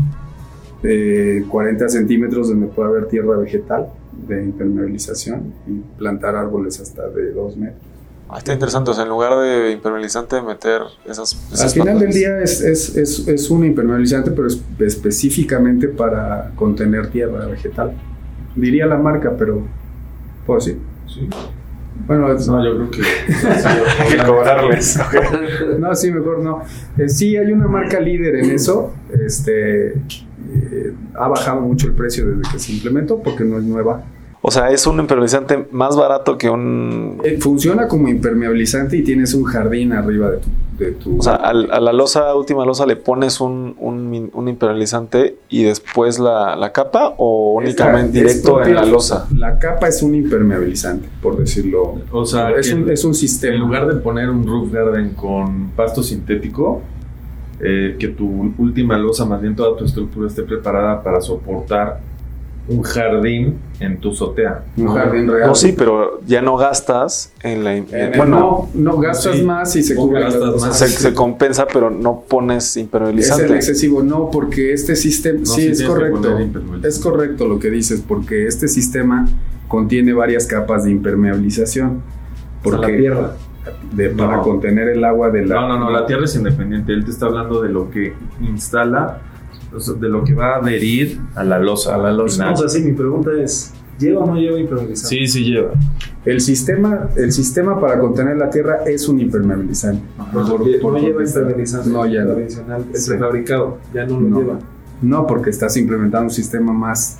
de 0.82 1.44
40 1.50 1.88
centímetros 1.88 2.48
donde 2.48 2.66
pueda 2.68 2.88
haber 2.88 3.06
tierra 3.06 3.36
vegetal 3.36 3.88
de 4.26 4.44
impermeabilización 4.44 5.52
y 5.66 5.80
plantar 5.98 6.36
árboles 6.36 6.80
hasta 6.80 7.08
de 7.08 7.32
2 7.32 7.56
metros. 7.56 7.82
Ah, 8.30 8.38
está 8.38 8.52
interesante, 8.52 8.90
o 8.90 8.94
sea, 8.94 9.04
en 9.04 9.08
lugar 9.08 9.38
de 9.38 9.72
impermeabilizante 9.72 10.42
meter 10.42 10.82
esas... 11.06 11.34
Al 11.60 11.70
final 11.70 11.98
del 11.98 12.12
día 12.12 12.40
es, 12.40 12.60
es, 12.60 12.94
es, 12.94 13.26
es, 13.26 13.50
un 13.50 13.64
impermeabilizante, 13.64 14.30
pero 14.32 14.48
es 14.48 14.60
específicamente 14.78 15.88
para 15.88 16.52
contener 16.54 17.10
tierra 17.10 17.46
vegetal. 17.46 17.94
Diría 18.54 18.84
la 18.84 18.98
marca, 18.98 19.34
pero 19.38 19.62
puedo 20.44 20.60
decir. 20.60 20.78
Sí. 21.06 21.26
Bueno, 22.06 22.28
no, 22.28 22.64
yo 22.64 22.76
creo 22.76 22.90
que 22.90 23.02
hay 24.02 24.16
que 24.16 24.24
cobrarles. 24.24 24.98
no, 25.78 25.94
sí, 25.94 26.10
mejor 26.10 26.38
no. 26.38 26.62
Eh, 26.96 27.08
sí, 27.08 27.36
hay 27.36 27.52
una 27.52 27.66
marca 27.66 28.00
líder 28.00 28.36
en 28.36 28.50
eso. 28.52 28.94
Este 29.12 29.88
eh, 29.88 30.94
ha 31.14 31.28
bajado 31.28 31.60
mucho 31.60 31.88
el 31.88 31.94
precio 31.94 32.26
desde 32.26 32.50
que 32.52 32.58
se 32.58 32.72
implementó 32.72 33.22
porque 33.22 33.44
no 33.44 33.58
es 33.58 33.64
nueva. 33.64 34.04
O 34.40 34.50
sea, 34.52 34.70
es 34.70 34.86
un 34.86 35.00
impermeabilizante 35.00 35.66
más 35.72 35.96
barato 35.96 36.38
que 36.38 36.48
un... 36.48 37.20
Eh, 37.24 37.38
funciona 37.40 37.88
como 37.88 38.08
impermeabilizante 38.08 38.96
y 38.96 39.02
tienes 39.02 39.34
un 39.34 39.44
jardín 39.44 39.92
arriba 39.92 40.30
de 40.30 40.36
tu... 40.38 40.48
De 40.78 40.92
tu 40.92 41.18
O 41.18 41.22
sea, 41.22 41.34
al- 41.34 41.72
a, 41.72 41.80
la 41.80 41.92
losa, 41.92 42.32
última 42.36 42.64
losa, 42.64 42.86
le 42.86 42.94
pones 42.94 43.40
un, 43.40 43.74
un, 43.80 44.48
impermeabilizante 44.48 45.36
y 45.48 45.64
después 45.64 46.20
la, 46.20 46.54
la 46.54 46.70
capa 46.70 47.14
o 47.18 47.54
únicamente 47.54 48.20
Esta- 48.20 48.30
directo 48.52 48.62
en 48.62 48.74
la 48.76 48.84
losa. 48.84 49.26
La 49.34 49.58
capa 49.58 49.88
es 49.88 50.00
un 50.04 50.14
impermeabilizante, 50.14 51.08
por 51.20 51.36
decirlo. 51.36 51.96
O 52.12 52.24
sea, 52.24 52.50
es, 52.52 52.72
un, 52.72 52.88
es 52.88 53.04
un 53.04 53.14
sistema. 53.14 53.54
en 53.56 53.60
lugar 53.60 53.88
de 53.92 53.96
poner 54.00 54.30
un 54.30 54.46
roof 54.46 54.70
garden 54.72 55.14
con 55.14 55.70
pasto 55.70 56.00
sintético, 56.00 56.80
eh, 57.60 57.96
que 57.98 58.06
tu 58.06 58.54
última 58.56 58.96
losa, 58.96 59.24
más 59.24 59.42
bien 59.42 59.56
toda 59.56 59.76
tu 59.76 59.84
estructura 59.84 60.28
esté 60.28 60.44
preparada 60.44 61.02
para 61.02 61.20
soportar 61.20 61.98
un 62.68 62.82
jardín 62.82 63.54
en 63.80 63.98
tu 63.98 64.10
azotea. 64.12 64.64
un 64.76 64.88
jardín 64.88 65.26
real. 65.28 65.48
No, 65.48 65.54
sí, 65.54 65.72
pero 65.76 66.20
ya 66.26 66.42
no 66.42 66.56
gastas 66.56 67.32
en 67.42 67.64
la... 67.64 67.76
En 67.76 67.86
el- 67.92 68.16
bueno, 68.16 68.38
no, 68.38 68.68
no 68.92 68.98
gastas 68.98 69.36
sí. 69.36 69.42
más 69.42 69.74
y 69.76 69.82
se 69.82 69.94
¿Cómo 69.94 70.08
cubre 70.08 70.24
más? 70.24 70.78
se, 70.78 70.88
se 70.88 71.14
compensa, 71.14 71.66
pero 71.72 71.88
no 71.90 72.24
pones 72.28 72.64
Es 72.66 72.76
el 72.76 72.82
impermeabilizante. 72.82 73.54
excesivo, 73.56 74.02
no, 74.02 74.30
porque 74.30 74.72
este 74.74 74.96
sistema, 74.96 75.38
No, 75.40 75.46
sí, 75.46 75.62
sí 75.74 75.82
es 75.82 75.88
correcto, 75.88 76.16
impermeabilizante. 76.18 76.88
es 76.88 76.98
correcto 76.98 77.48
lo 77.48 77.58
que 77.58 77.70
dices, 77.70 78.02
porque 78.06 78.46
este 78.46 78.68
sistema 78.68 79.26
contiene 79.66 80.12
varias 80.12 80.46
capas 80.46 80.84
de 80.84 80.90
impermeabilización, 80.90 82.02
porque 82.62 82.98
tierra. 82.98 83.34
de, 83.92 84.10
para 84.10 84.36
No. 84.38 84.42
contener 84.42 84.88
el 84.88 85.04
agua 85.04 85.30
de 85.30 85.46
la... 85.46 85.54
No, 85.62 85.68
no, 85.68 85.78
no, 85.78 85.90
la 85.90 86.04
tierra 86.06 86.24
es 86.24 86.34
independiente. 86.34 86.92
Él 86.92 87.04
te 87.04 87.10
está 87.10 87.26
hablando 87.26 87.62
de 87.62 87.68
lo 87.70 87.90
que 87.90 88.12
instala, 88.40 89.22
o 89.74 89.80
sea, 89.80 89.94
de 89.94 90.08
lo 90.08 90.24
que 90.24 90.34
va 90.34 90.54
a 90.54 90.56
adherir 90.58 91.20
a 91.34 91.44
la 91.44 91.58
losa. 91.58 91.94
A 91.94 91.98
la 91.98 92.22
O 92.22 92.28
sea, 92.28 92.54
sí, 92.68 92.80
mi 92.82 92.92
pregunta 92.92 93.30
es, 93.42 93.72
¿lleva 93.98 94.20
o 94.22 94.26
no 94.26 94.36
lleva 94.36 94.58
impermeabilizante? 94.58 95.16
Sí, 95.16 95.26
sí 95.26 95.44
lleva. 95.44 95.70
El 96.24 96.40
sistema, 96.40 97.08
el 97.16 97.32
sistema 97.32 97.80
para 97.80 97.98
contener 97.98 98.36
la 98.36 98.50
tierra 98.50 98.80
es 98.86 99.08
un 99.08 99.20
impermeabilizante. 99.20 100.02
Por- 100.32 100.48
Por- 100.48 100.60
no 100.66 100.78
por- 100.80 101.00
lleva 101.00 101.24
impermeabilizante. 101.24 101.90
No 101.90 102.04
lleva. 102.06 102.34
Tradicional, 102.34 102.84
el 102.92 102.96
Sí. 102.96 103.10
prefabricado, 103.10 103.78
ya 103.94 104.04
no 104.06 104.20
lo 104.20 104.28
No. 104.28 104.38
lleva. 104.40 104.58
No, 105.00 105.26
porque 105.26 105.50
estás 105.50 105.76
implementando 105.76 106.24
un 106.24 106.30
sistema 106.30 106.72
más, 106.72 107.18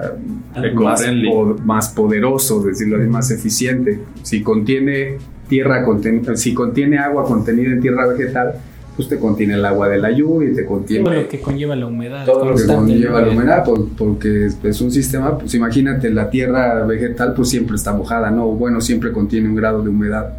eh, 0.00 0.72
más, 0.74 1.04
po- 1.28 1.56
más 1.64 1.88
poderoso, 1.90 2.62
decirlo 2.62 2.98
así, 2.98 3.06
más 3.08 3.30
eficiente. 3.30 4.00
Si 4.22 4.42
contiene 4.42 5.18
tierra, 5.48 5.84
conten- 5.84 6.36
si 6.36 6.54
contiene 6.54 6.98
agua 6.98 7.24
contenida 7.24 7.72
en 7.72 7.80
tierra 7.80 8.06
vegetal, 8.06 8.54
pues 8.98 9.08
te 9.08 9.16
contiene 9.16 9.54
el 9.54 9.64
agua 9.64 9.88
de 9.88 9.96
la 9.98 10.10
lluvia 10.10 10.50
y 10.50 10.54
te 10.54 10.66
contiene 10.66 11.04
Todo 11.04 11.14
lo 11.14 11.28
que 11.28 11.40
conlleva 11.40 11.76
la 11.76 11.86
humedad. 11.86 12.26
todo 12.26 12.50
lo 12.50 12.56
que 12.56 12.66
conlleva 12.66 13.22
la 13.22 13.30
humedad, 13.30 13.64
porque 13.96 14.46
es, 14.46 14.58
es 14.64 14.80
un 14.80 14.90
sistema, 14.90 15.38
pues 15.38 15.54
imagínate, 15.54 16.10
la 16.10 16.28
tierra 16.28 16.84
vegetal 16.84 17.32
pues 17.32 17.48
siempre 17.48 17.76
está 17.76 17.92
mojada, 17.92 18.32
¿no? 18.32 18.48
Bueno, 18.48 18.80
siempre 18.80 19.12
contiene 19.12 19.48
un 19.48 19.54
grado 19.54 19.84
de 19.84 19.88
humedad 19.88 20.32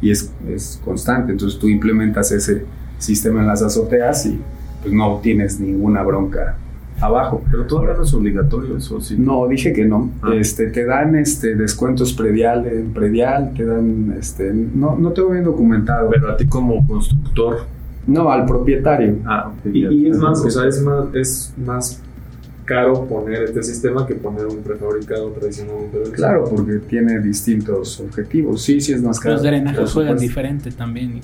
y 0.00 0.12
es, 0.12 0.32
es 0.48 0.80
constante, 0.82 1.32
entonces 1.32 1.58
tú 1.58 1.68
implementas 1.68 2.32
ese 2.32 2.64
sistema 2.96 3.42
en 3.42 3.48
las 3.48 3.60
azoteas 3.60 4.24
y 4.24 4.40
pues 4.80 4.94
no 4.94 5.20
tienes 5.22 5.60
ninguna 5.60 6.02
bronca 6.02 6.56
abajo. 7.02 7.42
Pero 7.50 7.66
todavía 7.66 7.96
no 7.96 8.04
es 8.04 8.14
obligatorio 8.14 8.78
eso, 8.78 8.98
sí. 9.02 9.16
No, 9.18 9.46
dije 9.46 9.74
que 9.74 9.84
no. 9.84 10.08
Ah. 10.22 10.30
Este, 10.34 10.68
te 10.68 10.86
dan 10.86 11.16
este 11.16 11.54
descuentos 11.54 12.14
predial, 12.14 12.66
en 12.66 12.94
predial, 12.94 13.52
te 13.54 13.66
dan 13.66 14.14
este, 14.18 14.54
no, 14.54 14.96
no 14.98 15.10
tengo 15.10 15.32
bien 15.32 15.44
documentado. 15.44 16.08
Pero 16.08 16.30
a 16.30 16.36
ti 16.38 16.46
como 16.46 16.86
constructor. 16.86 17.79
No, 18.06 18.30
al 18.30 18.46
propietario. 18.46 19.16
Ah, 19.26 19.52
Y, 19.64 19.86
y 19.86 20.08
es 20.10 20.16
más, 20.18 20.40
o 20.44 20.50
sea, 20.50 20.66
es 20.66 20.82
más, 20.82 21.06
es 21.14 21.52
más 21.56 22.00
caro 22.64 23.04
poner 23.04 23.42
este 23.42 23.62
sistema 23.64 24.06
que 24.06 24.14
poner 24.14 24.46
un 24.46 24.58
prefabricado 24.58 25.30
tradicionalmente. 25.30 26.12
Claro, 26.12 26.44
porque 26.48 26.74
tiene 26.78 27.18
distintos 27.20 27.98
objetivos. 28.00 28.62
Sí, 28.62 28.80
sí 28.80 28.92
es 28.92 29.02
más 29.02 29.18
caro. 29.18 29.34
Los 29.34 29.42
drenajes 29.42 29.92
juegan 29.92 30.16
diferente 30.18 30.70
también. 30.70 31.20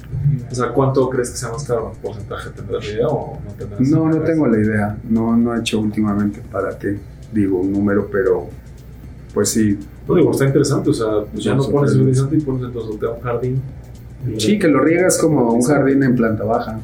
O 0.50 0.54
sea, 0.54 0.70
¿cuánto 0.72 1.08
crees 1.08 1.30
que 1.30 1.36
sea 1.36 1.50
más 1.52 1.64
caro? 1.64 1.92
¿Un 1.94 1.98
porcentaje 2.02 2.50
tendrás 2.50 2.84
idea 2.86 3.06
o 3.08 3.38
no 3.44 3.52
tendrás? 3.52 3.80
No, 3.80 4.08
no 4.08 4.20
tengo 4.22 4.46
la 4.48 4.58
idea. 4.58 4.98
No, 5.08 5.36
no 5.36 5.54
he 5.54 5.60
hecho 5.60 5.78
últimamente 5.80 6.40
para 6.50 6.76
qué 6.78 6.98
digo 7.32 7.60
un 7.60 7.72
número, 7.72 8.08
pero 8.10 8.48
pues 9.32 9.48
sí. 9.50 9.78
No 10.08 10.14
digo, 10.14 10.30
está 10.32 10.46
interesante, 10.46 10.90
o 10.90 10.94
sea, 10.94 11.08
pues 11.32 11.42
ya 11.44 11.54
No, 11.54 11.62
pones 11.68 11.92
sí. 11.92 11.98
impermeabilizante 11.98 12.36
y 12.36 12.40
pones 12.40 12.62
en 12.64 12.72
tu 12.72 12.80
azotea 12.80 13.10
un 13.10 13.20
jardín. 13.20 13.62
Sí, 14.38 14.58
que 14.58 14.68
lo 14.68 14.80
riegas 14.80 15.18
como 15.18 15.52
un 15.52 15.62
jardín 15.62 16.02
en 16.02 16.16
planta 16.16 16.44
baja. 16.44 16.80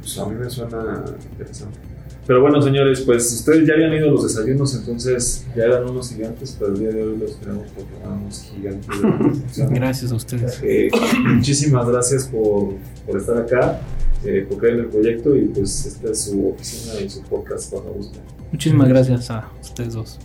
Pues 0.00 0.18
a 0.18 0.26
mí 0.26 0.34
me 0.34 0.50
suena 0.50 1.04
interesante. 1.30 1.78
Pero 2.26 2.40
bueno, 2.40 2.62
señores, 2.62 3.00
pues 3.00 3.32
ustedes 3.32 3.66
ya 3.66 3.74
habían 3.74 3.92
ido 3.94 4.08
a 4.08 4.12
los 4.12 4.22
desayunos, 4.22 4.74
entonces 4.76 5.44
ya 5.56 5.64
eran 5.64 5.88
unos 5.88 6.10
gigantes, 6.10 6.56
pero 6.58 6.72
el 6.72 6.78
día 6.78 6.90
de 6.90 7.02
hoy 7.02 7.18
los 7.18 7.36
tenemos 7.40 7.66
por 7.70 7.84
unos 8.12 8.42
gigantes. 8.42 8.88
Gracias 9.70 10.12
a 10.12 10.14
ustedes. 10.14 10.60
Eh, 10.62 10.88
muchísimas 11.26 11.88
gracias 11.88 12.28
por, 12.28 12.74
por 13.06 13.18
estar 13.18 13.38
acá, 13.38 13.80
eh, 14.24 14.46
por 14.48 14.58
creer 14.58 14.74
en 14.74 14.80
el 14.82 14.86
proyecto 14.86 15.36
y 15.36 15.46
pues 15.46 15.84
esta 15.84 16.10
es 16.10 16.20
su 16.22 16.50
oficina 16.50 17.00
y 17.00 17.10
su 17.10 17.22
podcast 17.22 17.72
cuando 17.72 17.90
gusten. 17.90 18.22
Muchísimas 18.52 18.88
gracias 18.88 19.30
a 19.30 19.50
ustedes 19.60 19.94
dos. 19.94 20.20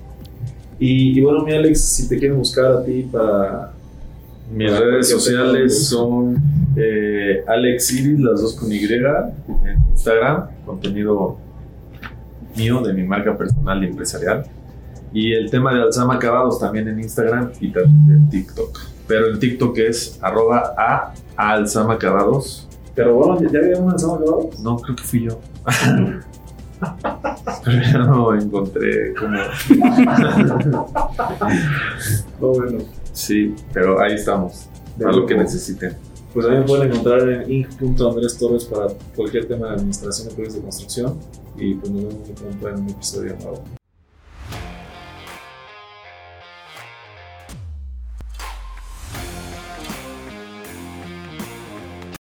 Y, 0.79 1.17
y 1.17 1.21
bueno, 1.21 1.43
mi 1.43 1.53
Alex, 1.53 1.81
si 1.81 2.07
te 2.07 2.19
quieren 2.19 2.37
buscar 2.37 2.65
a 2.65 2.83
ti 2.83 3.09
para... 3.11 3.73
Mis 4.51 4.79
redes 4.79 5.09
sociales 5.09 5.87
son 5.87 6.37
eh, 6.75 7.43
Alex 7.47 7.91
Iris, 7.91 8.19
las 8.19 8.41
dos 8.41 8.55
con 8.55 8.71
Y, 8.71 8.85
en 8.85 9.89
Instagram, 9.91 10.47
contenido 10.65 11.37
mío 12.55 12.81
de 12.81 12.93
mi 12.93 13.03
marca 13.03 13.37
personal 13.37 13.83
y 13.83 13.87
empresarial. 13.87 14.45
Y 15.13 15.33
el 15.33 15.49
tema 15.49 15.73
de 15.73 15.81
Alzama 15.81 16.15
Acabados 16.15 16.59
también 16.59 16.87
en 16.87 16.99
Instagram 16.99 17.51
y 17.59 17.71
también 17.71 18.17
en 18.17 18.29
TikTok. 18.29 18.79
Pero 19.07 19.27
el 19.27 19.39
TikTok 19.39 19.77
es 19.79 20.19
arroba 20.21 20.73
a 20.77 21.13
Alzama 21.35 21.95
Acabados. 21.95 22.67
Pero 22.95 23.15
bueno, 23.15 23.39
¿ya, 23.51 23.59
había 23.59 23.77
un 23.77 23.89
lanzado 23.89 24.15
acabado? 24.15 24.49
No, 24.61 24.77
creo 24.77 24.95
que 24.95 25.03
fui 25.03 25.23
yo. 25.25 25.39
Pero 27.63 27.81
ya 27.81 27.97
no 27.99 28.33
encontré 28.33 29.13
como... 29.15 29.37
No, 32.39 32.47
bueno. 32.49 32.96
Sí, 33.17 33.55
pero 33.73 33.99
ahí 33.99 34.13
estamos. 34.13 34.69
Para 35.01 35.11
lo 35.11 35.25
que 35.25 35.33
necesiten. 35.33 35.97
Pues 36.35 36.47
me 36.47 36.61
pueden 36.61 36.91
encontrar 36.91 37.27
en 37.27 37.51
inc.andrés 37.51 38.37
Torres 38.37 38.65
para 38.65 38.89
cualquier 39.15 39.47
tema 39.47 39.69
de 39.69 39.73
administración 39.73 40.27
de 40.27 40.35
proyectos 40.35 40.57
de 40.57 40.61
construcción. 40.61 41.19
Y 41.57 41.73
pues 41.73 41.91
nos 41.91 42.03
vemos 42.03 42.29
pronto 42.39 42.69
en 42.69 42.75
un 42.75 42.89
episodio 42.89 43.35
nuevo. 43.41 43.63